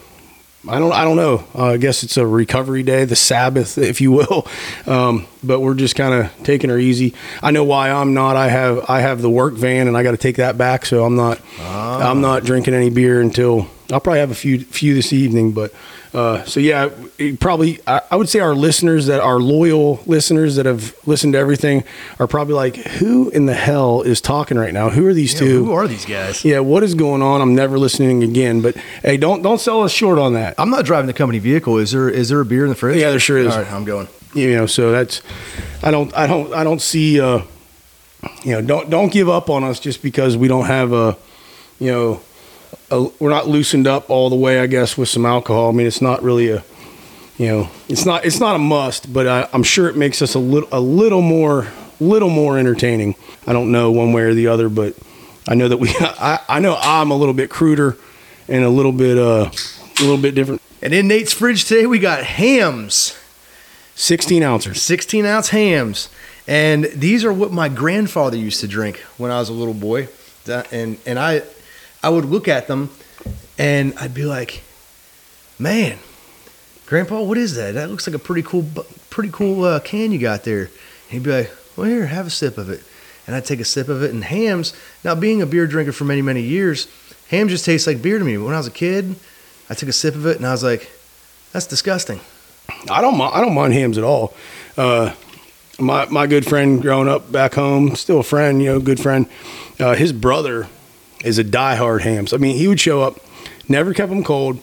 I 0.68 0.80
don't 0.80 0.92
I 0.94 1.04
don't 1.04 1.16
know. 1.16 1.44
Uh, 1.54 1.74
I 1.74 1.78
guess 1.78 2.04
it's 2.04 2.18
a 2.18 2.26
recovery 2.26 2.84
day, 2.84 3.06
the 3.06 3.16
Sabbath, 3.16 3.78
if 3.80 4.02
you 4.02 4.12
will. 4.12 4.48
Um, 4.86 5.28
but 5.44 5.60
we're 5.60 5.76
just 5.76 5.96
kind 5.96 6.14
of 6.14 6.44
taking 6.44 6.70
her 6.70 6.78
easy. 6.78 7.14
I 7.42 7.52
know 7.52 7.64
why 7.64 7.90
I'm 7.92 8.14
not. 8.14 8.36
I 8.36 8.50
have 8.50 8.90
I 8.90 9.02
have 9.02 9.22
the 9.22 9.30
work 9.30 9.54
van 9.54 9.88
and 9.88 9.98
I 9.98 10.04
got 10.04 10.12
to 10.12 10.18
take 10.18 10.36
that 10.38 10.58
back, 10.58 10.86
so 10.86 11.04
I'm 11.04 11.16
not 11.16 11.40
I'm 11.60 12.22
not 12.22 12.44
drinking 12.44 12.74
any 12.76 12.90
beer 12.90 13.22
until 13.22 13.68
I'll 13.92 14.00
probably 14.00 14.20
have 14.20 14.32
a 14.32 14.36
few 14.36 14.60
few 14.60 14.96
this 14.96 15.14
evening. 15.14 15.52
But 15.52 15.72
uh, 16.16 16.46
so 16.46 16.62
yeah, 16.62 16.90
probably 17.42 17.80
I, 17.86 18.02
I 18.12 18.16
would 18.16 18.30
say 18.30 18.40
our 18.40 18.56
listeners 18.56 19.08
that 19.08 19.20
are 19.20 19.38
loyal 19.40 20.02
listeners 20.06 20.56
that 20.56 20.66
have 20.66 20.96
listened 21.06 21.34
to 21.34 21.40
everything 21.40 21.84
are 22.20 22.28
probably 22.28 22.54
like, 22.54 22.78
who 22.78 23.30
in 23.30 23.48
the 23.48 23.54
hell 23.54 24.02
is 24.02 24.22
talking 24.22 24.58
right 24.58 24.74
now? 24.74 24.90
Who 24.90 25.06
are 25.08 25.14
these 25.14 25.38
two? 25.38 25.66
Who 25.66 25.74
are 25.74 25.88
these 25.88 26.06
guys? 26.06 26.46
yeah, 26.46 26.60
what 26.60 26.84
is 26.84 26.96
going 26.96 27.22
on? 27.22 27.42
I'm 27.42 27.54
never 27.54 27.78
listening 27.78 28.24
again. 28.24 28.62
But 28.62 28.78
hey, 29.04 29.18
don't 29.18 29.42
don't 29.42 29.60
sell 29.60 29.84
us 29.84 29.92
short 29.92 30.18
on 30.18 30.34
that. 30.34 30.56
I'm 30.58 30.70
not 30.70 30.86
driving 30.86 31.08
the 31.08 31.14
company 31.14 31.40
vehicle. 31.40 31.78
Is 31.78 31.92
there 31.92 32.10
is 32.10 32.30
there 32.30 32.40
a 32.40 32.46
beer 32.46 32.64
in 32.64 32.70
the 32.70 32.76
fridge? 32.76 32.98
Yeah, 32.98 33.10
there 33.10 33.20
sure 33.20 33.38
is. 33.38 33.54
All 33.54 33.62
right, 33.62 33.72
I'm 33.72 33.84
going. 33.84 34.08
You 34.34 34.56
know, 34.56 34.66
so 34.68 34.92
that's 34.92 35.22
I 35.84 35.92
don't 35.92 36.16
I 36.16 36.28
don't 36.28 36.54
I 36.54 36.64
don't 36.64 36.82
see 36.82 37.20
uh 37.20 37.42
you 38.44 38.52
know 38.52 38.62
don't 38.62 38.90
don't 38.90 39.12
give 39.12 39.28
up 39.28 39.50
on 39.50 39.64
us 39.64 39.80
just 39.80 40.02
because 40.02 40.38
we 40.38 40.48
don't 40.48 40.66
have 40.66 40.94
a 40.94 41.18
you 41.80 41.92
know 41.92 42.22
we're 42.92 43.30
not 43.30 43.48
loosened 43.48 43.88
up 43.88 44.10
all 44.10 44.30
the 44.30 44.36
way 44.36 44.60
I 44.60 44.68
guess 44.68 44.98
with 44.98 45.10
some 45.10 45.26
alcohol. 45.26 45.70
I 45.70 45.72
mean, 45.74 45.88
it's 45.88 46.02
not 46.02 46.24
really 46.24 46.50
a 46.50 46.64
you 47.38 47.48
know 47.48 47.70
it's 47.90 48.06
not 48.06 48.26
it's 48.26 48.40
not 48.40 48.56
a 48.56 48.60
must, 48.60 49.12
but 49.12 49.28
I, 49.28 49.50
I'm 49.54 49.64
sure 49.64 49.90
it 49.90 49.98
makes 49.98 50.22
us 50.22 50.36
a 50.36 50.40
little 50.40 50.70
a 50.72 50.80
little 50.80 51.22
more 51.22 51.68
little 52.00 52.30
more 52.30 52.58
entertaining. 52.58 53.16
I 53.48 53.54
don't 53.54 53.72
know 53.72 53.92
one 53.92 54.14
way 54.14 54.24
or 54.24 54.34
the 54.34 54.48
other, 54.48 54.70
but 54.70 54.96
I 55.48 55.56
know 55.56 55.68
that 55.68 55.78
we 55.78 55.90
I, 56.00 56.40
I 56.48 56.60
know 56.60 56.76
I'm 56.80 57.12
a 57.12 57.16
little 57.16 57.34
bit 57.34 57.50
cruder 57.50 57.98
and 58.48 58.64
a 58.64 58.70
little 58.70 58.92
bit 58.92 59.18
uh 59.18 59.50
a 60.00 60.02
little 60.02 60.18
bit 60.18 60.36
different. 60.36 60.62
And 60.82 60.94
in 60.94 61.08
Nate's 61.08 61.34
fridge 61.34 61.66
today, 61.66 61.88
we 61.88 61.98
got 62.00 62.24
Hamm's, 62.24 63.18
16 63.96 64.44
ounces. 64.44 64.82
16 64.82 65.26
ounce 65.26 65.50
Hamm's, 65.50 66.10
and 66.48 66.86
these 66.94 67.24
are 67.26 67.34
what 67.34 67.52
my 67.52 67.70
grandfather 67.70 68.38
used 68.38 68.60
to 68.62 68.68
drink 68.68 68.98
when 69.18 69.32
I 69.32 69.40
was 69.40 69.50
a 69.50 69.54
little 69.54 69.74
boy. 69.74 70.10
That- 70.46 70.72
And 70.72 70.98
and 71.06 71.18
I 71.18 71.42
I 72.06 72.10
would 72.10 72.26
look 72.26 72.48
at 72.48 72.68
them, 72.68 72.92
and 73.58 73.98
I'd 73.98 74.14
be 74.14 74.26
like, 74.26 74.62
man, 75.58 75.98
Grandpa, 76.86 77.24
what 77.24 77.36
is 77.36 77.56
that? 77.56 77.74
That 77.74 77.90
looks 77.90 78.06
like 78.06 78.16
a 78.16 78.20
pretty 78.20 78.44
cool 78.44 78.64
pretty 79.10 79.32
cool 79.32 79.64
uh, 79.64 79.80
can 79.80 80.12
you 80.12 80.20
got 80.20 80.44
there. 80.44 80.66
And 80.66 80.72
he'd 81.10 81.24
be 81.24 81.32
like, 81.32 81.52
well, 81.76 81.88
here, 81.88 82.06
have 82.06 82.28
a 82.28 82.30
sip 82.30 82.60
of 82.60 82.70
it. 82.70 82.84
And 83.26 83.36
I'd 83.36 83.46
take 83.46 83.60
a 83.60 83.66
sip 83.66 83.90
of 83.90 84.04
it. 84.04 84.12
And 84.12 84.24
Hamm's, 84.24 84.76
now 85.04 85.16
being 85.16 85.42
a 85.42 85.48
beer 85.48 85.66
drinker 85.66 85.92
for 85.92 86.04
many, 86.04 86.22
many 86.22 86.42
years, 86.42 86.88
Hamm 87.32 87.48
just 87.48 87.66
tastes 87.66 87.88
like 87.88 88.04
beer 88.04 88.20
to 88.20 88.24
me. 88.24 88.38
When 88.38 88.54
I 88.54 88.58
was 88.58 88.68
a 88.68 88.72
kid, 88.72 89.16
I 89.68 89.74
took 89.74 89.90
a 89.90 89.94
sip 89.94 90.14
of 90.14 90.28
it 90.28 90.38
and 90.38 90.46
I 90.46 90.52
was 90.52 90.64
like, 90.64 90.92
that's 91.54 91.66
disgusting. 91.66 92.20
I 92.88 93.02
don't 93.02 93.18
mind. 93.18 93.34
I 93.34 93.42
don't 93.42 93.56
mind 93.56 93.74
Hamm's 93.74 93.98
at 93.98 94.04
all. 94.04 94.36
Uh, 94.78 95.16
my 95.80 96.06
my 96.06 96.28
good 96.28 96.46
friend 96.46 96.84
growing 96.84 97.08
up 97.10 97.32
back 97.32 97.56
home, 97.56 97.96
still 97.96 98.20
a 98.20 98.24
friend, 98.24 98.62
you 98.62 98.74
know, 98.74 98.80
good 98.80 99.00
friend. 99.00 99.26
Uh, 99.80 99.96
his 99.96 100.14
brother 100.14 100.68
is 101.26 101.40
a 101.40 101.44
diehard 101.44 102.02
Hamm's. 102.02 102.34
I 102.34 102.38
mean, 102.38 102.56
he 102.56 102.68
would 102.68 102.80
show 102.80 103.02
up, 103.02 103.20
never 103.68 103.94
kept 103.94 104.10
them 104.10 104.24
cold. 104.24 104.60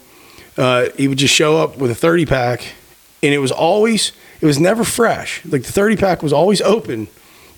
Uh, 0.57 0.89
he 0.97 1.09
would 1.09 1.19
just 1.19 1.35
show 1.35 1.57
up 1.59 1.79
with 1.79 1.91
a 1.91 1.95
thirty 1.95 2.27
pack, 2.27 2.75
and 3.23 3.33
it 3.35 3.39
was 3.39 3.51
always 3.53 4.13
it 4.41 4.47
was 4.47 4.59
never 4.59 4.85
fresh. 4.85 5.45
Like 5.47 5.63
the 5.63 5.73
thirty 5.73 5.97
pack 5.97 6.23
was 6.23 6.33
always 6.33 6.61
open, 6.61 7.09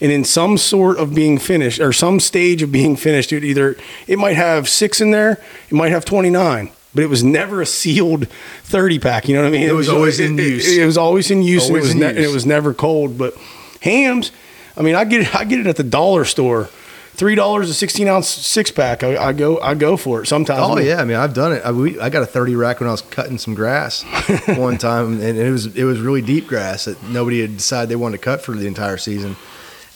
and 0.00 0.12
in 0.12 0.24
some 0.24 0.56
sort 0.58 0.98
of 0.98 1.14
being 1.14 1.38
finished 1.38 1.80
or 1.80 1.92
some 1.92 2.20
stage 2.20 2.62
of 2.62 2.70
being 2.70 2.94
finished. 2.96 3.32
It 3.32 3.44
either 3.44 3.76
it 4.06 4.18
might 4.18 4.36
have 4.36 4.68
six 4.68 5.00
in 5.00 5.10
there, 5.10 5.42
it 5.68 5.72
might 5.72 5.90
have 5.90 6.04
twenty 6.04 6.30
nine. 6.30 6.70
But 6.94 7.02
it 7.02 7.08
was 7.10 7.24
never 7.24 7.60
a 7.60 7.66
sealed 7.66 8.28
thirty 8.62 9.00
pack. 9.00 9.28
You 9.28 9.34
know 9.34 9.42
what 9.42 9.48
I 9.48 9.50
mean? 9.50 9.68
It 9.68 9.72
was 9.74 9.88
always 9.88 10.20
in 10.20 10.38
use. 10.38 10.76
It, 10.76 10.86
was 10.86 10.96
always 10.96 11.28
in 11.32 11.42
use. 11.42 11.64
and 11.66 11.72
Always 11.76 11.84
it 11.86 11.88
was 11.88 11.94
in 11.94 12.00
ne- 12.00 12.06
use. 12.06 12.16
and 12.16 12.24
it 12.24 12.32
was 12.32 12.46
never 12.46 12.72
cold. 12.72 13.18
But 13.18 13.36
Hamm's, 13.82 14.30
I 14.76 14.82
mean, 14.82 14.94
I 14.94 15.04
get 15.04 15.22
it, 15.22 15.34
I 15.34 15.42
get 15.44 15.58
it 15.58 15.66
at 15.66 15.74
the 15.74 15.82
dollar 15.82 16.24
store 16.24 16.68
three 17.14 17.34
dollars 17.34 17.70
a 17.70 17.74
sixteen 17.74 18.08
ounce 18.08 18.28
six 18.28 18.70
pack, 18.70 19.02
I, 19.02 19.16
I 19.16 19.32
go 19.32 19.60
I 19.60 19.74
go 19.74 19.96
for 19.96 20.22
it 20.22 20.26
sometimes. 20.26 20.60
Oh 20.62 20.78
yeah, 20.78 21.00
I 21.00 21.04
mean 21.04 21.16
I've 21.16 21.34
done 21.34 21.52
it. 21.52 21.62
I, 21.64 21.70
we, 21.70 21.98
I 21.98 22.10
got 22.10 22.22
a 22.22 22.26
thirty 22.26 22.56
rack 22.56 22.80
when 22.80 22.88
I 22.88 22.92
was 22.92 23.02
cutting 23.02 23.38
some 23.38 23.54
grass 23.54 24.02
one 24.56 24.78
time, 24.78 25.20
and 25.20 25.38
it 25.38 25.50
was 25.50 25.66
it 25.76 25.84
was 25.84 26.00
really 26.00 26.22
deep 26.22 26.46
grass 26.46 26.84
that 26.84 27.02
nobody 27.04 27.40
had 27.40 27.56
decided 27.56 27.88
they 27.88 27.96
wanted 27.96 28.18
to 28.18 28.22
cut 28.22 28.42
for 28.42 28.52
the 28.52 28.66
entire 28.66 28.96
season, 28.96 29.36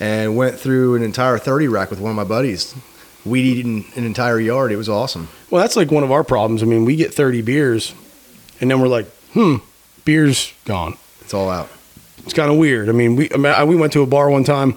and 0.00 0.36
went 0.36 0.58
through 0.58 0.94
an 0.94 1.02
entire 1.02 1.38
thirty 1.38 1.68
rack 1.68 1.90
with 1.90 2.00
one 2.00 2.10
of 2.10 2.16
my 2.16 2.24
buddies, 2.24 2.74
weed 3.24 3.58
eating 3.58 3.84
an 3.96 4.04
entire 4.04 4.40
yard. 4.40 4.72
It 4.72 4.76
was 4.76 4.88
awesome. 4.88 5.28
Well, 5.50 5.60
that's 5.60 5.76
like 5.76 5.90
one 5.90 6.04
of 6.04 6.12
our 6.12 6.24
problems. 6.24 6.62
I 6.62 6.66
mean, 6.66 6.84
we 6.84 6.96
get 6.96 7.12
thirty 7.12 7.42
beers, 7.42 7.94
and 8.60 8.70
then 8.70 8.80
we're 8.80 8.88
like, 8.88 9.06
hmm, 9.32 9.56
beer's 10.04 10.52
gone. 10.64 10.96
It's 11.20 11.34
all 11.34 11.50
out. 11.50 11.68
It's 12.24 12.34
kind 12.34 12.50
of 12.50 12.58
weird. 12.58 12.88
I 12.88 12.92
mean, 12.92 13.16
we 13.16 13.30
I 13.32 13.36
mean, 13.36 13.68
we 13.68 13.76
went 13.76 13.92
to 13.94 14.02
a 14.02 14.06
bar 14.06 14.30
one 14.30 14.44
time, 14.44 14.76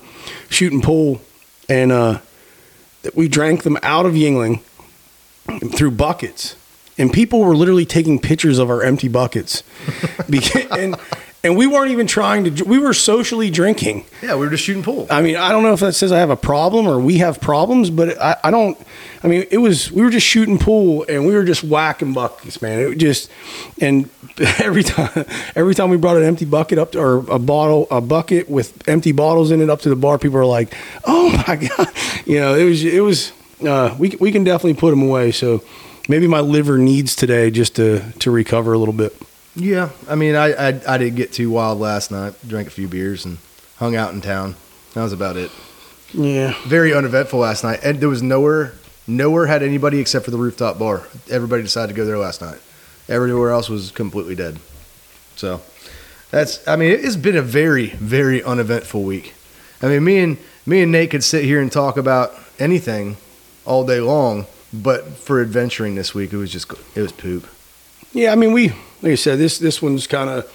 shooting 0.50 0.82
pool, 0.82 1.22
and 1.70 1.92
uh, 1.92 2.20
we 3.16 3.28
drank 3.28 3.64
them 3.64 3.78
out 3.84 4.06
of 4.06 4.14
Yuengling 4.14 4.62
through 5.74 5.92
buckets, 5.92 6.56
and 6.98 7.12
people 7.12 7.40
were 7.40 7.56
literally 7.56 7.86
taking 7.86 8.20
pictures 8.20 8.60
of 8.60 8.70
our 8.70 8.84
empty 8.84 9.08
buckets, 9.08 9.64
and 10.72 10.96
and 11.44 11.58
we 11.58 11.66
weren't 11.66 11.92
even 11.92 12.06
trying 12.06 12.56
to. 12.56 12.64
We 12.64 12.78
were 12.78 12.94
socially 12.94 13.50
drinking. 13.50 14.06
Yeah, 14.22 14.36
we 14.36 14.46
were 14.46 14.52
just 14.52 14.64
shooting 14.64 14.84
pool. 14.84 15.08
I 15.10 15.22
mean, 15.22 15.36
I 15.36 15.50
don't 15.50 15.64
know 15.64 15.74
if 15.74 15.80
that 15.80 15.94
says 15.94 16.12
I 16.12 16.20
have 16.20 16.30
a 16.30 16.36
problem 16.36 16.88
or 16.88 17.00
we 17.00 17.18
have 17.18 17.42
problems, 17.42 17.90
but 17.90 18.20
I, 18.22 18.38
I 18.44 18.52
don't. 18.52 18.78
I 19.24 19.28
mean, 19.28 19.46
it 19.50 19.58
was 19.58 19.92
we 19.92 20.04
were 20.04 20.12
just 20.12 20.26
shooting 20.26 20.60
pool 20.60 21.06
and 21.10 21.26
we 21.26 21.34
were 21.34 21.44
just 21.44 21.64
whacking 21.64 22.14
buckets, 22.14 22.62
man. 22.62 22.80
It 22.80 22.96
just 22.98 23.32
and 23.80 24.10
every 24.60 24.84
time 24.84 25.26
every 25.56 25.74
time 25.74 25.90
we 25.90 25.98
brought 25.98 26.18
an 26.18 26.24
empty 26.24 26.46
bucket 26.46 26.78
up 26.78 26.92
to, 26.92 27.00
or 27.00 27.18
a 27.30 27.40
bottle 27.40 27.88
a 27.90 28.02
bucket 28.02 28.50
with 28.50 28.88
empty 28.88 29.12
bottles 29.12 29.50
in 29.52 29.62
it 29.62 29.70
up 29.70 29.82
to 29.82 29.90
the 29.90 29.96
bar, 29.96 30.20
people 30.20 30.38
were 30.38 30.46
like, 30.46 30.74
"Oh 31.06 31.44
my 31.48 31.56
god!" 31.56 31.88
You 32.26 32.40
know, 32.40 32.56
it 32.56 32.66
was 32.66 32.84
it 32.84 33.02
was. 33.02 33.32
Uh, 33.66 33.96
we 34.00 34.10
we 34.20 34.32
can 34.32 34.44
definitely 34.44 34.74
put 34.76 34.92
them 34.92 35.04
away. 35.04 35.32
So 35.32 35.64
maybe 36.08 36.28
my 36.28 36.40
liver 36.40 36.78
needs 36.78 37.16
today 37.16 37.50
just 37.50 37.76
to 37.78 38.12
to 38.20 38.30
recover 38.32 38.74
a 38.74 38.78
little 38.78 38.94
bit. 38.94 39.16
Yeah, 39.56 39.90
I 40.10 40.16
mean, 40.16 40.36
I, 40.36 40.54
I 40.54 40.68
I 40.88 40.98
didn't 40.98 41.16
get 41.16 41.34
too 41.34 41.50
wild 41.50 41.80
last 41.80 42.12
night. 42.12 42.34
Drank 42.48 42.68
a 42.68 42.72
few 42.72 42.88
beers 42.88 43.26
and 43.26 43.38
hung 43.78 43.96
out 43.96 44.14
in 44.14 44.22
town. 44.22 44.56
That 44.94 45.04
was 45.04 45.14
about 45.14 45.36
it. 45.38 45.52
Yeah. 46.14 46.54
Very 46.66 46.94
uneventful 46.94 47.40
last 47.40 47.64
night, 47.64 47.80
and 47.84 48.00
there 48.00 48.10
was 48.10 48.24
nowhere 48.24 48.74
nowhere 49.08 49.48
had 49.48 49.64
anybody 49.64 50.00
except 50.00 50.26
for 50.26 50.32
the 50.32 50.38
rooftop 50.38 50.80
bar. 50.80 51.04
Everybody 51.30 51.64
decided 51.64 51.94
to 51.94 51.98
go 51.98 52.06
there 52.06 52.18
last 52.18 52.42
night. 52.42 52.60
Everywhere 53.10 53.52
else 53.52 53.68
was 53.70 53.92
completely 53.92 54.36
dead. 54.36 54.60
So 55.36 55.62
that's 56.30 56.66
I 56.68 56.76
mean, 56.76 56.92
it's 56.92 57.16
been 57.16 57.36
a 57.36 57.42
very 57.42 57.88
very 57.88 58.44
uneventful 58.44 59.04
week. 59.04 59.34
I 59.82 59.88
mean, 59.88 60.04
me 60.04 60.20
and 60.20 60.38
me 60.66 60.82
and 60.82 60.92
Nate 60.92 61.12
could 61.12 61.24
sit 61.24 61.44
here 61.44 61.62
and 61.62 61.72
talk 61.72 61.98
about 61.98 62.34
anything 62.60 63.18
all 63.66 63.86
day 63.86 64.00
long, 64.00 64.46
but 64.72 65.08
for 65.08 65.42
adventuring 65.42 65.96
this 65.96 66.14
week, 66.14 66.32
it 66.32 66.38
was 66.38 66.52
just 66.52 66.72
it 66.96 67.02
was 67.02 67.12
poop. 67.12 67.48
Yeah, 68.14 68.32
I 68.32 68.36
mean, 68.36 68.52
we 68.52 68.74
like 69.02 69.14
I 69.14 69.16
said, 69.16 69.40
this 69.40 69.58
this 69.58 69.82
one's 69.82 70.08
kind 70.08 70.30
of 70.30 70.46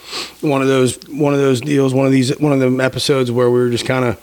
one 0.40 0.62
of 0.62 0.68
those 0.68 0.96
one 1.08 1.34
of 1.34 1.40
those 1.40 1.60
deals, 1.60 1.92
one 1.92 2.06
of 2.06 2.12
these 2.12 2.38
one 2.38 2.52
of 2.52 2.60
them 2.60 2.80
episodes 2.80 3.30
where 3.30 3.50
we 3.50 3.58
were 3.58 3.70
just 3.70 3.86
kind 3.86 4.04
of, 4.04 4.20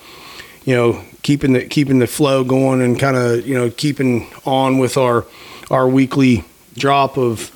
you 0.65 0.75
know, 0.75 1.03
keeping 1.23 1.53
the 1.53 1.65
keeping 1.65 1.99
the 1.99 2.07
flow 2.07 2.43
going 2.43 2.81
and 2.81 2.99
kind 2.99 3.17
of 3.17 3.47
you 3.47 3.55
know 3.55 3.69
keeping 3.69 4.27
on 4.45 4.77
with 4.77 4.97
our 4.97 5.25
our 5.69 5.88
weekly 5.88 6.45
drop 6.75 7.17
of 7.17 7.51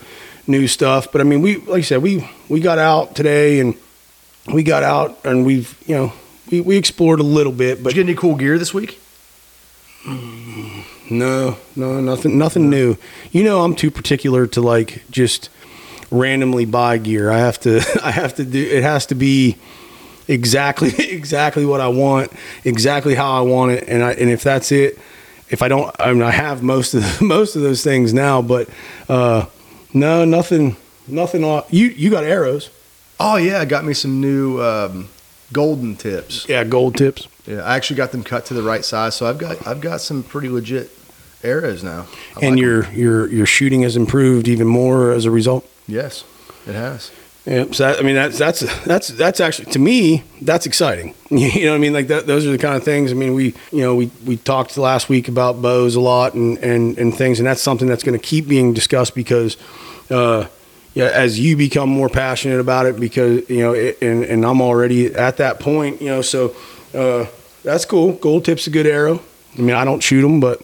new 0.48 0.68
stuff. 0.68 1.12
But 1.12 1.22
I 1.22 1.24
mean, 1.24 1.42
we 1.42 1.58
like 1.58 1.80
I 1.80 1.82
said, 1.82 2.02
we 2.02 2.30
we 2.50 2.60
got 2.60 2.80
out 2.80 3.16
today 3.16 3.60
and 3.60 3.76
we 4.54 4.64
got 4.64 4.84
out 4.84 5.24
and 5.26 5.46
we've 5.46 5.78
you 5.88 5.96
know 5.96 6.14
we, 6.52 6.62
we 6.62 6.78
explored 6.78 7.20
a 7.20 7.24
little 7.24 7.52
bit, 7.52 7.76
Did 7.76 7.84
but 7.84 7.96
you 7.96 8.04
get 8.04 8.10
any 8.10 8.18
cool 8.18 8.36
gear 8.36 8.58
this 8.58 8.74
week? 8.74 9.00
Mm, 10.04 10.86
no, 11.12 11.58
no, 11.76 12.00
nothing, 12.00 12.38
nothing 12.38 12.70
new. 12.70 12.98
You 13.32 13.44
know, 13.44 13.64
I'm 13.64 13.76
too 13.76 13.92
particular 13.92 14.48
to 14.48 14.62
like 14.62 15.04
just 15.10 15.50
randomly 16.12 16.66
buy 16.66 16.98
gear. 16.98 17.32
I 17.32 17.40
have 17.40 17.60
to, 17.62 17.82
I 18.04 18.12
have 18.12 18.36
to 18.36 18.46
do. 18.46 18.62
It 18.62 18.84
has 18.84 19.06
to 19.08 19.16
be 19.16 19.58
exactly, 20.28 20.90
exactly 21.12 21.66
what 21.66 21.82
I 21.82 21.88
want, 21.88 22.32
exactly 22.64 23.16
how 23.16 23.32
I 23.32 23.42
want 23.42 23.72
it, 23.72 23.86
and 23.88 24.04
I, 24.04 24.14
and 24.14 24.30
if 24.30 24.44
that's 24.44 24.72
it, 24.72 24.98
if 25.50 25.62
I 25.62 25.68
don't, 25.68 25.96
I 26.00 26.12
mean, 26.12 26.24
I 26.24 26.32
have 26.32 26.62
most 26.62 26.94
of 26.94 27.02
the, 27.02 27.24
most 27.26 27.56
of 27.56 27.62
those 27.62 27.84
things 27.84 28.14
now, 28.14 28.42
but 28.42 28.70
uh, 29.10 29.46
no, 29.94 30.26
nothing, 30.26 30.76
nothing. 31.08 31.44
On, 31.44 31.64
you, 31.70 31.88
you 31.88 32.10
got 32.10 32.24
arrows? 32.24 32.70
Oh 33.20 33.38
yeah, 33.38 33.60
I 33.60 33.66
got 33.66 33.86
me 33.86 33.94
some 33.94 34.22
new 34.22 34.62
um, 34.62 35.10
golden 35.52 35.96
tips. 35.96 36.48
Yeah, 36.48 36.64
gold 36.64 36.96
tips. 36.96 37.28
Yeah, 37.46 37.62
I 37.62 37.76
actually 37.78 37.96
got 37.96 38.12
them 38.12 38.24
cut 38.24 38.46
to 38.48 38.54
the 38.54 38.62
right 38.62 38.84
size, 38.84 39.16
so 39.16 39.26
I've 39.26 39.38
got 39.38 39.66
I've 39.66 39.82
got 39.82 40.02
some 40.02 40.22
pretty 40.22 40.50
legit 40.50 40.92
arrows 41.44 41.84
now. 41.84 42.06
I 42.36 42.46
and 42.46 42.56
like 42.56 42.62
your 42.62 42.92
your 42.92 43.28
your 43.30 43.46
shooting 43.46 43.82
has 43.84 43.96
improved 43.96 44.48
even 44.48 44.68
more 44.68 45.12
as 45.12 45.26
a 45.26 45.32
result. 45.32 45.68
Yes, 45.88 46.24
it 46.66 46.76
has. 46.76 47.12
Yeah, 47.48 47.64
so 47.72 47.88
that, 47.88 48.00
I 48.00 48.02
mean 48.02 48.16
that's 48.16 48.38
that's 48.38 48.60
that's 48.84 49.08
that's 49.08 49.40
actually 49.40 49.72
to 49.72 49.80
me 49.80 50.24
that's 50.42 50.66
exciting. 50.66 51.14
You 51.30 51.66
know 51.66 51.72
what 51.72 51.76
I 51.76 51.80
mean? 51.80 51.94
Like 51.94 52.08
that, 52.08 52.26
those 52.26 52.46
are 52.46 52.52
the 52.52 52.58
kind 52.58 52.76
of 52.76 52.84
things. 52.84 53.12
I 53.12 53.16
mean, 53.16 53.34
we 53.34 53.54
you 53.72 53.82
know 53.82 53.96
we 53.96 54.12
we 54.26 54.38
talked 54.38 54.78
last 54.78 55.10
week 55.10 55.28
about 55.28 55.62
bows 55.62 55.96
a 55.96 56.02
lot 56.02 56.34
and 56.34 56.58
and 56.60 56.98
and 56.98 57.16
things, 57.16 57.40
and 57.40 57.48
that's 57.48 57.62
something 57.62 57.88
that's 57.88 58.04
going 58.04 58.18
to 58.18 58.26
keep 58.26 58.48
being 58.48 58.74
discussed 58.74 59.16
because. 59.16 59.58
Uh, 60.10 60.48
yeah, 60.94 61.12
as 61.14 61.40
you 61.40 61.56
become 61.56 61.90
more 61.90 62.10
passionate 62.10 62.60
about 62.60 62.88
it, 62.88 63.00
because 63.00 63.48
you 63.52 63.60
know, 63.60 63.74
it, 63.74 64.02
and 64.02 64.24
and 64.24 64.44
I'm 64.44 64.62
already 64.62 65.14
at 65.14 65.38
that 65.38 65.60
point, 65.60 66.02
you 66.02 66.08
know, 66.08 66.24
so 66.24 66.56
uh, 66.96 67.28
that's 67.64 67.86
cool. 67.86 68.14
Gold 68.14 68.46
tip's 68.46 68.66
a 68.66 68.72
good 68.72 68.88
arrow. 68.88 69.22
I 69.56 69.62
mean, 69.62 69.76
I 69.76 69.86
don't 69.86 70.02
shoot 70.02 70.24
them, 70.24 70.40
but 70.40 70.60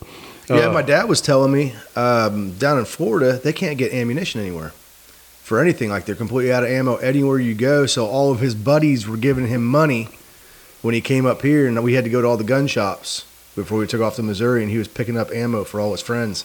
uh, 0.49 0.55
yeah, 0.55 0.71
my 0.71 0.81
dad 0.81 1.07
was 1.07 1.21
telling 1.21 1.51
me 1.51 1.75
um, 1.95 2.53
down 2.53 2.79
in 2.79 2.85
Florida 2.85 3.33
they 3.33 3.53
can't 3.53 3.77
get 3.77 3.93
ammunition 3.93 4.41
anywhere 4.41 4.73
for 5.43 5.59
anything. 5.59 5.89
Like 5.89 6.05
they're 6.05 6.15
completely 6.15 6.51
out 6.51 6.63
of 6.63 6.69
ammo 6.69 6.95
anywhere 6.95 7.37
you 7.37 7.53
go. 7.53 7.85
So 7.85 8.07
all 8.07 8.31
of 8.31 8.39
his 8.39 8.55
buddies 8.55 9.07
were 9.07 9.17
giving 9.17 9.47
him 9.47 9.65
money 9.65 10.09
when 10.81 10.93
he 10.93 11.01
came 11.01 11.25
up 11.25 11.41
here, 11.41 11.67
and 11.67 11.81
we 11.83 11.93
had 11.93 12.03
to 12.05 12.09
go 12.09 12.21
to 12.21 12.27
all 12.27 12.37
the 12.37 12.43
gun 12.43 12.67
shops 12.67 13.25
before 13.55 13.77
we 13.77 13.87
took 13.87 14.01
off 14.01 14.15
to 14.15 14.23
Missouri, 14.23 14.63
and 14.63 14.71
he 14.71 14.77
was 14.77 14.87
picking 14.87 15.17
up 15.17 15.29
ammo 15.31 15.63
for 15.63 15.79
all 15.79 15.91
his 15.91 16.01
friends. 16.01 16.43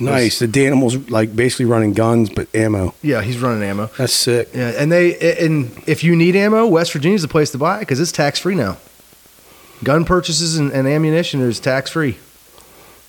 nice. 0.00 0.40
The 0.40 0.48
Danimal's 0.48 1.08
like 1.08 1.34
basically 1.36 1.64
running 1.66 1.92
guns, 1.92 2.28
but 2.28 2.52
ammo. 2.54 2.94
Yeah, 3.02 3.22
he's 3.22 3.38
running 3.38 3.62
ammo. 3.62 3.86
That's 3.96 4.12
sick. 4.12 4.50
Yeah, 4.52 4.72
and 4.76 4.90
they 4.90 5.16
and 5.38 5.70
if 5.86 6.02
you 6.02 6.16
need 6.16 6.36
ammo, 6.36 6.66
West 6.66 6.92
Virginia's 6.92 7.22
the 7.22 7.28
place 7.28 7.50
to 7.52 7.58
buy 7.58 7.76
it 7.76 7.80
because 7.80 8.00
it's 8.00 8.12
tax 8.12 8.38
free 8.38 8.54
now. 8.54 8.76
Gun 9.84 10.04
purchases 10.06 10.56
and, 10.56 10.72
and 10.72 10.88
ammunition 10.88 11.40
is 11.40 11.60
tax 11.60 11.90
free. 11.90 12.18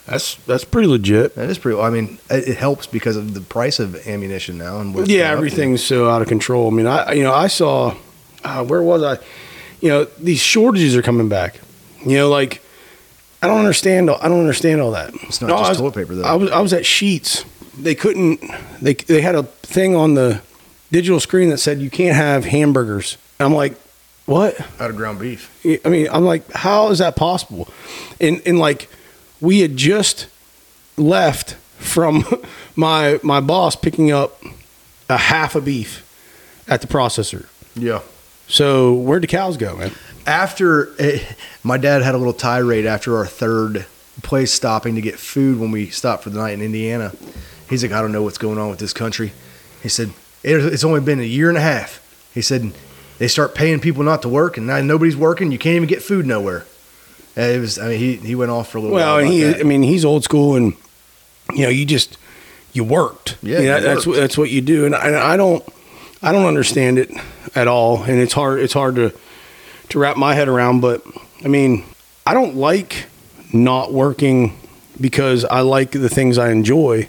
That's 0.08 0.36
that's 0.46 0.64
pretty 0.64 0.88
legit. 0.88 1.36
That 1.36 1.50
is 1.50 1.58
pretty. 1.58 1.80
I 1.80 1.90
mean, 1.90 2.18
it, 2.30 2.48
it 2.50 2.58
helps 2.58 2.88
because 2.88 3.16
of 3.18 3.34
the 3.34 3.42
price 3.42 3.80
of 3.80 4.08
ammunition 4.08 4.58
now 4.58 4.80
and 4.80 4.90
yeah, 4.92 4.96
gone 4.96 5.04
up 5.04 5.08
to. 5.08 5.24
everything's 5.24 5.84
so 5.84 6.10
out 6.10 6.22
of 6.22 6.28
control. 6.28 6.68
I 6.68 6.74
mean, 6.74 6.88
I 6.88 7.12
you 7.14 7.24
know 7.24 7.34
I 7.34 7.48
saw 7.48 7.96
uh, 8.44 8.64
where 8.66 8.82
was 8.82 9.04
I? 9.04 9.18
You 9.82 9.90
know, 9.90 10.04
these 10.06 10.40
shortages 10.40 10.96
are 10.96 11.02
coming 11.02 11.30
back. 11.30 11.60
You 12.06 12.18
know, 12.18 12.30
like 12.30 12.62
I 13.42 13.48
don't 13.48 13.60
understand. 13.60 14.10
I 14.10 14.28
don't 14.28 14.40
understand 14.40 14.82
all 14.82 14.92
that. 14.92 15.14
It's 15.24 15.42
not 15.42 15.48
No, 15.48 15.58
just 15.58 15.70
was, 15.72 15.78
toilet 15.80 15.96
paper 15.96 16.16
though. 16.16 16.24
I 16.24 16.36
was 16.36 16.52
I 16.52 16.60
was 16.62 16.74
at 16.74 16.84
Sheetz. 16.84 17.46
They 17.78 17.94
couldn't. 17.94 18.42
They 18.82 18.94
they 18.94 19.22
had 19.22 19.36
a 19.36 19.44
thing 19.44 19.96
on 19.96 20.14
the 20.14 20.42
digital 20.92 21.20
screen 21.20 21.50
that 21.50 21.58
said 21.58 21.80
you 21.80 21.90
can't 21.90 22.16
have 22.16 22.46
hamburgers. 22.46 23.18
I'm 23.40 23.54
like, 23.54 23.76
what? 24.26 24.60
out 24.80 24.90
of 24.90 24.96
ground 24.96 25.20
beef. 25.20 25.52
I 25.86 25.90
mean, 25.90 26.08
I'm 26.12 26.24
like, 26.24 26.50
how 26.52 26.90
is 26.90 27.00
that 27.00 27.16
possible? 27.16 27.68
And 28.20 28.42
and 28.46 28.58
like, 28.58 28.90
we 29.42 29.60
had 29.60 29.78
just 29.78 30.28
left 30.98 31.54
from 31.78 32.26
my 32.76 33.20
my 33.24 33.40
boss 33.40 33.76
picking 33.76 34.12
up 34.12 34.42
a 35.10 35.18
half 35.18 35.56
a 35.56 35.62
beef 35.62 36.04
at 36.68 36.82
the 36.82 36.88
processor. 36.88 37.48
Yeah. 37.76 38.02
So 38.48 38.94
where'd 38.94 39.24
the 39.24 39.28
cows 39.28 39.58
go, 39.58 39.76
man? 39.76 39.92
After 40.26 40.90
eh, 41.00 41.20
my 41.64 41.78
dad 41.78 42.02
had 42.02 42.16
a 42.16 42.18
little 42.18 42.34
tirade 42.34 42.86
after 42.86 43.18
our 43.18 43.26
third 43.26 43.86
place 44.24 44.52
stopping 44.52 44.96
to 44.96 45.02
get 45.02 45.20
food 45.20 45.60
when 45.60 45.72
we 45.72 45.90
stopped 45.90 46.24
for 46.24 46.30
the 46.30 46.40
night 46.40 46.54
in 46.54 46.62
Indiana. 46.62 47.14
He's 47.70 47.84
like, 47.84 47.92
I 47.92 48.02
don't 48.02 48.12
know 48.12 48.24
what's 48.24 48.38
going 48.38 48.58
on 48.58 48.70
with 48.70 48.80
this 48.80 48.94
country. 48.94 49.34
He 49.84 49.90
said 49.90 50.12
it's 50.44 50.84
only 50.84 51.02
been 51.02 51.20
a 51.20 51.24
year 51.24 51.50
and 51.50 51.58
a 51.58 51.62
half. 51.62 52.04
He 52.34 52.42
said 52.42 52.74
they 53.18 53.28
start 53.28 53.56
paying 53.56 53.80
people 53.80 54.04
not 54.04 54.22
to 54.22 54.30
work, 54.30 54.58
and 54.58 54.68
now 54.68 54.82
nobody's 54.82 55.18
working. 55.18 55.52
You 55.52 55.58
can't 55.58 55.76
even 55.76 55.88
get 55.88 56.02
food 56.02 56.26
nowhere. 56.26 56.66
It 57.38 57.60
was. 57.60 57.78
I 57.80 57.90
mean, 57.90 58.00
he 58.00 58.16
he 58.16 58.36
went 58.36 58.52
off 58.52 58.70
for 58.70 58.78
a 58.80 58.82
little 58.82 58.96
Well, 58.96 59.16
while. 59.16 59.24
and 59.24 59.32
he, 59.32 59.44
that. 59.44 59.60
I 59.60 59.64
mean, 59.64 59.84
he's 59.84 60.04
old 60.04 60.24
school, 60.24 60.56
and 60.56 60.74
you 61.54 61.64
know, 61.64 61.70
you 61.70 61.86
just 61.86 62.18
you 62.74 62.84
worked. 62.84 63.38
Yeah, 63.42 63.60
You 63.60 63.68
know, 63.68 63.76
you 63.78 63.84
that's 63.84 63.96
worked. 64.06 64.08
what 64.08 64.16
that's 64.18 64.38
what 64.38 64.50
you 64.50 64.62
do, 64.62 64.86
and 64.86 64.96
I, 64.96 65.34
I 65.34 65.38
don't 65.38 65.64
I 66.22 66.32
don't 66.32 66.46
understand 66.46 66.98
it 67.00 67.12
at 67.56 67.68
all, 67.68 68.04
and 68.04 68.20
it's 68.20 68.34
hard 68.34 68.60
it's 68.60 68.74
hard 68.74 68.96
to 68.96 69.14
to 69.90 70.00
wrap 70.00 70.18
my 70.18 70.34
head 70.34 70.48
around. 70.48 70.82
But 70.82 71.04
I 71.46 71.48
mean, 71.48 71.86
I 72.26 72.34
don't 72.34 72.56
like 72.56 73.06
not 73.54 73.94
working 73.94 74.58
because 75.00 75.46
I 75.46 75.62
like 75.62 75.92
the 75.92 76.10
things 76.10 76.38
I 76.40 76.50
enjoy, 76.52 77.08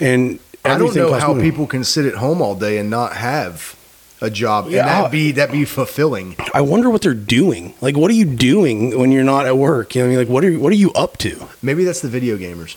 and 0.00 0.38
I 0.64 0.78
don't 0.78 0.94
know 0.96 1.12
how 1.12 1.38
people 1.38 1.66
can 1.66 1.84
sit 1.84 2.06
at 2.06 2.14
home 2.14 2.40
all 2.42 2.54
day 2.54 2.78
and 2.78 2.88
not 2.90 3.12
have 3.14 3.76
a 4.20 4.30
job, 4.30 4.68
Yeah, 4.68 4.80
and 4.80 4.88
that 4.88 5.10
be 5.12 5.32
that 5.32 5.52
be 5.52 5.64
fulfilling. 5.64 6.36
I 6.52 6.60
wonder 6.60 6.90
what 6.90 7.02
they're 7.02 7.14
doing. 7.14 7.74
Like, 7.80 7.96
what 7.96 8.10
are 8.10 8.14
you 8.14 8.24
doing 8.24 8.98
when 8.98 9.12
you're 9.12 9.24
not 9.24 9.46
at 9.46 9.56
work? 9.56 9.94
You 9.94 10.02
know, 10.02 10.06
I 10.06 10.08
mean, 10.10 10.18
like, 10.18 10.28
what 10.28 10.44
are 10.44 10.50
you, 10.50 10.60
what 10.60 10.72
are 10.72 10.76
you 10.76 10.92
up 10.92 11.16
to? 11.18 11.48
Maybe 11.62 11.84
that's 11.84 12.00
the 12.00 12.08
video 12.08 12.36
gamers. 12.36 12.76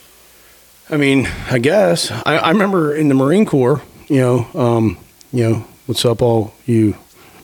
I 0.89 0.97
mean, 0.97 1.27
I 1.49 1.57
guess 1.59 2.11
I, 2.11 2.37
I 2.37 2.49
remember 2.51 2.95
in 2.95 3.07
the 3.07 3.15
Marine 3.15 3.45
Corps. 3.45 3.81
You 4.07 4.19
know, 4.19 4.47
um, 4.59 4.97
you 5.31 5.49
know, 5.49 5.65
what's 5.85 6.03
up, 6.05 6.21
all 6.21 6.53
you 6.65 6.95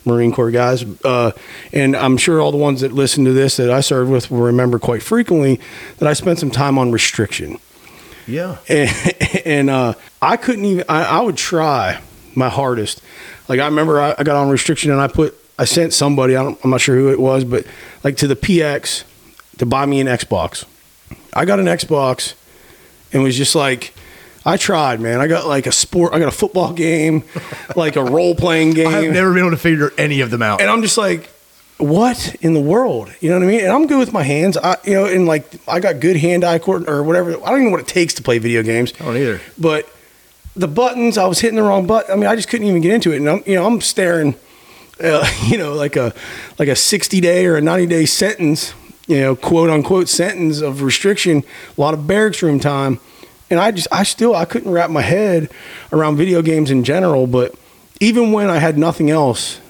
Marine 0.05 0.31
Corps 0.33 0.51
guys? 0.51 0.83
Uh, 1.03 1.31
and 1.71 1.95
I'm 1.95 2.17
sure 2.17 2.41
all 2.41 2.51
the 2.51 2.57
ones 2.57 2.81
that 2.81 2.91
listen 2.91 3.23
to 3.25 3.31
this 3.31 3.57
that 3.57 3.71
I 3.71 3.79
served 3.79 4.12
with 4.12 4.29
will 4.29 4.41
remember 4.41 4.79
quite 4.79 5.01
frequently 5.01 5.60
that 5.97 6.07
I 6.07 6.13
spent 6.13 6.39
some 6.39 6.51
time 6.51 6.77
on 6.77 6.91
restriction. 6.91 7.57
Yeah, 8.27 8.57
and, 8.67 8.91
and 9.45 9.69
uh, 9.69 9.93
I 10.21 10.36
couldn't 10.38 10.65
even. 10.65 10.83
I, 10.89 11.03
I 11.05 11.21
would 11.21 11.38
try 11.38 12.01
my 12.36 12.49
hardest. 12.49 13.01
Like 13.47 13.60
I 13.60 13.65
remember, 13.65 13.99
I, 13.99 14.15
I 14.17 14.23
got 14.23 14.36
on 14.36 14.49
restriction 14.49 14.91
and 14.91 15.01
I 15.01 15.07
put. 15.07 15.36
I 15.60 15.65
sent 15.65 15.93
somebody. 15.93 16.36
I 16.36 16.43
don't, 16.43 16.60
I'm 16.63 16.69
not 16.69 16.81
sure 16.81 16.95
who 16.95 17.10
it 17.10 17.19
was, 17.19 17.43
but 17.43 17.65
like 18.03 18.17
to 18.17 18.27
the 18.27 18.36
PX 18.36 19.03
to 19.57 19.65
buy 19.65 19.86
me 19.86 19.99
an 19.99 20.07
Xbox. 20.07 20.65
I 21.33 21.45
got 21.45 21.60
an 21.60 21.65
Xbox 21.65 22.33
and 23.12 23.23
was 23.23 23.36
just 23.38 23.55
like. 23.55 23.93
I 24.45 24.55
tried, 24.55 25.01
man. 25.01 25.19
I 25.19 25.27
got 25.27 25.45
like 25.45 25.67
a 25.67 25.73
sport. 25.73 26.13
I 26.13 26.19
got 26.19 26.29
a 26.29 26.31
football 26.31 26.71
game, 26.71 27.25
like 27.75 27.97
a 27.97 28.03
role 28.03 28.33
playing 28.33 28.75
game. 28.75 28.88
I've 28.88 29.12
never 29.12 29.33
been 29.33 29.39
able 29.39 29.51
to 29.51 29.57
figure 29.57 29.91
any 29.97 30.21
of 30.21 30.31
them 30.31 30.41
out. 30.41 30.62
And 30.62 30.69
I'm 30.69 30.81
just 30.81 30.97
like, 30.97 31.29
what 31.79 32.36
in 32.41 32.53
the 32.53 32.62
world? 32.62 33.13
You 33.19 33.29
know 33.29 33.39
what 33.39 33.43
I 33.43 33.47
mean? 33.47 33.60
And 33.62 33.71
I'm 33.71 33.88
good 33.88 33.99
with 33.99 34.13
my 34.13 34.23
hands. 34.23 34.55
I, 34.55 34.77
you 34.86 34.93
know, 34.93 35.05
and 35.05 35.25
like 35.25 35.45
I 35.67 35.81
got 35.81 35.99
good 35.99 36.15
hand-eye 36.15 36.60
coordination 36.60 36.93
or 36.93 37.03
whatever. 37.03 37.31
I 37.31 37.49
don't 37.49 37.55
even 37.55 37.65
know 37.65 37.71
what 37.71 37.81
it 37.81 37.88
takes 37.88 38.13
to 38.15 38.23
play 38.23 38.38
video 38.38 38.63
games. 38.63 38.93
I 39.01 39.03
don't 39.05 39.17
either. 39.17 39.41
But 39.57 39.89
the 40.58 40.67
buttons, 40.67 41.17
I 41.17 41.28
was 41.28 41.39
hitting 41.39 41.56
the 41.56 41.63
wrong 41.63 41.86
button. 41.86 42.12
I 42.12 42.15
mean, 42.15 42.26
I 42.26 42.36
just 42.36 42.50
couldn't 42.50 42.67
even 42.67 42.82
get 42.82 42.93
into 42.93 43.12
it. 43.12 43.17
And 43.17 43.30
I'm, 43.30 43.43
you 43.46 43.56
know, 43.56 43.65
I'm 43.65 43.80
staring, 43.80 44.36
uh, 45.02 45.28
you 45.46 45.58
know, 45.58 45.74
like 45.74 45.96
a 45.96 46.13
like 46.60 46.67
a 46.67 46.76
60 46.76 47.22
day 47.22 47.46
or 47.46 47.56
a 47.56 47.62
90 47.62 47.86
day 47.86 48.06
sentence, 48.06 48.74
you 49.08 49.20
know, 49.20 49.36
quote 49.36 49.70
unquote 49.70 50.10
sentence 50.10 50.62
of 50.62 50.82
restriction, 50.82 51.43
a 51.78 51.82
lot 51.82 51.93
of 51.93 52.08
barracks 52.08 52.41
room 52.41 52.60
time. 52.60 53.00
And 53.50 53.60
I 53.62 53.72
just, 53.72 53.88
I 53.91 54.04
still, 54.04 54.36
I 54.36 54.43
couldn't 54.43 54.72
wrap 54.72 54.89
my 54.89 55.02
head 55.02 55.50
around 55.93 56.17
video 56.17 56.41
games 56.41 56.70
in 56.70 56.84
general. 56.84 57.28
But 57.28 57.56
even 58.02 58.34
when 58.34 58.50
I 58.50 58.58
had 58.58 58.78
nothing 58.78 59.10
else, 59.10 59.62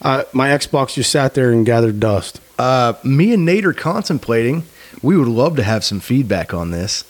my 0.00 0.22
Xbox 0.32 0.94
just 0.94 1.10
sat 1.10 1.34
there 1.34 1.50
and 1.50 1.66
gathered 1.66 1.98
dust. 1.98 2.40
Uh, 2.56 2.92
me 3.02 3.32
and 3.32 3.44
Nate 3.44 3.64
are 3.64 3.72
contemplating. 3.72 4.62
We 5.02 5.16
would 5.16 5.26
love 5.26 5.56
to 5.56 5.64
have 5.64 5.82
some 5.82 5.98
feedback 5.98 6.54
on 6.54 6.70
this. 6.70 7.02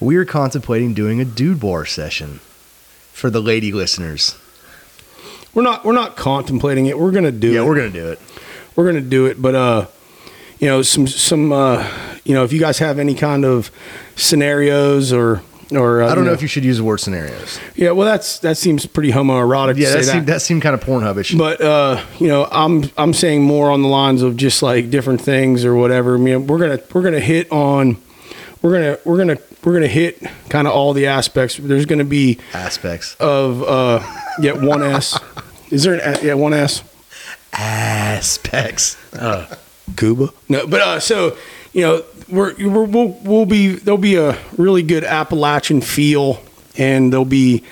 We 0.00 0.16
are 0.16 0.26
contemplating 0.26 0.92
doing 0.92 1.18
a 1.18 1.24
dudoir 1.24 1.86
session 1.86 2.40
for 3.18 3.30
the 3.30 3.40
lady 3.40 3.72
listeners. 3.72 4.36
We're 5.54 5.62
not, 5.64 5.84
we're 5.84 5.92
not 5.92 6.16
contemplating 6.16 6.86
it. 6.86 6.98
We're 6.98 7.10
gonna 7.10 7.32
do 7.32 7.50
Yeah, 7.52 7.60
it. 7.62 7.64
we're 7.66 7.74
gonna 7.76 7.90
do 7.90 8.08
it. 8.10 8.20
we're 8.76 8.86
gonna 8.86 9.00
do 9.00 9.26
it. 9.26 9.40
But 9.42 9.54
uh, 9.54 9.86
you 10.60 10.68
know, 10.68 10.82
some 10.82 11.06
some 11.06 11.50
uh, 11.52 11.88
you 12.24 12.34
know, 12.34 12.44
if 12.44 12.52
you 12.52 12.60
guys 12.60 12.78
have 12.78 12.98
any 12.98 13.14
kind 13.14 13.44
of 13.44 13.70
scenarios 14.14 15.12
or 15.12 15.42
or 15.72 16.02
uh, 16.02 16.10
I 16.10 16.14
don't 16.14 16.24
know 16.24 16.32
if 16.32 16.42
you 16.42 16.48
should 16.48 16.64
use 16.64 16.78
the 16.78 16.84
word 16.84 16.98
scenarios. 16.98 17.58
yeah, 17.74 17.90
well, 17.90 18.06
that's 18.06 18.38
that 18.40 18.56
seems 18.56 18.86
pretty 18.86 19.10
homoerotic 19.12 19.76
Yeah, 19.76 19.90
to 19.90 19.96
that 19.98 20.04
seemed, 20.04 20.26
that. 20.26 20.32
that 20.34 20.40
seemed 20.42 20.62
kind 20.62 20.74
of 20.74 20.80
Pornhubish. 20.82 21.36
But 21.36 21.60
uh, 21.60 22.02
you 22.20 22.28
know, 22.28 22.46
I'm 22.50 22.84
I'm 22.96 23.12
saying 23.12 23.42
more 23.42 23.70
on 23.70 23.82
the 23.82 23.88
lines 23.88 24.22
of 24.22 24.36
just 24.36 24.62
like 24.62 24.90
different 24.90 25.20
things 25.20 25.64
or 25.64 25.74
whatever. 25.74 26.14
I 26.14 26.18
mean, 26.18 26.46
we're 26.46 26.58
gonna 26.58 26.80
we're 26.94 27.02
gonna 27.02 27.20
hit 27.20 27.50
on 27.50 27.96
we're 28.62 28.72
gonna 28.72 28.98
we're 29.04 29.18
gonna 29.18 29.38
we're 29.68 29.74
gonna 29.74 29.86
hit 29.86 30.22
kind 30.48 30.66
of 30.66 30.72
all 30.72 30.94
the 30.94 31.06
aspects. 31.08 31.58
There's 31.58 31.84
gonna 31.84 32.04
be 32.04 32.38
Aspects. 32.54 33.14
of 33.20 33.62
uh, 33.62 34.00
yeah, 34.40 34.52
one 34.52 34.82
S. 34.82 35.18
Is 35.70 35.82
there 35.82 35.92
an 36.00 36.16
yeah 36.22 36.32
one 36.32 36.54
S? 36.54 36.82
Aspects. 37.52 38.96
Uh, 39.18 39.46
Cuba. 39.96 40.28
No, 40.48 40.66
but 40.66 40.80
uh, 40.80 41.00
so 41.00 41.36
you 41.72 41.80
know, 41.82 42.04
we're, 42.28 42.54
we're 42.58 42.84
we'll 42.84 43.08
we'll 43.24 43.46
be 43.46 43.74
there'll 43.74 43.98
be 43.98 44.14
a 44.16 44.38
really 44.56 44.82
good 44.82 45.02
Appalachian 45.02 45.80
feel, 45.80 46.40
and 46.76 47.12
there'll 47.12 47.24
be 47.24 47.64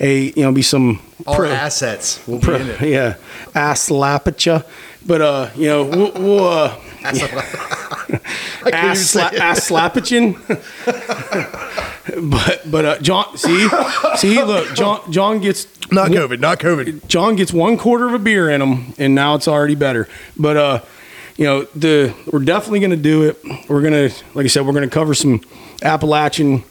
a 0.00 0.32
you 0.34 0.42
know 0.42 0.50
be 0.52 0.62
some 0.62 1.00
Our 1.26 1.36
pro- 1.36 1.50
assets 1.50 2.26
will 2.26 2.38
be 2.38 2.44
pro- 2.46 2.56
in 2.56 2.68
it. 2.70 2.80
yeah 2.88 3.14
Aslapacha, 3.54 4.64
but 5.06 5.20
uh 5.20 5.50
you 5.54 5.66
know 5.66 5.84
we'll, 5.84 6.12
we'll 6.12 6.46
uh 6.46 6.78
I 7.04 7.10
couldn't 8.62 8.84
even 8.84 8.96
say 8.96 9.26
it. 9.26 9.32
Aslapachin. 9.34 10.38
but 12.30 12.70
but 12.70 12.84
uh 12.84 12.98
John 13.00 13.36
see 13.36 13.68
see 14.16 14.42
look 14.42 14.74
John 14.74 15.10
John 15.12 15.40
gets 15.40 15.66
Not 15.90 16.10
COVID. 16.10 16.40
Not 16.40 16.58
COVID. 16.60 17.06
John 17.06 17.36
gets 17.36 17.52
one 17.52 17.76
quarter 17.76 18.06
of 18.06 18.14
a 18.14 18.18
beer 18.18 18.48
in 18.50 18.62
him, 18.62 18.94
and 18.98 19.14
now 19.14 19.34
it's 19.34 19.46
already 19.48 19.74
better. 19.74 20.08
But 20.36 20.56
uh, 20.56 20.80
you 21.36 21.44
know, 21.44 21.64
the 21.74 22.14
we're 22.32 22.44
definitely 22.44 22.80
going 22.80 22.90
to 22.90 22.96
do 22.96 23.22
it. 23.24 23.42
We're 23.68 23.82
gonna, 23.82 24.08
like 24.34 24.44
I 24.44 24.48
said, 24.48 24.64
we're 24.66 24.72
going 24.72 24.88
to 24.88 24.94
cover 24.94 25.14
some 25.14 25.40
Appalachian. 25.82 26.64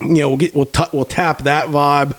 You 0.00 0.08
know, 0.14 0.28
we'll 0.28 0.38
get 0.38 0.54
we'll 0.54 0.66
t- 0.66 0.84
we'll 0.92 1.04
tap 1.04 1.42
that 1.44 1.68
vibe, 1.68 2.14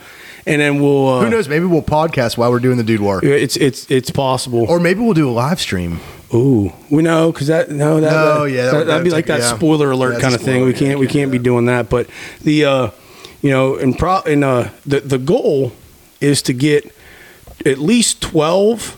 and 0.45 0.61
then 0.61 0.81
we'll. 0.81 1.07
Uh, 1.07 1.21
Who 1.23 1.29
knows? 1.29 1.47
Maybe 1.47 1.65
we'll 1.65 1.81
podcast 1.81 2.37
while 2.37 2.51
we're 2.51 2.59
doing 2.59 2.77
the 2.77 2.83
dudoir, 2.83 3.23
It's 3.23 3.55
it's 3.57 3.89
it's 3.89 4.09
possible. 4.11 4.65
or 4.69 4.79
maybe 4.79 4.99
we'll 5.01 5.13
do 5.13 5.29
a 5.29 5.31
live 5.31 5.59
stream. 5.59 5.99
Ooh, 6.33 6.73
we 6.89 7.03
know 7.03 7.31
because 7.31 7.47
that 7.47 7.69
no 7.69 7.99
that 8.01 8.11
No, 8.11 8.43
that, 8.45 8.51
yeah, 8.51 8.63
that 8.65 8.71
that, 8.71 8.77
would- 8.77 8.87
would 8.87 9.03
be 9.03 9.09
like 9.11 9.27
that 9.27 9.39
yeah. 9.41 9.55
spoiler 9.55 9.91
alert 9.91 10.19
kind 10.21 10.33
of 10.33 10.41
thing. 10.41 10.63
We 10.65 10.73
can't 10.73 10.99
we 10.99 11.07
can't 11.07 11.31
be 11.31 11.37
doing 11.39 11.65
that. 11.67 11.89
But 11.89 12.09
the 12.41 12.65
uh, 12.65 12.89
you 13.41 13.51
know, 13.51 13.75
and 13.75 13.97
pro 13.97 14.21
and 14.21 14.43
uh, 14.43 14.69
the 14.85 14.99
the 15.01 15.17
goal 15.19 15.73
is 16.21 16.41
to 16.43 16.53
get 16.53 16.91
at 17.65 17.77
least 17.77 18.21
twelve 18.21 18.97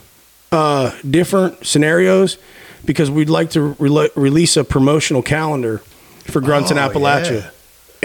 uh, 0.51 0.91
different 1.09 1.65
scenarios 1.65 2.37
because 2.85 3.11
we'd 3.11 3.29
like 3.29 3.49
to 3.49 3.73
rele 3.75 4.09
release 4.15 4.55
a 4.55 4.63
promotional 4.63 5.21
calendar 5.21 5.79
for 6.23 6.39
Grunts 6.39 6.71
in 6.71 6.77
Oh, 6.77 6.87
Appalachia, 6.87 7.41
yeah. 7.43 7.49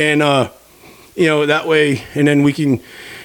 and 0.04 0.22
uh, 0.22 0.50
you 1.14 1.26
know 1.26 1.46
that 1.46 1.68
way, 1.68 2.02
and 2.16 2.26
then 2.26 2.42
we 2.42 2.52
can, 2.52 2.80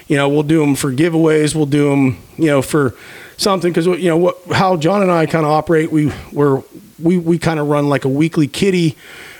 you 0.08 0.16
know, 0.16 0.28
we'll 0.28 0.42
do 0.42 0.60
them 0.60 0.74
for 0.74 0.92
giveaways. 0.92 1.54
We'll 1.54 1.66
do 1.66 1.90
them, 1.90 2.18
you 2.36 2.46
know, 2.46 2.62
for 2.62 2.94
something 3.36 3.72
because 3.72 3.86
you 3.86 4.08
know 4.08 4.16
what 4.16 4.38
how 4.52 4.76
John 4.76 5.02
and 5.02 5.10
I 5.10 5.26
kind 5.26 5.44
of 5.44 5.52
operate. 5.52 5.90
We 5.90 6.12
we're 6.32 6.62
we 6.98 7.18
we 7.18 7.38
kind 7.38 7.60
of 7.60 7.68
run 7.68 7.88
like 7.88 8.04
a 8.04 8.08
weekly 8.08 8.46
kitty 8.46 8.96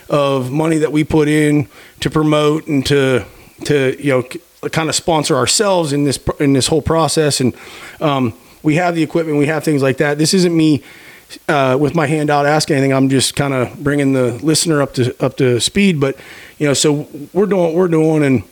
of 0.09 0.51
money 0.51 0.79
that 0.79 0.93
we 0.93 1.05
put 1.05 1.29
in 1.29 1.69
to 2.01 2.11
promote 2.11 2.67
and 2.67 2.85
to 2.87 3.25
to 3.65 3.97
you 4.03 4.11
know 4.11 4.69
kind 4.69 4.89
of 4.89 4.95
sponsor 4.95 5.37
ourselves 5.37 5.93
in 5.93 6.05
this 6.05 6.19
in 6.41 6.53
this 6.53 6.67
whole 6.67 6.83
process 6.83 7.41
and 7.41 7.55
um, 8.01 8.33
we 8.63 8.77
have 8.77 8.95
the 8.95 9.03
equipment 9.03 9.39
we 9.39 9.47
have 9.47 9.65
things 9.65 9.83
like 9.83 9.99
that 9.99 10.19
this 10.19 10.35
isn't 10.35 10.57
me 10.57 10.83
uh, 11.49 11.77
with 11.79 11.95
my 11.95 12.07
hand 12.07 12.31
out 12.31 12.47
asking 12.47 12.77
anything 12.77 12.93
i'm 12.93 13.09
just 13.09 13.35
kind 13.35 13.53
of 13.55 13.83
bringing 13.83 14.13
the 14.13 14.33
listener 14.45 14.81
up 14.81 14.95
to 14.95 15.15
up 15.25 15.37
to 15.37 15.61
speed 15.61 16.01
but 16.01 16.17
you 16.59 16.67
know 16.67 16.75
so 16.75 17.09
we're 17.33 17.47
doing 17.47 17.63
what 17.63 17.75
we're 17.75 17.89
doing 17.89 18.25
and 18.25 18.43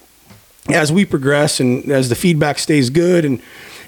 as 0.69 0.93
we 0.93 1.05
progress 1.05 1.61
and 1.61 1.91
as 1.91 2.09
the 2.09 2.15
feedback 2.15 2.59
stays 2.59 2.91
good 2.91 3.25
and 3.25 3.41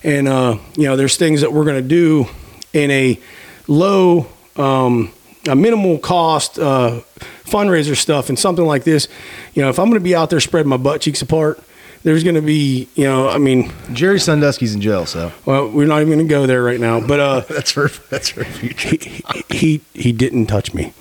and 0.03 0.29
uh, 0.29 0.59
you 0.77 0.85
know 0.85 0.97
there's 0.97 1.17
things 1.17 1.41
that 1.41 1.53
we're 1.53 1.65
going 1.65 1.83
to 1.83 1.89
do 1.89 2.27
in 2.73 2.91
a 2.91 3.19
low 3.67 4.27
um, 4.57 5.11
a 5.49 5.57
minimal 5.57 5.99
cost 5.99 6.59
uh, 6.59 7.01
fundraiser 7.45 7.97
stuff 7.97 8.29
and 8.29 8.39
something 8.39 8.65
like 8.65 8.85
this 8.85 9.09
you 9.55 9.63
know 9.63 9.69
if 9.69 9.79
i'm 9.79 9.87
going 9.87 10.01
to 10.01 10.05
be 10.05 10.15
out 10.15 10.31
there 10.31 10.41
spreading 10.41 10.69
my 10.69 10.77
butt 10.77 11.01
cheeks 11.01 11.23
apart 11.23 11.63
there's 12.03 12.25
going 12.25 12.35
to 12.35 12.43
be 12.43 12.89
you 12.95 13.05
know 13.05 13.29
i 13.29 13.39
mean 13.39 13.73
Jerry 13.93 14.19
Sandusky's 14.19 14.75
in 14.75 14.81
jail, 14.81 15.07
so 15.07 15.33
well 15.45 15.69
we're 15.71 15.87
not 15.87 16.01
even 16.03 16.15
going 16.15 16.27
to 16.27 16.31
go 16.33 16.47
there 16.47 16.63
right 16.63 16.81
now 16.81 17.01
but 17.01 17.21
uh 17.21 17.41
that's 17.49 17.71
for 17.71 17.89
that's 18.11 18.29
for 18.29 18.45
future. 18.45 18.97
he, 19.01 19.23
he 19.49 19.81
he 19.95 20.13
didn't 20.13 20.47
touch 20.47 20.75
me. 20.75 20.93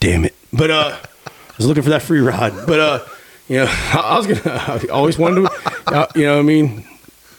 Damn 0.00 0.24
it. 0.24 0.34
But 0.52 0.70
uh 0.70 0.96
I 1.26 1.30
was 1.56 1.66
looking 1.66 1.82
for 1.82 1.90
that 1.90 2.02
free 2.02 2.20
ride. 2.20 2.66
But 2.66 2.80
uh 2.80 3.04
you 3.48 3.56
know, 3.64 3.66
I 3.66 4.16
was 4.18 4.26
gonna 4.26 4.40
I 4.56 4.86
always 4.92 5.18
wanted 5.18 5.42
to 5.48 5.50
uh, 5.86 6.06
you 6.14 6.24
know 6.24 6.34
what 6.34 6.40
I 6.40 6.42
mean 6.42 6.84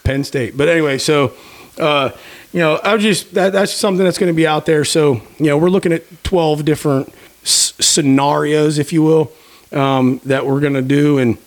Penn 0.04 0.24
State. 0.24 0.58
But 0.58 0.68
anyway, 0.70 0.98
so 0.98 1.34
uh 1.80 2.12
you 2.52 2.60
know, 2.60 2.76
I 2.84 2.96
was 2.96 3.04
just 3.04 3.34
that 3.36 3.54
that's 3.54 3.72
something 3.72 4.04
that's 4.04 4.18
going 4.18 4.32
to 4.34 4.36
be 4.36 4.48
out 4.48 4.66
there. 4.66 4.84
So, 4.84 5.22
you 5.38 5.46
know, 5.46 5.58
we're 5.60 5.70
looking 5.70 5.94
at 5.94 6.24
12 6.24 6.66
different 6.66 7.14
s- 7.44 7.74
scenarios 7.80 8.80
if 8.80 8.92
you 8.92 9.04
will 9.04 9.32
um 9.72 10.20
that 10.26 10.48
we're 10.48 10.60
going 10.60 10.74
to 10.74 10.82
do 10.82 11.20
and 11.20 11.38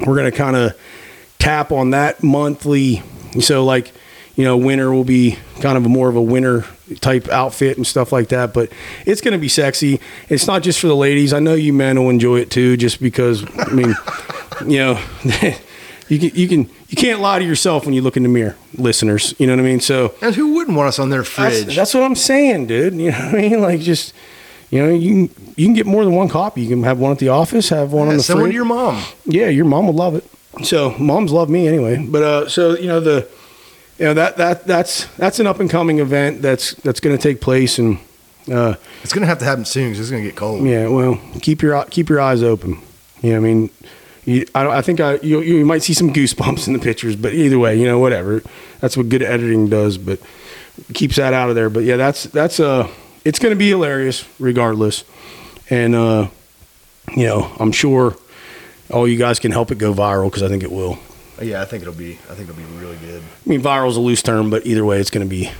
we're 0.00 0.16
going 0.16 0.30
to 0.30 0.36
kind 0.36 0.54
of 0.54 0.78
tap 1.38 1.72
on 1.72 1.90
that 1.90 2.22
monthly. 2.22 3.02
So 3.40 3.64
like, 3.64 3.92
you 4.36 4.44
know, 4.44 4.56
winter 4.56 4.92
will 4.92 5.04
be 5.04 5.38
kind 5.60 5.78
of 5.78 5.88
more 5.88 6.08
of 6.10 6.16
a 6.16 6.22
winter 6.22 6.66
type 6.96 7.28
outfit 7.28 7.76
and 7.76 7.86
stuff 7.86 8.12
like 8.12 8.28
that, 8.28 8.52
but 8.54 8.70
it's 9.06 9.20
going 9.20 9.32
to 9.32 9.38
be 9.38 9.48
sexy. 9.48 10.00
It's 10.28 10.46
not 10.46 10.62
just 10.62 10.80
for 10.80 10.86
the 10.86 10.96
ladies. 10.96 11.32
I 11.32 11.38
know 11.38 11.54
you 11.54 11.72
men 11.72 12.00
will 12.00 12.10
enjoy 12.10 12.40
it 12.40 12.50
too, 12.50 12.76
just 12.76 13.00
because, 13.00 13.44
I 13.58 13.72
mean, 13.72 13.94
you 14.66 14.78
know, 14.78 15.00
you 16.08 16.18
can, 16.18 16.30
you 16.34 16.48
can, 16.48 16.70
you 16.88 16.96
can't 16.96 17.20
lie 17.20 17.38
to 17.38 17.44
yourself 17.44 17.84
when 17.84 17.94
you 17.94 18.00
look 18.02 18.16
in 18.16 18.22
the 18.22 18.28
mirror, 18.28 18.56
listeners. 18.74 19.34
You 19.38 19.46
know 19.46 19.54
what 19.54 19.60
I 19.60 19.64
mean? 19.64 19.80
So 19.80 20.14
And 20.22 20.34
who 20.34 20.54
wouldn't 20.54 20.76
want 20.76 20.88
us 20.88 20.98
on 20.98 21.10
their 21.10 21.24
fridge? 21.24 21.64
that's, 21.64 21.76
that's 21.76 21.94
what 21.94 22.02
I'm 22.02 22.14
saying, 22.16 22.66
dude. 22.66 22.94
You 22.94 23.10
know 23.10 23.18
what 23.18 23.34
I 23.34 23.40
mean? 23.40 23.60
Like 23.68 23.80
just, 23.80 24.14
you 24.70 24.82
know, 24.84 24.90
you 24.92 25.28
can, 25.28 25.52
you 25.56 25.66
can 25.66 25.74
get 25.74 25.86
more 25.86 26.04
than 26.04 26.14
one 26.14 26.28
copy. 26.28 26.62
You 26.62 26.68
can 26.68 26.82
have 26.84 26.98
one 26.98 27.12
at 27.12 27.18
the 27.18 27.28
office, 27.28 27.68
have 27.70 27.92
one 27.92 28.06
Yeah, 28.06 28.10
on 28.12 28.16
the 28.18 28.22
send 28.22 28.40
one 28.40 28.48
to 28.50 28.54
your 28.54 28.64
mom. 28.64 29.02
Yeah, 29.24 29.48
your 29.48 29.64
mom 29.64 29.86
would 29.86 29.96
love 29.96 30.14
it. 30.14 30.24
So 30.64 30.90
moms 30.98 31.30
love 31.32 31.48
me 31.48 31.68
anyway. 31.68 32.04
But 32.04 32.22
uh, 32.22 32.48
so 32.48 32.76
you 32.76 32.86
know 32.88 33.00
the 33.00 33.28
you 33.98 34.04
know 34.06 34.14
that 34.14 34.36
that 34.36 34.66
that's 34.66 35.06
that's 35.16 35.40
an 35.40 35.46
up 35.46 35.60
and 35.60 35.68
coming 35.70 35.98
event 35.98 36.40
that's 36.42 36.74
that's 36.74 37.00
going 37.00 37.16
to 37.16 37.22
take 37.22 37.40
place 37.40 37.78
and 37.78 37.98
uh, 38.50 38.74
It's 39.02 39.12
gonna 39.12 39.26
have 39.26 39.38
to 39.40 39.44
happen 39.44 39.64
soon 39.64 39.90
because 39.90 40.00
it's 40.00 40.10
gonna 40.10 40.22
get 40.22 40.36
cold. 40.36 40.64
yeah 40.64 40.88
well 40.88 41.20
keep 41.42 41.60
your 41.62 41.84
keep 41.86 42.08
your 42.08 42.20
eyes 42.20 42.42
open. 42.42 42.78
You 43.22 43.32
know 43.32 43.36
I 43.36 43.40
mean 43.40 43.70
you, 44.24 44.46
I, 44.54 44.62
don't- 44.62 44.72
I 44.72 44.80
think 44.82 45.00
I 45.00 45.16
you, 45.22 45.40
you 45.40 45.64
might 45.66 45.82
see 45.82 45.92
some 45.94 46.12
goosebumps 46.12 46.66
in 46.66 46.72
the 46.72 46.78
pictures 46.78 47.16
but 47.16 47.32
either 47.34 47.58
way 47.58 47.78
you 47.78 47.84
know 47.86 47.98
whatever. 47.98 48.42
That's 48.80 48.96
what 48.96 49.08
good 49.08 49.22
editing 49.22 49.68
does 49.68 49.98
but 49.98 50.20
keeps 50.94 51.16
that 51.16 51.34
out 51.34 51.48
of 51.50 51.56
there. 51.56 51.68
But 51.70 51.84
yeah 51.84 51.96
that's 51.96 52.24
that's 52.24 52.58
uh 52.60 52.88
it's 53.24 53.38
going 53.38 53.52
to 53.52 53.58
be 53.58 53.68
hilarious 53.68 54.24
regardless. 54.38 55.04
And 55.70 55.94
uh 55.94 56.28
you 57.16 57.26
know 57.26 57.52
I'm 57.58 57.72
sure 57.72 58.16
all 58.90 59.06
you 59.06 59.18
guys 59.18 59.38
can 59.38 59.52
help 59.52 59.70
it 59.70 59.76
go 59.78 59.92
viral 59.92 60.28
because 60.30 60.42
I 60.42 60.48
think 60.48 60.62
it 60.62 60.70
will 60.72 60.98
Yeah, 61.40 61.62
I 61.62 61.64
think 61.64 61.82
it'll 61.82 61.94
be. 61.94 62.12
I 62.30 62.34
think 62.34 62.48
it'll 62.48 62.56
be 62.56 62.64
really 62.80 62.96
good. 62.96 63.22
I 63.22 63.48
mean, 63.48 63.62
viral 63.62 63.88
is 63.88 63.96
a 63.96 64.00
loose 64.00 64.22
term, 64.22 64.50
but 64.50 64.66
either 64.66 64.84
way, 64.84 65.00
it's 65.00 65.10
going 65.10 65.26
to 65.26 65.30
be 65.30 65.50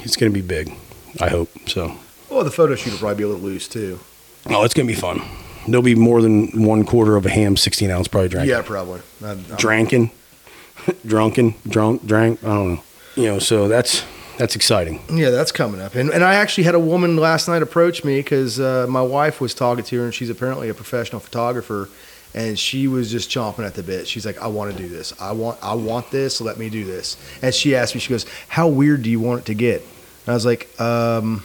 it's 0.00 0.16
going 0.16 0.32
to 0.32 0.34
be 0.34 0.46
big. 0.46 0.72
I 1.20 1.28
hope 1.28 1.50
so. 1.66 1.96
Well, 2.30 2.44
the 2.44 2.50
photo 2.50 2.74
shoot 2.74 2.92
will 2.92 2.98
probably 2.98 3.16
be 3.16 3.22
a 3.24 3.28
little 3.28 3.42
loose 3.42 3.68
too. 3.68 4.00
Oh, 4.46 4.64
it's 4.64 4.74
going 4.74 4.86
to 4.88 4.92
be 4.94 4.98
fun. 4.98 5.22
There'll 5.68 5.82
be 5.82 5.94
more 5.94 6.20
than 6.22 6.64
one 6.64 6.84
quarter 6.84 7.16
of 7.16 7.24
a 7.26 7.30
Hamm, 7.30 7.56
sixteen 7.56 7.90
ounce, 7.90 8.08
probably 8.08 8.28
drank. 8.28 8.48
Yeah, 8.48 8.62
probably. 8.62 9.00
I, 9.22 9.28
I'm- 9.28 9.38
dranking, 9.56 10.10
drunken, 11.06 11.54
drunk, 11.68 12.04
drank. 12.06 12.42
I 12.42 12.48
don't 12.48 12.74
know. 12.74 12.82
You 13.16 13.24
know, 13.24 13.38
so 13.38 13.68
that's 13.68 14.04
that's 14.38 14.56
exciting. 14.56 15.00
Yeah, 15.12 15.30
that's 15.30 15.52
coming 15.52 15.80
up. 15.80 15.94
And, 15.94 16.10
and 16.10 16.24
I 16.24 16.34
actually 16.34 16.64
had 16.64 16.74
a 16.74 16.80
woman 16.80 17.16
last 17.16 17.46
night 17.48 17.62
approach 17.62 18.02
me 18.04 18.16
because 18.20 18.58
uh, 18.58 18.86
my 18.88 19.02
wife 19.02 19.40
was 19.40 19.54
talking 19.54 19.84
to 19.84 19.98
her, 19.98 20.04
and 20.04 20.14
she's 20.14 20.30
apparently 20.30 20.68
a 20.70 20.74
professional 20.74 21.20
photographer, 21.20 21.88
and 22.34 22.58
she 22.58 22.88
was 22.88 23.10
just 23.10 23.30
chomping 23.30 23.66
at 23.66 23.74
the 23.74 23.82
bit. 23.82 24.08
She's 24.08 24.24
like, 24.26 24.40
"I 24.40 24.46
want 24.46 24.72
to 24.74 24.78
do 24.82 24.88
this. 24.88 25.12
I 25.20 25.32
want 25.32 25.58
I 25.62 25.74
want 25.74 26.10
this. 26.10 26.40
Let 26.40 26.58
me 26.58 26.68
do 26.70 26.84
this." 26.84 27.16
And 27.42 27.54
she 27.54 27.74
asked 27.76 27.94
me, 27.94 28.00
she 28.00 28.10
goes, 28.10 28.26
"How 28.48 28.68
weird 28.68 29.02
do 29.02 29.10
you 29.10 29.20
want 29.20 29.40
it 29.40 29.46
to 29.46 29.54
get?" 29.54 29.80
And 29.80 30.28
I 30.28 30.34
was 30.34 30.46
like, 30.46 30.68
um, 30.80 31.44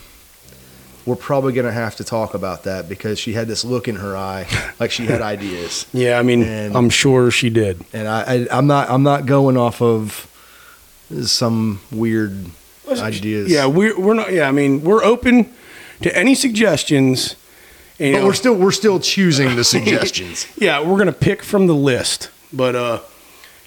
"We're 1.06 1.16
probably 1.16 1.54
gonna 1.54 1.72
have 1.72 1.96
to 1.98 2.04
talk 2.04 2.34
about 2.34 2.64
that 2.64 2.88
because 2.88 3.20
she 3.20 3.34
had 3.34 3.48
this 3.48 3.66
look 3.66 3.88
in 3.88 3.96
her 3.98 4.16
eye, 4.16 4.48
like 4.80 4.92
she 4.92 5.06
had 5.06 5.22
ideas." 5.22 5.86
Yeah, 5.94 6.20
I 6.20 6.24
mean, 6.24 6.44
And- 6.44 6.76
I'm 6.76 6.90
sure 6.90 7.32
she 7.32 7.50
did. 7.50 7.84
And 7.94 8.08
I, 8.08 8.22
I 8.22 8.48
I'm 8.52 8.68
not 8.68 8.90
I'm 8.90 9.04
not 9.04 9.26
going 9.26 9.58
off 9.58 9.82
of 9.82 10.28
some 11.24 11.80
weird 11.92 12.46
ideas. 12.90 13.50
Yeah, 13.52 13.66
we're 13.68 14.00
we're 14.00 14.14
not. 14.14 14.32
Yeah, 14.32 14.48
I 14.48 14.52
mean, 14.52 14.84
we're 14.84 15.04
open 15.04 15.54
to 16.02 16.16
any 16.18 16.36
suggestions. 16.36 17.36
You 18.00 18.12
But 18.14 18.20
know, 18.20 18.26
we're 18.28 18.34
still 18.34 18.54
we're 18.56 18.72
still 18.72 19.00
choosing 19.00 19.56
the 19.56 19.64
suggestions. 19.76 20.46
yeah, 20.58 20.82
we're 20.86 20.98
gonna 20.98 21.12
pick 21.12 21.42
from 21.44 21.68
the 21.68 21.76
list, 21.76 22.30
but 22.54 22.76
uh, 22.76 23.00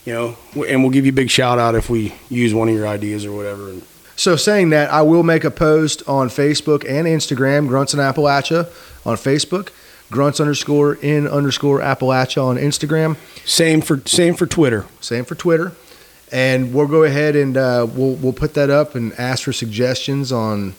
you 0.05 0.13
know, 0.13 0.37
and 0.69 0.83
we'll 0.83 0.93
give 0.93 1.05
you 1.05 1.11
a 1.13 1.15
big 1.15 1.31
shout 1.31 1.59
out 1.59 1.75
if 1.75 1.91
we 1.91 2.15
use 2.29 2.55
one 2.55 2.69
of 2.69 2.75
your 2.75 2.87
ideas 2.87 3.27
or 3.27 3.33
whatever. 3.33 3.69
And 3.71 3.83
So 4.17 4.37
saying 4.37 4.71
that, 4.71 4.91
I 4.93 5.03
will 5.03 5.23
make 5.23 5.45
a 5.45 5.51
post 5.51 6.03
on 6.09 6.29
Facebook 6.29 6.85
and 6.89 7.07
Instagram, 7.07 7.67
Grunts 7.69 7.93
in 7.93 8.01
Appalachia 8.01 8.67
on 9.05 9.17
Facebook, 9.17 9.71
Grunts 10.11 10.41
underscore 10.41 10.95
in 10.95 11.27
underscore 11.27 11.81
Appalachia 11.81 12.43
on 12.43 12.57
Instagram. 12.57 13.17
same 13.45 13.81
for 13.81 14.01
same 14.07 14.35
for 14.35 14.47
Twitter. 14.47 14.87
Same 15.01 15.25
for 15.25 15.35
Twitter. 15.35 15.73
And 16.33 16.73
we'll 16.73 16.87
go 16.87 17.03
ahead 17.03 17.35
and 17.35 17.57
uh, 17.57 17.85
we'll 17.93 18.15
we'll 18.15 18.33
put 18.33 18.55
that 18.55 18.71
up 18.71 18.95
and 18.95 19.13
ask 19.15 19.43
for 19.43 19.53
suggestions 19.53 20.31
on 20.31 20.75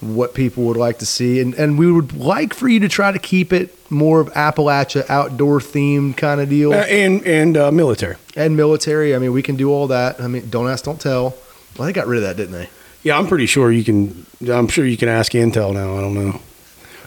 what 0.00 0.34
people 0.34 0.64
would 0.64 0.76
like 0.76 0.98
to 0.98 1.06
see. 1.06 1.40
And 1.40 1.54
and 1.54 1.78
we 1.78 1.90
would 1.90 2.16
like 2.16 2.54
for 2.54 2.68
you 2.68 2.80
to 2.80 2.88
try 2.88 3.12
to 3.12 3.18
keep 3.18 3.52
it 3.52 3.76
more 3.90 4.20
of 4.20 4.32
Appalachia 4.34 5.08
outdoor 5.08 5.58
themed 5.60 6.16
kind 6.16 6.40
of 6.40 6.48
deal. 6.48 6.72
Uh, 6.72 6.76
and 6.76 7.26
and 7.26 7.56
uh, 7.56 7.70
military. 7.70 8.16
and 8.36 8.56
military. 8.56 9.14
I 9.14 9.18
mean, 9.18 9.32
we 9.32 9.42
can 9.42 9.56
do 9.56 9.70
all 9.70 9.86
that. 9.88 10.20
I 10.20 10.26
mean, 10.26 10.48
don't 10.50 10.68
ask, 10.68 10.84
don't 10.84 11.00
tell. 11.00 11.34
Well, 11.76 11.86
they 11.86 11.92
got 11.92 12.06
rid 12.06 12.18
of 12.18 12.22
that, 12.24 12.36
didn't 12.36 12.52
they? 12.52 12.68
Yeah, 13.02 13.18
I'm 13.18 13.26
pretty 13.26 13.46
sure 13.46 13.70
you 13.72 13.84
can. 13.84 14.26
I'm 14.48 14.68
sure 14.68 14.84
you 14.84 14.96
can 14.96 15.08
ask 15.08 15.32
Intel 15.32 15.72
now. 15.72 15.96
I 15.96 16.00
don't 16.00 16.14
know. 16.14 16.40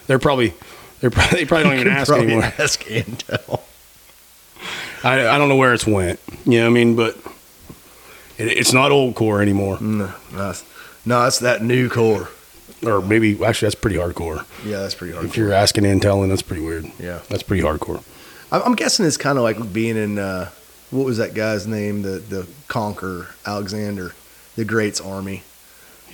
They're 0.06 0.18
probably 0.18 0.54
they're 1.00 1.10
probably, 1.10 1.38
they 1.38 1.44
probably 1.44 1.64
don't 1.64 1.80
even 1.80 1.92
ask 1.92 2.12
anymore. 2.12 2.42
Ask 2.58 2.82
Intel. 2.84 3.60
I 5.02 5.28
I 5.28 5.38
don't 5.38 5.48
know 5.48 5.56
where 5.56 5.74
it's 5.74 5.86
went. 5.86 6.18
You 6.46 6.58
know 6.58 6.64
what 6.64 6.70
I 6.70 6.72
mean? 6.72 6.96
But 6.96 7.16
it, 8.38 8.48
it's 8.48 8.72
not 8.72 8.90
old 8.90 9.14
core 9.14 9.40
anymore, 9.42 9.78
No, 9.80 10.12
no, 10.32 10.50
it's, 10.50 10.64
no, 11.04 11.24
it's 11.26 11.38
that 11.40 11.62
new 11.62 11.88
core. 11.88 12.30
Or 12.86 13.00
maybe 13.00 13.42
actually 13.44 13.66
that's 13.66 13.74
pretty 13.74 13.96
hardcore. 13.96 14.44
Yeah, 14.64 14.80
that's 14.80 14.94
pretty 14.94 15.14
hardcore. 15.14 15.24
If 15.24 15.36
you're 15.36 15.52
asking 15.52 15.84
and 15.86 16.00
that's 16.02 16.42
pretty 16.42 16.62
weird. 16.62 16.86
Yeah, 16.98 17.20
That's 17.28 17.42
pretty 17.42 17.62
hardcore. 17.62 18.02
I'm, 18.52 18.62
I'm 18.62 18.74
guessing 18.74 19.06
it's 19.06 19.16
kind 19.16 19.38
of 19.38 19.44
like 19.44 19.72
being 19.72 19.96
in 19.96 20.18
uh, 20.18 20.50
what 20.90 21.04
was 21.04 21.18
that 21.18 21.34
guy's 21.34 21.66
name? 21.66 22.02
The 22.02 22.18
the 22.18 22.46
Conqueror 22.68 23.28
Alexander, 23.46 24.12
the 24.56 24.64
Great's 24.64 25.00
army. 25.00 25.42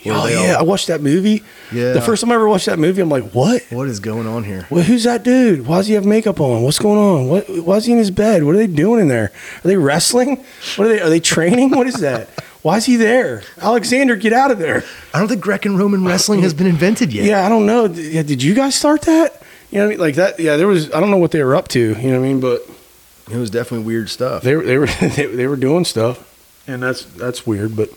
Oh 0.07 0.27
yeah, 0.27 0.57
I 0.59 0.63
watched 0.63 0.87
that 0.87 1.03
movie. 1.03 1.43
Yeah. 1.71 1.93
The 1.93 2.01
first 2.01 2.23
time 2.23 2.31
I 2.31 2.35
ever 2.35 2.49
watched 2.49 2.67
that 2.67 2.79
movie, 2.79 3.03
I'm 3.03 3.11
like, 3.11 3.33
what? 3.33 3.63
What 3.71 3.87
is 3.87 4.01
going 4.01 4.27
on 4.27 4.45
here? 4.45 4.67
Well, 4.71 4.83
who's 4.83 5.05
that 5.05 5.23
dude? 5.23 5.67
Why 5.67 5.77
does 5.79 5.89
he 5.89 5.95
have 5.95 6.07
makeup 6.07 6.41
on? 6.41 6.63
What's 6.63 6.79
going 6.79 6.99
on? 6.99 7.29
What? 7.29 7.49
Why 7.65 7.77
is 7.77 7.85
he 7.85 7.93
in 7.93 7.99
his 7.99 8.11
bed? 8.11 8.45
What 8.45 8.55
are 8.55 8.59
they 8.59 8.67
doing 8.67 9.01
in 9.03 9.09
there? 9.09 9.25
Are 9.63 9.69
they 9.69 9.77
wrestling? 9.77 10.43
What 10.77 10.87
are 10.87 10.89
they? 10.89 11.01
Are 11.01 11.11
they 11.11 11.21
training? 11.21 11.71
What 11.71 11.87
is 11.87 11.97
that? 11.97 12.31
Why 12.63 12.77
is 12.77 12.85
he 12.85 12.97
there? 12.97 13.43
Alexander, 13.59 14.17
get 14.17 14.33
out 14.33 14.51
of 14.51 14.59
there! 14.59 14.85
I 15.15 15.19
don't 15.19 15.29
think 15.29 15.41
Greco-Roman 15.41 16.05
wrestling 16.05 16.43
has 16.43 16.53
been 16.53 16.67
invented 16.67 17.13
yet. 17.13 17.25
Yeah, 17.25 17.47
I 17.47 17.49
don't 17.49 17.65
know. 17.65 17.87
Yeah, 17.87 18.23
Did 18.23 18.43
you 18.43 18.55
guys 18.55 18.75
start 18.75 19.03
that? 19.03 19.43
You 19.71 19.79
know 19.79 19.85
what 19.85 19.87
I 19.87 19.91
mean? 19.91 20.01
Like 20.01 20.15
that? 20.17 20.41
Yeah, 20.41 20.57
there 20.57 20.67
was. 20.67 20.93
I 20.93 21.01
don't 21.01 21.11
know 21.11 21.17
what 21.17 21.31
they 21.31 21.43
were 21.43 21.55
up 21.55 21.69
to. 21.69 21.81
You 21.81 21.95
know 21.95 22.21
what 22.21 22.27
I 22.27 22.29
mean? 22.29 22.41
But 22.41 22.67
it 23.31 23.37
was 23.37 23.51
definitely 23.51 23.87
weird 23.87 24.11
stuff. 24.11 24.43
they 24.43 24.57
were 24.57 24.65
they 24.65 24.77
were 24.79 24.87
they, 25.01 25.27
they 25.27 25.47
were 25.47 25.57
doing 25.57 25.85
stuff, 25.85 26.63
and 26.67 26.83
that's 26.83 27.05
that's 27.05 27.47
weird. 27.47 27.77
But 27.77 27.91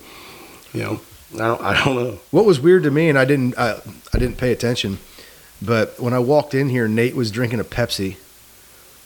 you 0.73 0.81
know, 0.81 1.01
I 1.33 1.37
don't 1.47 1.61
I 1.61 1.83
don't 1.83 1.95
know. 1.95 2.19
What 2.31 2.45
was 2.45 2.59
weird 2.59 2.83
to 2.83 2.91
me, 2.91 3.09
and 3.09 3.17
I 3.17 3.25
didn't, 3.25 3.57
I, 3.57 3.81
I 4.13 4.19
didn't 4.19 4.37
pay 4.37 4.51
attention, 4.51 4.99
but 5.61 5.99
when 5.99 6.13
I 6.13 6.19
walked 6.19 6.53
in 6.53 6.69
here, 6.69 6.87
Nate 6.87 7.15
was 7.15 7.31
drinking 7.31 7.59
a 7.59 7.63
Pepsi, 7.63 8.17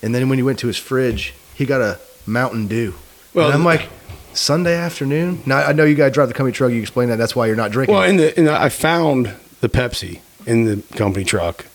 and 0.03 0.13
then 0.13 0.27
when 0.29 0.37
he 0.37 0.43
went 0.43 0.59
to 0.59 0.67
his 0.67 0.77
fridge, 0.77 1.33
he 1.55 1.65
got 1.65 1.81
a 1.81 1.99
Mountain 2.25 2.67
Dew. 2.67 2.95
Well, 3.33 3.47
and 3.47 3.55
I'm 3.55 3.63
like, 3.63 3.87
Sunday 4.37 4.75
afternoon. 4.75 5.41
Now 5.45 5.57
I 5.57 5.73
know 5.73 5.83
you 5.83 5.95
guys 5.95 6.13
drive 6.13 6.27
the 6.27 6.33
company 6.33 6.53
truck. 6.53 6.71
You 6.71 6.81
explained 6.81 7.11
that. 7.11 7.17
That's 7.17 7.35
why 7.35 7.47
you're 7.47 7.55
not 7.55 7.71
drinking. 7.71 7.95
Well, 7.95 8.03
in 8.03 8.17
the 8.17 8.37
in 8.37 8.45
the, 8.45 8.53
I 8.59 8.69
found 8.69 9.33
the 9.61 9.69
Pepsi 9.69 10.21
in 10.45 10.65
the 10.65 10.81
company 10.95 11.25
truck, 11.25 11.65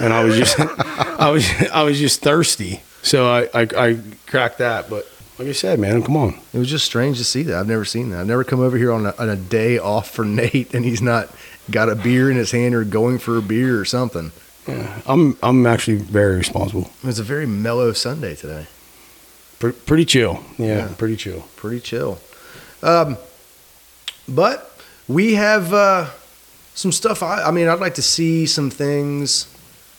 and 0.00 0.12
I 0.12 0.24
was 0.24 0.36
just 0.36 0.58
I 0.60 1.30
was 1.30 1.48
I 1.72 1.82
was 1.82 1.98
just 1.98 2.22
thirsty, 2.22 2.80
so 3.02 3.28
I, 3.28 3.42
I 3.54 3.68
I 3.76 3.98
cracked 4.26 4.58
that. 4.58 4.88
But 4.90 5.06
like 5.38 5.48
I 5.48 5.52
said, 5.52 5.78
man, 5.78 6.02
come 6.02 6.16
on. 6.16 6.40
it 6.52 6.58
was 6.58 6.70
just 6.70 6.84
strange 6.86 7.18
to 7.18 7.24
see 7.24 7.42
that. 7.44 7.58
I've 7.58 7.68
never 7.68 7.84
seen 7.84 8.10
that. 8.10 8.20
I've 8.20 8.26
never 8.26 8.44
come 8.44 8.60
over 8.60 8.76
here 8.78 8.92
on 8.92 9.06
a, 9.06 9.14
on 9.18 9.28
a 9.28 9.36
day 9.36 9.78
off 9.78 10.10
for 10.10 10.24
Nate, 10.24 10.74
and 10.74 10.84
he's 10.84 11.02
not 11.02 11.28
got 11.70 11.88
a 11.88 11.94
beer 11.94 12.30
in 12.30 12.36
his 12.36 12.52
hand 12.52 12.74
or 12.74 12.84
going 12.84 13.18
for 13.18 13.36
a 13.36 13.42
beer 13.42 13.78
or 13.78 13.84
something. 13.84 14.32
Yeah, 14.66 15.00
I'm 15.06 15.36
I'm 15.42 15.66
actually 15.66 15.98
very 15.98 16.36
responsible. 16.36 16.90
It 17.02 17.06
was 17.06 17.18
a 17.18 17.22
very 17.22 17.46
mellow 17.46 17.92
Sunday 17.92 18.34
today. 18.34 18.66
Pre- 19.58 19.72
pretty 19.72 20.04
chill. 20.04 20.42
Yeah, 20.58 20.66
Yeah. 20.66 20.88
pretty 20.98 21.16
chill. 21.16 21.46
pretty 21.56 21.80
chill. 21.80 22.18
Um, 22.82 23.16
but 24.28 24.78
we 25.08 25.34
have 25.34 25.72
uh, 25.72 26.06
some 26.74 26.92
stuff. 26.92 27.22
I, 27.22 27.44
I 27.44 27.50
mean, 27.50 27.68
I'd 27.68 27.80
like 27.80 27.94
to 27.94 28.02
see 28.02 28.46
some 28.46 28.70
things. 28.70 29.46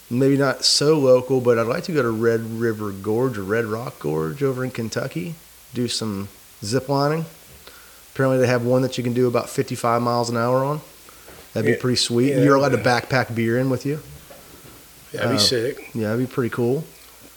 Maybe 0.09 0.37
not 0.37 0.63
so 0.63 0.97
local, 0.97 1.41
but 1.41 1.57
I'd 1.59 1.67
like 1.67 1.83
to 1.85 1.91
go 1.91 2.01
to 2.01 2.09
Red 2.11 2.39
River 2.59 2.91
Gorge 2.91 3.37
or 3.37 3.43
Red 3.43 3.65
Rock 3.65 3.99
Gorge 3.99 4.41
over 4.41 4.63
in 4.63 4.71
Kentucky. 4.71 5.35
Do 5.73 5.87
some 5.89 6.29
zip 6.63 6.87
lining. 6.87 7.25
Apparently, 8.13 8.37
they 8.39 8.47
have 8.47 8.63
one 8.63 8.81
that 8.83 8.97
you 8.97 9.03
can 9.03 9.13
do 9.13 9.27
about 9.27 9.49
55 9.49 10.01
miles 10.01 10.29
an 10.29 10.37
hour 10.37 10.63
on. 10.63 10.81
That'd 11.53 11.67
Yeah, 11.69 11.75
be 11.75 11.81
pretty 11.81 11.97
sweet. 11.97 12.29
yeah, 12.29 12.43
You're 12.43 12.55
allowed 12.55 12.69
to 12.69 12.77
backpack 12.77 13.35
beer 13.35 13.59
in 13.59 13.69
with 13.69 13.85
you. 13.85 13.99
Yeah, 15.11 15.21
that'd 15.21 15.31
be 15.31 15.35
Uh, 15.35 15.39
sick. 15.39 15.89
Yeah, 15.93 16.09
that'd 16.09 16.25
be 16.27 16.31
pretty 16.33 16.49
cool. 16.51 16.85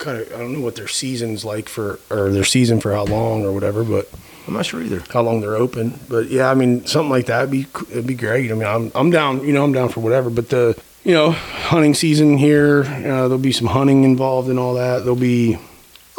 Kind 0.01 0.18
of. 0.18 0.32
I 0.32 0.38
don't 0.38 0.53
know 0.53 0.61
what 0.61 0.74
their 0.74 0.88
season's 0.88 1.44
like 1.44 1.68
for, 1.68 2.01
or 2.11 2.30
their 2.30 2.44
season 2.44 2.80
for 2.80 2.92
how 2.92 3.05
long 3.05 3.44
or 3.44 3.53
whatever, 3.53 3.84
but 3.84 4.09
I'm 4.48 4.55
not 4.55 4.66
sure 4.66 4.82
either. 4.82 5.03
how 5.12 5.22
long 5.22 5.40
they're 5.40 5.55
open. 5.55 6.01
But 6.09 6.26
yeah, 6.28 6.51
I 6.51 6.55
mean, 6.55 6.84
something 6.86 7.11
like 7.11 7.26
that 7.26 7.42
would 7.42 7.51
be 7.51 7.66
it'd 7.90 8.07
be 8.07 8.14
great. 8.14 8.51
I 8.51 8.55
mean, 8.55 8.66
I'm 8.66 8.90
I'm 8.94 9.11
down. 9.11 9.46
You 9.46 9.53
know, 9.53 9.62
I'm 9.62 9.72
down 9.72 9.90
for 9.90 10.01
whatever. 10.01 10.30
But 10.30 10.48
the 10.48 10.76
you 11.05 11.14
know 11.14 11.30
hunting 11.30 11.94
season 11.94 12.38
here, 12.38 12.80
uh, 12.84 13.28
there'll 13.28 13.38
be 13.38 13.53
some 13.53 13.68
hunting 13.68 14.03
involved 14.05 14.48
and 14.48 14.59
all 14.59 14.74
that. 14.74 15.01
There'll 15.01 15.14
be 15.14 15.59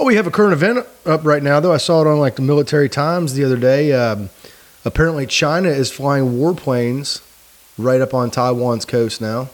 Oh, 0.01 0.05
we 0.05 0.15
have 0.15 0.25
a 0.25 0.31
current 0.31 0.53
event 0.53 0.85
up 1.05 1.25
right 1.25 1.43
now, 1.43 1.59
though. 1.59 1.73
I 1.73 1.77
saw 1.77 2.01
it 2.01 2.07
on 2.07 2.19
like 2.19 2.35
the 2.35 2.41
Military 2.41 2.89
Times 2.89 3.35
the 3.35 3.43
other 3.43 3.57
day. 3.57 3.93
Um, 3.93 4.29
apparently, 4.83 5.27
China 5.27 5.69
is 5.69 5.91
flying 5.91 6.39
warplanes 6.39 7.21
right 7.77 8.01
up 8.01 8.13
on 8.13 8.31
Taiwan's 8.31 8.85
coast 8.85 9.21
now. 9.21 9.49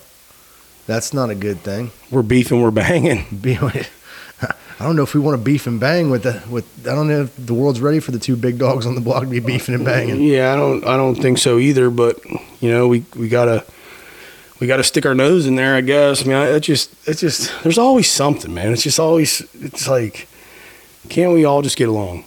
That's 0.86 1.14
not 1.14 1.30
a 1.30 1.36
good 1.36 1.60
thing. 1.60 1.92
we're 2.12 2.22
beefing, 2.22 2.62
we're 2.62 2.72
banging. 2.72 3.26
I 4.80 4.84
don't 4.84 4.96
know 4.96 5.04
if 5.04 5.14
we 5.14 5.20
want 5.20 5.38
to 5.38 5.44
beef 5.44 5.66
and 5.66 5.80
bang 5.80 6.10
with 6.10 6.24
the 6.24 6.44
with. 6.50 6.88
I 6.88 6.94
don't 6.94 7.08
know 7.08 7.24
if 7.24 7.36
the 7.46 7.54
world's 7.54 7.82
ready 7.82 8.00
for 8.00 8.12
the 8.12 8.20
two 8.20 8.36
big 8.36 8.60
dogs 8.60 8.86
on 8.86 8.96
the 8.96 9.02
block 9.02 9.24
to 9.24 9.30
be 9.30 9.40
beefing 9.40 9.74
and 9.74 9.84
banging. 9.84 10.22
Yeah, 10.22 10.54
I 10.54 10.56
don't 10.56 10.86
I 10.86 10.98
don't 10.98 11.16
think 11.16 11.40
so 11.40 11.58
either. 11.58 11.90
But 11.90 12.24
you 12.62 12.70
know, 12.70 12.88
we 12.88 13.04
we 13.16 13.28
gotta 13.28 13.66
we 14.60 14.68
gotta 14.68 14.84
stick 14.84 15.06
our 15.06 15.16
nose 15.16 15.48
in 15.48 15.56
there. 15.56 15.76
I 15.76 15.82
guess. 15.82 16.24
I 16.24 16.28
mean, 16.28 16.38
I, 16.38 16.46
it 16.56 16.60
just 16.62 16.94
it's 17.08 17.22
just 17.22 17.52
there's 17.64 17.80
always 17.80 18.10
something, 18.10 18.54
man. 18.54 18.72
It's 18.72 18.84
just 18.84 19.00
always 19.00 19.42
it's 19.56 19.88
like 19.88 20.28
can't 21.10 21.34
we 21.34 21.46
all 21.46 21.62
just 21.62 21.78
get 21.78 21.90
along? 21.90 22.26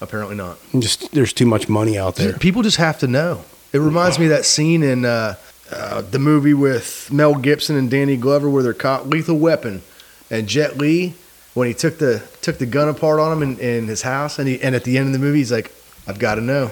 apparently 0.00 0.36
not. 0.36 0.58
Just 0.78 1.12
there's 1.12 1.32
too 1.32 1.46
much 1.46 1.68
money 1.68 1.98
out 1.98 2.16
there. 2.16 2.34
People 2.34 2.62
just 2.62 2.76
have 2.76 2.98
to 2.98 3.06
know. 3.06 3.44
It 3.72 3.78
reminds 3.78 4.18
me 4.18 4.26
of 4.26 4.30
that 4.30 4.44
scene 4.44 4.82
in 4.82 5.04
uh, 5.04 5.34
uh, 5.70 6.02
the 6.02 6.18
movie 6.18 6.54
with 6.54 7.10
Mel 7.12 7.34
Gibson 7.34 7.76
and 7.76 7.90
Danny 7.90 8.16
Glover 8.16 8.48
where 8.48 8.62
they're 8.62 8.74
caught 8.74 9.08
Lethal 9.08 9.38
Weapon, 9.38 9.82
and 10.30 10.46
Jet 10.46 10.78
Li 10.78 11.14
when 11.56 11.68
he 11.68 11.72
took 11.72 11.96
the 11.96 12.22
took 12.42 12.58
the 12.58 12.66
gun 12.66 12.86
apart 12.86 13.18
on 13.18 13.32
him 13.32 13.42
in, 13.42 13.58
in 13.58 13.86
his 13.86 14.02
house, 14.02 14.38
and 14.38 14.46
he 14.46 14.60
and 14.60 14.74
at 14.74 14.84
the 14.84 14.98
end 14.98 15.06
of 15.06 15.12
the 15.14 15.18
movie 15.18 15.38
he's 15.38 15.50
like, 15.50 15.72
"I've 16.06 16.18
got 16.18 16.34
to 16.34 16.42
know, 16.42 16.70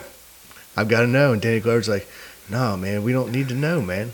I've 0.76 0.89
got 0.89 1.01
to 1.01 1.07
know," 1.07 1.32
and 1.32 1.41
Danny 1.41 1.59
Glover's 1.59 1.89
like, 1.89 2.07
"No, 2.51 2.76
man, 2.76 3.03
we 3.03 3.11
don't 3.11 3.32
need 3.32 3.49
to 3.49 3.55
know, 3.55 3.80
man." 3.80 4.12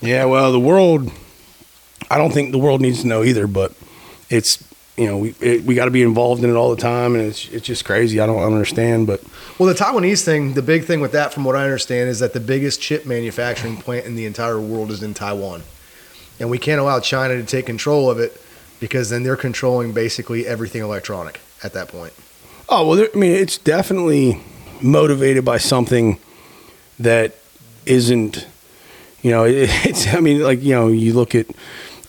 Yeah, 0.00 0.24
well, 0.24 0.50
the 0.50 0.58
world. 0.58 1.12
I 2.10 2.16
don't 2.16 2.32
think 2.32 2.52
the 2.52 2.58
world 2.58 2.80
needs 2.80 3.02
to 3.02 3.06
know 3.06 3.22
either, 3.22 3.46
but 3.46 3.74
it's 4.30 4.64
you 4.96 5.06
know 5.06 5.18
we 5.18 5.34
it, 5.40 5.64
we 5.64 5.74
got 5.74 5.84
to 5.84 5.90
be 5.90 6.02
involved 6.02 6.42
in 6.42 6.48
it 6.48 6.54
all 6.54 6.74
the 6.74 6.80
time, 6.80 7.14
and 7.14 7.24
it's 7.26 7.46
it's 7.50 7.66
just 7.66 7.84
crazy. 7.84 8.20
I 8.20 8.26
don't 8.26 8.42
understand, 8.42 9.06
but 9.06 9.22
Well, 9.58 9.68
the 9.68 9.74
Taiwanese 9.74 10.24
thing, 10.24 10.54
the 10.54 10.62
big 10.62 10.84
thing 10.84 11.02
with 11.02 11.12
that, 11.12 11.34
from 11.34 11.44
what 11.44 11.54
I 11.54 11.64
understand, 11.64 12.08
is 12.08 12.18
that 12.20 12.32
the 12.32 12.40
biggest 12.40 12.80
chip 12.80 13.04
manufacturing 13.04 13.76
plant 13.76 14.06
in 14.06 14.14
the 14.14 14.24
entire 14.24 14.58
world 14.58 14.90
is 14.90 15.02
in 15.02 15.12
Taiwan. 15.12 15.64
And 16.40 16.48
we 16.48 16.58
can't 16.58 16.80
allow 16.80 16.98
China 16.98 17.36
to 17.36 17.44
take 17.44 17.66
control 17.66 18.10
of 18.10 18.18
it 18.18 18.40
because 18.80 19.10
then 19.10 19.22
they're 19.22 19.36
controlling 19.36 19.92
basically 19.92 20.46
everything 20.46 20.82
electronic 20.82 21.40
at 21.62 21.72
that 21.72 21.88
point. 21.88 22.12
oh 22.68 22.86
well, 22.86 23.06
I 23.12 23.18
mean 23.18 23.32
it's 23.32 23.58
definitely 23.58 24.40
motivated 24.80 25.44
by 25.44 25.58
something 25.58 26.18
that 26.98 27.34
isn't 27.86 28.46
you 29.22 29.30
know 29.30 29.44
it's 29.48 30.06
I 30.12 30.20
mean 30.20 30.42
like 30.42 30.62
you 30.62 30.74
know 30.74 30.88
you 30.88 31.12
look 31.14 31.34
at 31.34 31.46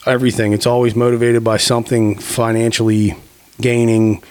everything 0.05 0.53
it's 0.53 0.67
always 0.67 0.95
motivated 0.95 1.43
by 1.43 1.57
something 1.57 2.17
financially 2.17 3.15
gaining 3.59 4.21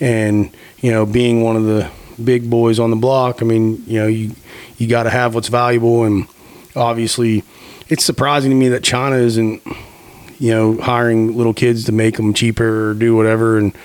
and 0.00 0.50
you 0.78 0.90
know 0.90 1.04
being 1.04 1.42
one 1.42 1.56
of 1.56 1.64
the 1.64 1.90
big 2.22 2.48
boys 2.48 2.78
on 2.78 2.90
the 2.90 2.96
block 2.96 3.42
I 3.42 3.44
mean 3.44 3.84
you 3.86 4.00
know 4.00 4.06
you 4.06 4.34
you 4.78 4.86
got 4.86 5.02
to 5.04 5.10
have 5.10 5.34
what's 5.34 5.48
valuable 5.48 6.04
and 6.04 6.26
obviously 6.74 7.42
it's 7.88 8.04
surprising 8.04 8.50
to 8.50 8.56
me 8.56 8.68
that 8.68 8.82
China 8.82 9.16
isn't 9.16 9.62
you 10.38 10.50
know 10.50 10.76
hiring 10.80 11.36
little 11.36 11.54
kids 11.54 11.84
to 11.84 11.92
make 11.92 12.16
them 12.16 12.32
cheaper 12.32 12.90
or 12.90 12.94
do 12.94 13.16
whatever 13.16 13.58
and 13.58 13.76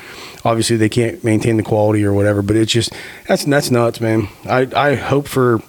obviously 0.46 0.76
they 0.78 0.90
can't 0.90 1.24
maintain 1.24 1.58
the 1.58 1.64
quality 1.64 2.04
or 2.04 2.14
whatever 2.14 2.42
but 2.42 2.56
it's 2.56 2.72
just 2.72 2.92
that's 3.28 3.46
that's 3.46 3.72
nuts 3.72 4.00
man 4.02 4.28
I 4.46 4.68
I 4.76 4.96
hope 4.96 5.28
for 5.28 5.62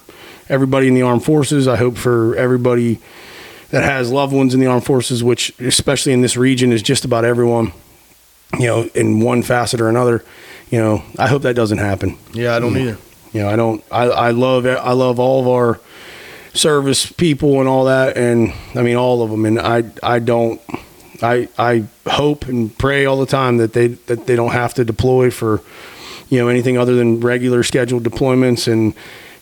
everybody 0.49 0.87
in 0.87 0.93
the 0.93 1.01
armed 1.01 1.23
forces 1.23 1.67
I 1.67 1.75
hope 1.77 1.97
for 1.97 2.35
everybody 2.35 2.99
that 3.75 3.83
has 3.83 4.11
loved 4.11 4.33
ones 4.33 4.53
in 4.53 4.59
the 4.59 4.67
armed 4.67 4.85
forces, 4.85 5.23
which 5.23 5.57
especially 5.59 6.13
in 6.13 6.21
this 6.21 6.37
region 6.37 6.71
is 6.71 6.81
just 6.81 7.03
about 7.03 7.25
everyone, 7.25 7.73
you 8.57 8.67
know, 8.67 8.83
in 8.95 9.19
one 9.19 9.43
facet 9.43 9.81
or 9.81 9.89
another. 9.89 10.23
You 10.69 10.79
know, 10.79 11.03
I 11.17 11.27
hope 11.27 11.41
that 11.41 11.55
doesn't 11.55 11.77
happen. 11.77 12.17
Yeah, 12.33 12.55
I 12.55 12.59
don't 12.59 12.77
either. 12.77 12.97
You 13.33 13.41
know, 13.41 13.49
I 13.49 13.55
don't. 13.55 13.83
I, 13.91 14.03
I 14.03 14.31
love 14.31 14.65
I 14.65 14.93
love 14.93 15.19
all 15.19 15.41
of 15.41 15.47
our 15.47 15.79
service 16.55 17.11
people 17.11 17.59
and 17.59 17.67
all 17.69 17.85
that, 17.85 18.17
and 18.17 18.53
I 18.73 18.81
mean 18.81 18.95
all 18.95 19.21
of 19.21 19.29
them. 19.29 19.45
And 19.45 19.59
I 19.59 19.83
I 20.01 20.19
don't. 20.19 20.61
I 21.21 21.47
I 21.57 21.85
hope 22.07 22.47
and 22.47 22.75
pray 22.77 23.05
all 23.05 23.17
the 23.19 23.25
time 23.25 23.57
that 23.57 23.73
they 23.73 23.87
that 24.07 24.25
they 24.27 24.35
don't 24.35 24.51
have 24.51 24.73
to 24.75 24.83
deploy 24.85 25.31
for, 25.31 25.61
you 26.29 26.39
know, 26.39 26.47
anything 26.49 26.77
other 26.77 26.95
than 26.95 27.19
regular 27.21 27.63
scheduled 27.63 28.03
deployments, 28.03 28.71
and 28.71 28.93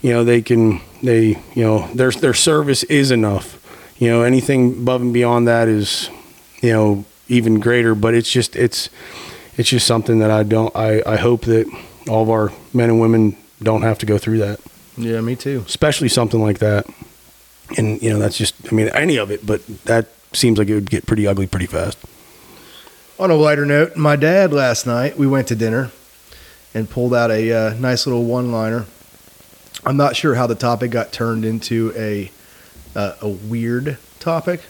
you 0.01 0.11
know 0.11 0.23
they 0.23 0.41
can 0.41 0.81
they 1.01 1.29
you 1.55 1.63
know 1.63 1.87
their 1.95 2.11
their 2.11 2.33
service 2.33 2.83
is 2.83 3.09
enough. 3.11 3.59
You 3.97 4.09
know, 4.09 4.23
anything 4.23 4.73
above 4.81 5.01
and 5.01 5.13
beyond 5.13 5.47
that 5.47 5.67
is, 5.67 6.09
you 6.61 6.73
know, 6.73 7.05
even 7.29 7.59
greater. 7.59 7.95
But 7.95 8.13
it's 8.13 8.29
just 8.29 8.55
it's 8.55 8.89
it's 9.57 9.69
just 9.69 9.87
something 9.87 10.19
that 10.19 10.29
I 10.29 10.43
don't. 10.43 10.75
I 10.75 11.01
I 11.05 11.15
hope 11.15 11.45
that 11.45 11.65
all 12.09 12.21
of 12.23 12.29
our 12.29 12.51
men 12.73 12.89
and 12.89 12.99
women 12.99 13.35
don't 13.61 13.81
have 13.83 13.97
to 13.99 14.05
go 14.05 14.17
through 14.17 14.39
that, 14.39 14.59
Yeah, 14.97 15.21
me 15.21 15.37
too. 15.37 15.63
especially 15.65 16.09
something 16.09 16.41
like 16.41 16.59
that. 16.59 16.85
And 17.77 18.01
you 18.01 18.09
know, 18.09 18.19
that's 18.19 18.37
just. 18.37 18.55
I 18.71 18.75
mean, 18.75 18.89
any 18.89 19.17
of 19.17 19.31
it, 19.31 19.45
but 19.45 19.65
that 19.85 20.07
seems 20.33 20.57
like 20.57 20.67
it 20.67 20.75
would 20.75 20.89
get 20.89 21.05
pretty 21.05 21.27
ugly 21.27 21.47
pretty 21.47 21.65
fast. 21.65 21.97
On 23.19 23.29
a 23.31 23.35
lighter 23.35 23.65
note, 23.65 23.95
my 23.95 24.15
dad 24.15 24.51
last 24.51 24.85
night, 24.85 25.17
we 25.17 25.27
went 25.27 25.47
to 25.47 25.55
dinner 25.55 25.91
and 26.73 26.89
pulled 26.89 27.13
out 27.13 27.29
a 27.31 27.51
uh, 27.51 27.73
nice 27.75 28.05
little 28.07 28.25
one 28.25 28.51
liner. 28.51 28.85
I'm 29.85 29.97
not 29.97 30.15
sure 30.15 30.35
how 30.35 30.47
the 30.47 30.55
topic 30.55 30.91
got 30.91 31.11
turned 31.11 31.45
into 31.45 31.93
a 31.95 32.31
uh, 32.95 33.13
a 33.21 33.29
weird 33.29 33.97
topic, 34.19 34.61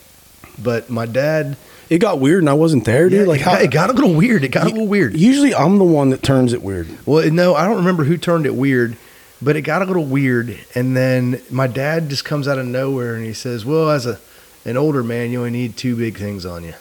but 0.61 0.89
my 0.89 1.05
dad 1.05 1.57
It 1.89 1.99
got 1.99 2.19
weird, 2.19 2.41
and 2.41 2.49
I 2.49 2.53
wasn't 2.53 2.85
there, 2.85 3.09
dude. 3.09 3.21
Yeah, 3.21 3.27
like 3.27 3.41
it, 3.41 3.43
how 3.43 3.55
it 3.55 3.71
got 3.71 3.89
a 3.89 3.93
little 3.93 4.13
weird. 4.13 4.43
It 4.43 4.49
got 4.49 4.65
a 4.65 4.69
little 4.69 4.87
weird. 4.87 5.15
Usually, 5.15 5.53
I'm 5.53 5.77
the 5.77 5.83
one 5.83 6.09
that 6.09 6.23
turns 6.23 6.53
it 6.53 6.61
weird. 6.61 6.87
Well, 7.05 7.29
no, 7.31 7.53
I 7.55 7.65
don't 7.65 7.77
remember 7.77 8.03
who 8.03 8.17
turned 8.17 8.45
it 8.45 8.55
weird, 8.55 8.97
but 9.43 9.55
it 9.55 9.61
got 9.61 9.81
a 9.81 9.85
little 9.85 10.05
weird. 10.05 10.57
And 10.75 10.95
then 10.95 11.41
my 11.49 11.67
dad 11.67 12.09
just 12.09 12.25
comes 12.25 12.47
out 12.47 12.57
of 12.57 12.65
nowhere 12.65 13.15
and 13.15 13.25
he 13.25 13.33
says, 13.33 13.65
"Well, 13.65 13.89
as 13.89 14.05
a 14.05 14.19
an 14.65 14.77
older 14.77 15.03
man, 15.03 15.31
you 15.31 15.39
only 15.39 15.51
need 15.51 15.75
two 15.77 15.95
big 15.95 16.17
things 16.17 16.45
on 16.45 16.63
you." 16.63 16.73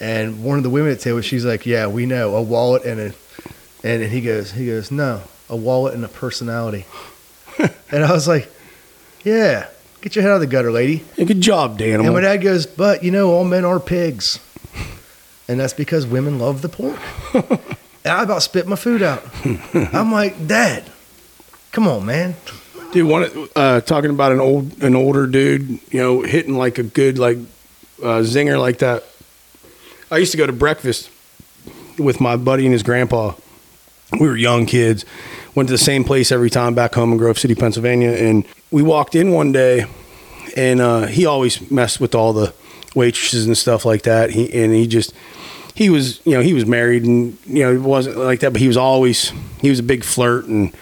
And 0.00 0.42
one 0.42 0.58
of 0.58 0.64
the 0.64 0.70
women 0.70 0.92
at 0.92 0.98
the 0.98 1.04
table, 1.04 1.20
she's 1.20 1.44
like, 1.44 1.66
"Yeah, 1.66 1.86
we 1.86 2.06
know 2.06 2.34
a 2.36 2.42
wallet 2.42 2.84
and 2.84 3.00
a," 3.00 3.14
and 3.84 4.02
he 4.04 4.20
goes, 4.20 4.52
he 4.52 4.66
goes, 4.66 4.90
"No, 4.90 5.22
a 5.48 5.56
wallet 5.56 5.94
and 5.94 6.04
a 6.04 6.08
personality." 6.08 6.86
and 7.90 8.04
I 8.04 8.12
was 8.12 8.28
like, 8.28 8.50
"Yeah, 9.24 9.68
get 10.00 10.14
your 10.16 10.22
head 10.22 10.30
out 10.30 10.36
of 10.36 10.40
the 10.40 10.46
gutter, 10.46 10.72
lady." 10.72 11.04
Yeah, 11.16 11.24
good 11.24 11.40
job, 11.40 11.78
Dan. 11.78 12.00
And 12.00 12.12
my 12.12 12.20
dad 12.20 12.38
goes, 12.38 12.66
"But 12.66 13.02
you 13.02 13.10
know, 13.10 13.30
all 13.30 13.44
men 13.44 13.64
are 13.64 13.80
pigs," 13.80 14.38
and 15.48 15.60
that's 15.60 15.74
because 15.74 16.06
women 16.06 16.38
love 16.38 16.62
the 16.62 16.68
pork. 16.68 16.98
and 17.34 18.14
I 18.14 18.22
about 18.22 18.42
spit 18.42 18.66
my 18.66 18.76
food 18.76 19.02
out. 19.02 19.24
I'm 19.74 20.12
like, 20.12 20.46
Dad, 20.46 20.92
come 21.76 21.88
on, 21.88 22.06
man. 22.06 22.34
Dude, 22.92 23.06
one 23.06 23.48
uh, 23.54 23.82
talking 23.82 24.08
about 24.08 24.32
an 24.32 24.40
old 24.40 24.82
an 24.82 24.96
older 24.96 25.26
dude, 25.26 25.68
you 25.92 26.00
know, 26.00 26.22
hitting 26.22 26.56
like 26.56 26.78
a 26.78 26.82
good 26.82 27.18
like 27.18 27.36
uh, 28.02 28.24
zinger 28.24 28.58
like 28.58 28.78
that. 28.78 29.04
I 30.10 30.16
used 30.16 30.32
to 30.32 30.38
go 30.38 30.46
to 30.46 30.54
breakfast 30.54 31.10
with 31.98 32.18
my 32.18 32.36
buddy 32.36 32.64
and 32.64 32.72
his 32.72 32.82
grandpa. 32.82 33.34
We 34.18 34.26
were 34.26 34.36
young 34.36 34.64
kids. 34.64 35.04
Went 35.54 35.68
to 35.68 35.74
the 35.74 35.78
same 35.78 36.02
place 36.02 36.32
every 36.32 36.48
time 36.48 36.74
back 36.74 36.94
home 36.94 37.12
in 37.12 37.18
Grove 37.18 37.38
City, 37.38 37.54
Pennsylvania, 37.54 38.12
and 38.12 38.46
we 38.70 38.82
walked 38.82 39.14
in 39.14 39.32
one 39.32 39.52
day, 39.52 39.84
and 40.56 40.80
uh, 40.80 41.06
he 41.06 41.26
always 41.26 41.70
messed 41.70 42.00
with 42.00 42.14
all 42.14 42.32
the 42.32 42.54
waitresses 42.94 43.44
and 43.44 43.56
stuff 43.56 43.84
like 43.84 44.02
that. 44.02 44.30
He 44.30 44.50
and 44.54 44.72
he 44.72 44.86
just 44.86 45.12
he 45.74 45.90
was 45.90 46.24
you 46.24 46.32
know 46.32 46.40
he 46.40 46.54
was 46.54 46.64
married 46.64 47.04
and 47.04 47.36
you 47.44 47.64
know 47.64 47.74
it 47.74 47.82
wasn't 47.82 48.16
like 48.16 48.40
that, 48.40 48.54
but 48.54 48.62
he 48.62 48.66
was 48.66 48.78
always 48.78 49.30
he 49.60 49.68
was 49.68 49.80
a 49.80 49.82
big 49.82 50.04
flirt 50.04 50.46
and 50.46 50.72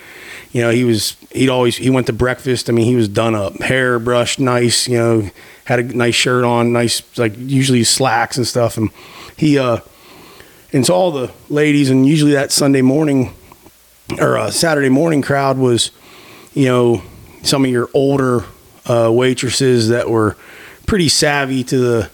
you 0.54 0.60
know, 0.60 0.70
he 0.70 0.84
was 0.84 1.16
he'd 1.32 1.48
always 1.48 1.76
he 1.76 1.90
went 1.90 2.06
to 2.06 2.12
breakfast. 2.12 2.70
I 2.70 2.72
mean, 2.72 2.86
he 2.86 2.94
was 2.94 3.08
done 3.08 3.34
up, 3.34 3.60
hair 3.60 3.98
brushed, 3.98 4.38
nice. 4.38 4.86
You 4.86 4.98
know, 4.98 5.30
had 5.64 5.80
a 5.80 5.82
nice 5.82 6.14
shirt 6.14 6.44
on, 6.44 6.72
nice 6.72 7.02
like 7.18 7.32
usually 7.36 7.82
slacks 7.82 8.36
and 8.36 8.46
stuff. 8.46 8.76
And 8.76 8.90
he 9.36 9.58
uh, 9.58 9.78
and 10.72 10.86
so 10.86 10.94
all 10.94 11.10
the 11.10 11.32
ladies 11.48 11.90
and 11.90 12.06
usually 12.06 12.34
that 12.34 12.52
Sunday 12.52 12.82
morning 12.82 13.34
or 14.20 14.38
uh, 14.38 14.52
Saturday 14.52 14.90
morning 14.90 15.22
crowd 15.22 15.58
was, 15.58 15.90
you 16.52 16.66
know, 16.66 17.02
some 17.42 17.64
of 17.64 17.70
your 17.72 17.90
older 17.92 18.44
uh, 18.86 19.10
waitresses 19.12 19.88
that 19.88 20.08
were 20.08 20.36
pretty 20.86 21.08
savvy 21.08 21.64
to 21.64 21.78
the 21.78 22.10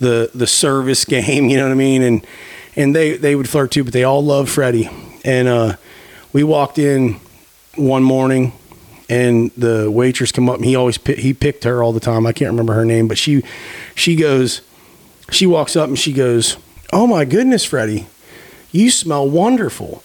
the 0.00 0.30
the 0.34 0.46
service 0.46 1.04
game. 1.14 1.50
You 1.50 1.58
know 1.58 1.64
what 1.64 1.72
I 1.72 1.76
mean? 1.76 2.00
And 2.00 2.26
and 2.74 2.96
they 2.96 3.18
they 3.18 3.36
would 3.36 3.50
flirt 3.50 3.70
too, 3.70 3.84
but 3.84 3.92
they 3.92 4.04
all 4.04 4.24
loved 4.24 4.48
Freddie. 4.48 4.88
And 5.26 5.46
uh, 5.46 5.76
we 6.32 6.42
walked 6.42 6.78
in 6.78 7.20
one 7.76 8.02
morning 8.02 8.52
and 9.08 9.50
the 9.56 9.90
waitress 9.90 10.32
come 10.32 10.48
up 10.48 10.56
and 10.56 10.64
he 10.64 10.74
always 10.76 10.98
pi- 10.98 11.14
he 11.14 11.34
picked 11.34 11.64
her 11.64 11.82
all 11.82 11.92
the 11.92 12.00
time. 12.00 12.26
I 12.26 12.32
can't 12.32 12.50
remember 12.50 12.74
her 12.74 12.84
name 12.84 13.08
but 13.08 13.18
she 13.18 13.42
she 13.94 14.16
goes 14.16 14.60
she 15.30 15.46
walks 15.46 15.76
up 15.76 15.88
and 15.88 15.98
she 15.98 16.12
goes 16.12 16.56
oh 16.92 17.06
my 17.06 17.24
goodness 17.24 17.64
freddie 17.64 18.06
you 18.70 18.90
smell 18.90 19.28
wonderful. 19.28 20.02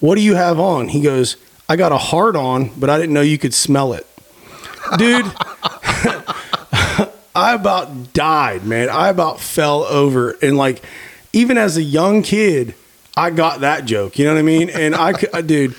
What 0.00 0.14
do 0.16 0.22
you 0.22 0.34
have 0.34 0.58
on? 0.58 0.88
He 0.88 1.00
goes 1.00 1.36
i 1.68 1.76
got 1.76 1.92
a 1.92 1.98
heart 1.98 2.36
on 2.36 2.70
but 2.78 2.88
i 2.90 2.96
didn't 2.98 3.14
know 3.14 3.20
you 3.22 3.38
could 3.38 3.54
smell 3.54 3.92
it. 3.92 4.06
Dude 4.98 5.26
i 7.34 7.54
about 7.54 8.12
died 8.12 8.64
man. 8.64 8.88
I 8.88 9.08
about 9.08 9.40
fell 9.40 9.84
over 9.84 10.36
and 10.42 10.56
like 10.56 10.82
even 11.32 11.58
as 11.58 11.76
a 11.76 11.82
young 11.82 12.22
kid 12.22 12.74
i 13.16 13.30
got 13.30 13.60
that 13.60 13.84
joke 13.84 14.18
you 14.18 14.24
know 14.24 14.32
what 14.34 14.38
i 14.38 14.42
mean? 14.42 14.70
And 14.70 14.94
i 14.94 15.12
dude 15.42 15.74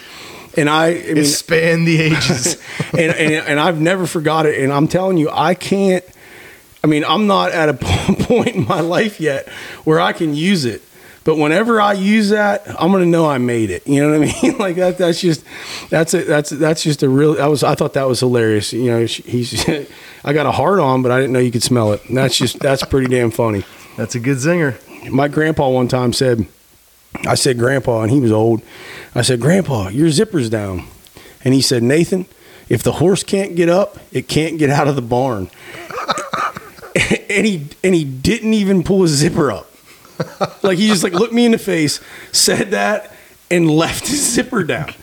and 0.57 0.69
I, 0.69 0.87
I 0.87 0.93
mean, 0.93 1.17
It 1.17 1.25
spanned 1.25 1.87
the 1.87 2.01
ages. 2.01 2.61
and, 2.91 3.11
and 3.15 3.33
and 3.47 3.59
I've 3.59 3.79
never 3.79 4.05
forgot 4.07 4.45
it. 4.45 4.59
And 4.61 4.73
I'm 4.73 4.87
telling 4.87 5.17
you, 5.17 5.29
I 5.31 5.53
can't. 5.53 6.03
I 6.83 6.87
mean, 6.87 7.03
I'm 7.05 7.27
not 7.27 7.51
at 7.51 7.69
a 7.69 7.73
point 8.25 8.55
in 8.55 8.65
my 8.67 8.81
life 8.81 9.19
yet 9.19 9.47
where 9.83 9.99
I 9.99 10.13
can 10.13 10.35
use 10.35 10.65
it. 10.65 10.81
But 11.23 11.35
whenever 11.37 11.81
I 11.81 11.91
use 11.91 12.29
that, 12.29 12.65
I'm 12.81 12.91
gonna 12.93 13.05
know 13.05 13.25
I 13.25 13.37
made 13.37 13.69
it. 13.69 13.85
You 13.85 14.01
know 14.01 14.17
what 14.17 14.29
I 14.29 14.41
mean? 14.43 14.57
like 14.57 14.75
that. 14.77 14.97
That's 14.97 15.19
just 15.19 15.43
that's 15.89 16.13
it. 16.13 16.25
That's 16.25 16.51
that's 16.51 16.81
just 16.83 17.03
a 17.03 17.09
real. 17.09 17.33
That 17.35 17.47
was. 17.47 17.63
I 17.63 17.75
thought 17.75 17.93
that 17.93 18.07
was 18.07 18.21
hilarious. 18.21 18.71
You 18.71 18.85
know, 18.91 19.05
he's. 19.05 19.67
I 20.23 20.33
got 20.33 20.45
a 20.45 20.51
heart 20.51 20.79
on, 20.79 21.01
but 21.01 21.11
I 21.11 21.17
didn't 21.19 21.33
know 21.33 21.39
you 21.39 21.51
could 21.51 21.63
smell 21.63 21.91
it. 21.91 22.05
And 22.07 22.15
that's 22.17 22.37
just 22.37 22.59
that's 22.59 22.83
pretty 22.85 23.07
damn 23.07 23.31
funny. 23.31 23.65
That's 23.97 24.15
a 24.15 24.19
good 24.21 24.37
zinger. 24.37 24.75
My 25.11 25.27
grandpa 25.27 25.69
one 25.69 25.87
time 25.89 26.13
said 26.13 26.47
I 27.25 27.35
said, 27.35 27.57
Grandpa, 27.57 28.01
and 28.01 28.11
he 28.11 28.19
was 28.19 28.31
old. 28.31 28.61
I 29.15 29.21
said, 29.21 29.41
Grandpa, 29.41 29.89
your 29.89 30.09
zipper's 30.09 30.49
down. 30.49 30.87
And 31.43 31.53
he 31.53 31.61
said, 31.61 31.83
Nathan, 31.83 32.25
if 32.69 32.83
the 32.83 32.93
horse 32.93 33.23
can't 33.23 33.55
get 33.55 33.69
up, 33.69 33.97
it 34.11 34.27
can't 34.27 34.57
get 34.57 34.69
out 34.69 34.87
of 34.87 34.95
the 34.95 35.01
barn. 35.01 35.49
and 37.29 37.45
he 37.45 37.67
and 37.83 37.95
he 37.95 38.03
didn't 38.03 38.53
even 38.53 38.83
pull 38.83 39.03
his 39.03 39.11
zipper 39.11 39.51
up. 39.51 39.71
Like 40.63 40.77
he 40.77 40.87
just 40.87 41.03
like 41.03 41.13
looked 41.13 41.33
me 41.33 41.45
in 41.45 41.51
the 41.51 41.57
face, 41.57 42.01
said 42.31 42.71
that, 42.71 43.13
and 43.51 43.69
left 43.69 44.07
his 44.07 44.33
zipper 44.33 44.63
down. 44.63 44.93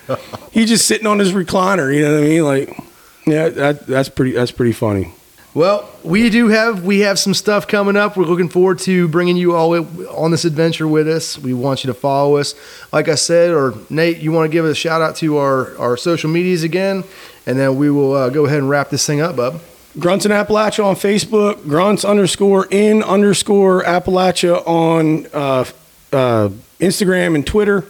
He 0.51 0.65
just 0.65 0.87
sitting 0.87 1.07
on 1.07 1.19
his 1.19 1.33
recliner. 1.33 1.95
You 1.95 2.03
know 2.03 2.15
what 2.15 2.25
I 2.25 2.27
mean? 2.27 2.45
Like, 2.45 2.79
yeah, 3.27 3.49
that, 3.49 3.87
that's 3.87 4.09
pretty. 4.09 4.33
That's 4.33 4.51
pretty 4.51 4.73
funny. 4.73 5.13
Well, 5.55 5.89
we 6.03 6.31
do 6.31 6.49
have 6.49 6.85
we 6.85 7.01
have 7.01 7.17
some 7.17 7.33
stuff 7.33 7.69
coming 7.69 7.97
up. 7.97 8.17
We're 8.17 8.25
looking 8.25 8.49
forward 8.49 8.81
to 8.81 9.07
bringing 9.07 9.37
you 9.37 9.55
all 9.55 9.73
on 10.11 10.33
this 10.33 10.45
adventure 10.45 10.89
with 10.89 11.09
us. 11.09 11.39
We 11.39 11.55
want 11.55 11.85
you 11.85 11.89
to 11.89 11.95
follow 11.95 12.39
us. 12.39 12.57
Like 12.93 13.09
I 13.09 13.15
said, 13.15 13.53
or 13.53 13.73
Nate, 13.89 14.19
you 14.19 14.33
want 14.33 14.51
to 14.51 14.53
give 14.53 14.65
us 14.65 14.73
a 14.73 14.75
shout 14.75 15.01
out 15.01 15.15
to 15.17 15.37
our 15.37 15.79
our 15.79 15.97
social 15.97 16.29
medias 16.29 16.65
again, 16.65 17.05
and 17.47 17.57
then 17.57 17.77
we 17.77 17.89
will 17.89 18.15
uh, 18.15 18.31
go 18.31 18.47
ahead 18.47 18.59
and 18.59 18.69
wrap 18.69 18.91
this 18.91 19.07
thing 19.07 19.21
up, 19.21 19.37
bub. 19.37 19.61
Grunts 19.97 20.27
in 20.27 20.33
Appalachia 20.33 20.85
on 20.85 20.97
Facebook, 20.97 21.63
grunts 21.69 22.05
underscore 22.05 22.67
in 22.69 23.01
underscore 23.05 23.85
Appalachia 23.85 24.61
on 24.67 25.27
uh, 25.33 25.65
uh, 26.13 26.49
Instagram 26.81 27.37
and 27.37 27.47
Twitter. 27.47 27.85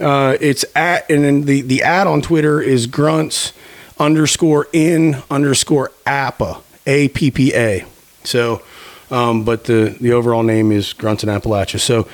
Uh, 0.00 0.36
it's 0.40 0.64
at, 0.74 1.08
and 1.08 1.22
then 1.22 1.42
the, 1.42 1.60
the 1.60 1.84
ad 1.84 2.08
on 2.08 2.20
Twitter 2.20 2.60
is 2.60 2.88
grunts 2.88 3.52
underscore 3.98 4.66
in 4.72 5.22
underscore 5.30 5.92
appa, 6.04 6.60
A 6.86 7.08
P 7.08 7.30
P 7.30 7.52
A. 7.54 7.84
So, 8.24 8.62
um, 9.10 9.44
but 9.44 9.64
the, 9.64 9.96
the 10.00 10.12
overall 10.12 10.42
name 10.42 10.72
is 10.72 10.92
Grunts 10.92 11.22
in 11.22 11.28
Appalachia. 11.28 11.80
So, 11.80 12.08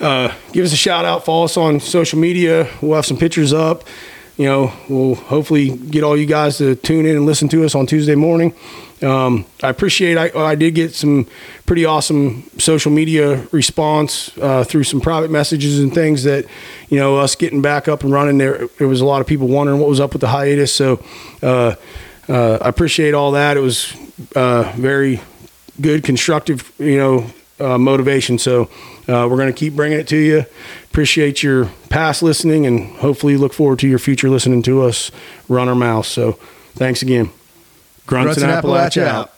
uh, 0.00 0.34
give 0.52 0.64
us 0.64 0.72
a 0.72 0.76
shout 0.76 1.04
out, 1.04 1.24
follow 1.24 1.44
us 1.44 1.56
on 1.56 1.80
social 1.80 2.18
media. 2.18 2.68
We'll 2.80 2.96
have 2.96 3.06
some 3.06 3.16
pictures 3.16 3.52
up 3.52 3.84
you 4.36 4.44
know, 4.44 4.72
we'll 4.88 5.14
hopefully 5.14 5.76
get 5.76 6.04
all 6.04 6.16
you 6.16 6.26
guys 6.26 6.58
to 6.58 6.74
tune 6.74 7.06
in 7.06 7.16
and 7.16 7.24
listen 7.24 7.48
to 7.48 7.64
us 7.64 7.74
on 7.74 7.86
Tuesday 7.86 8.14
morning. 8.14 8.54
Um, 9.02 9.46
I 9.62 9.70
appreciate. 9.70 10.18
I, 10.18 10.30
I 10.38 10.54
did 10.54 10.74
get 10.74 10.94
some 10.94 11.26
pretty 11.64 11.86
awesome 11.86 12.44
social 12.58 12.92
media 12.92 13.46
response 13.50 14.36
uh, 14.38 14.64
through 14.64 14.84
some 14.84 15.00
private 15.00 15.30
messages 15.30 15.78
and 15.78 15.92
things 15.92 16.24
that, 16.24 16.46
you 16.90 16.98
know, 16.98 17.16
us 17.16 17.34
getting 17.34 17.62
back 17.62 17.88
up 17.88 18.04
and 18.04 18.12
running. 18.12 18.36
There, 18.36 18.68
there 18.78 18.88
was 18.88 19.00
a 19.00 19.06
lot 19.06 19.22
of 19.22 19.26
people 19.26 19.48
wondering 19.48 19.80
what 19.80 19.88
was 19.88 20.00
up 20.00 20.12
with 20.12 20.20
the 20.20 20.28
hiatus. 20.28 20.74
So 20.74 21.02
uh, 21.42 21.76
uh, 22.28 22.58
I 22.60 22.68
appreciate 22.68 23.14
all 23.14 23.32
that. 23.32 23.56
It 23.56 23.60
was 23.60 23.94
uh, 24.34 24.72
very 24.76 25.20
good, 25.80 26.04
constructive, 26.04 26.72
you 26.78 26.98
know, 26.98 27.30
uh, 27.60 27.78
motivation. 27.78 28.38
So 28.38 28.62
uh, 29.08 29.26
we're 29.30 29.36
going 29.36 29.52
to 29.52 29.58
keep 29.58 29.74
bringing 29.74 29.98
it 29.98 30.08
to 30.08 30.16
you. 30.16 30.44
Appreciate 30.84 31.42
your 31.42 31.70
past 31.90 32.22
listening 32.22 32.66
and 32.66 32.96
hopefully 32.96 33.36
look 33.36 33.52
forward 33.52 33.78
to 33.80 33.88
your 33.88 33.98
future 33.98 34.28
listening 34.28 34.62
to 34.62 34.82
us 34.82 35.10
run 35.48 35.68
our 35.68 35.74
mouth. 35.74 36.06
So 36.06 36.32
thanks 36.74 37.02
again. 37.02 37.30
Grunts, 38.06 38.36
Grunts 38.36 38.42
and 38.42 38.52
Appalachia, 38.52 39.02
Appalachia 39.02 39.06
out. 39.06 39.32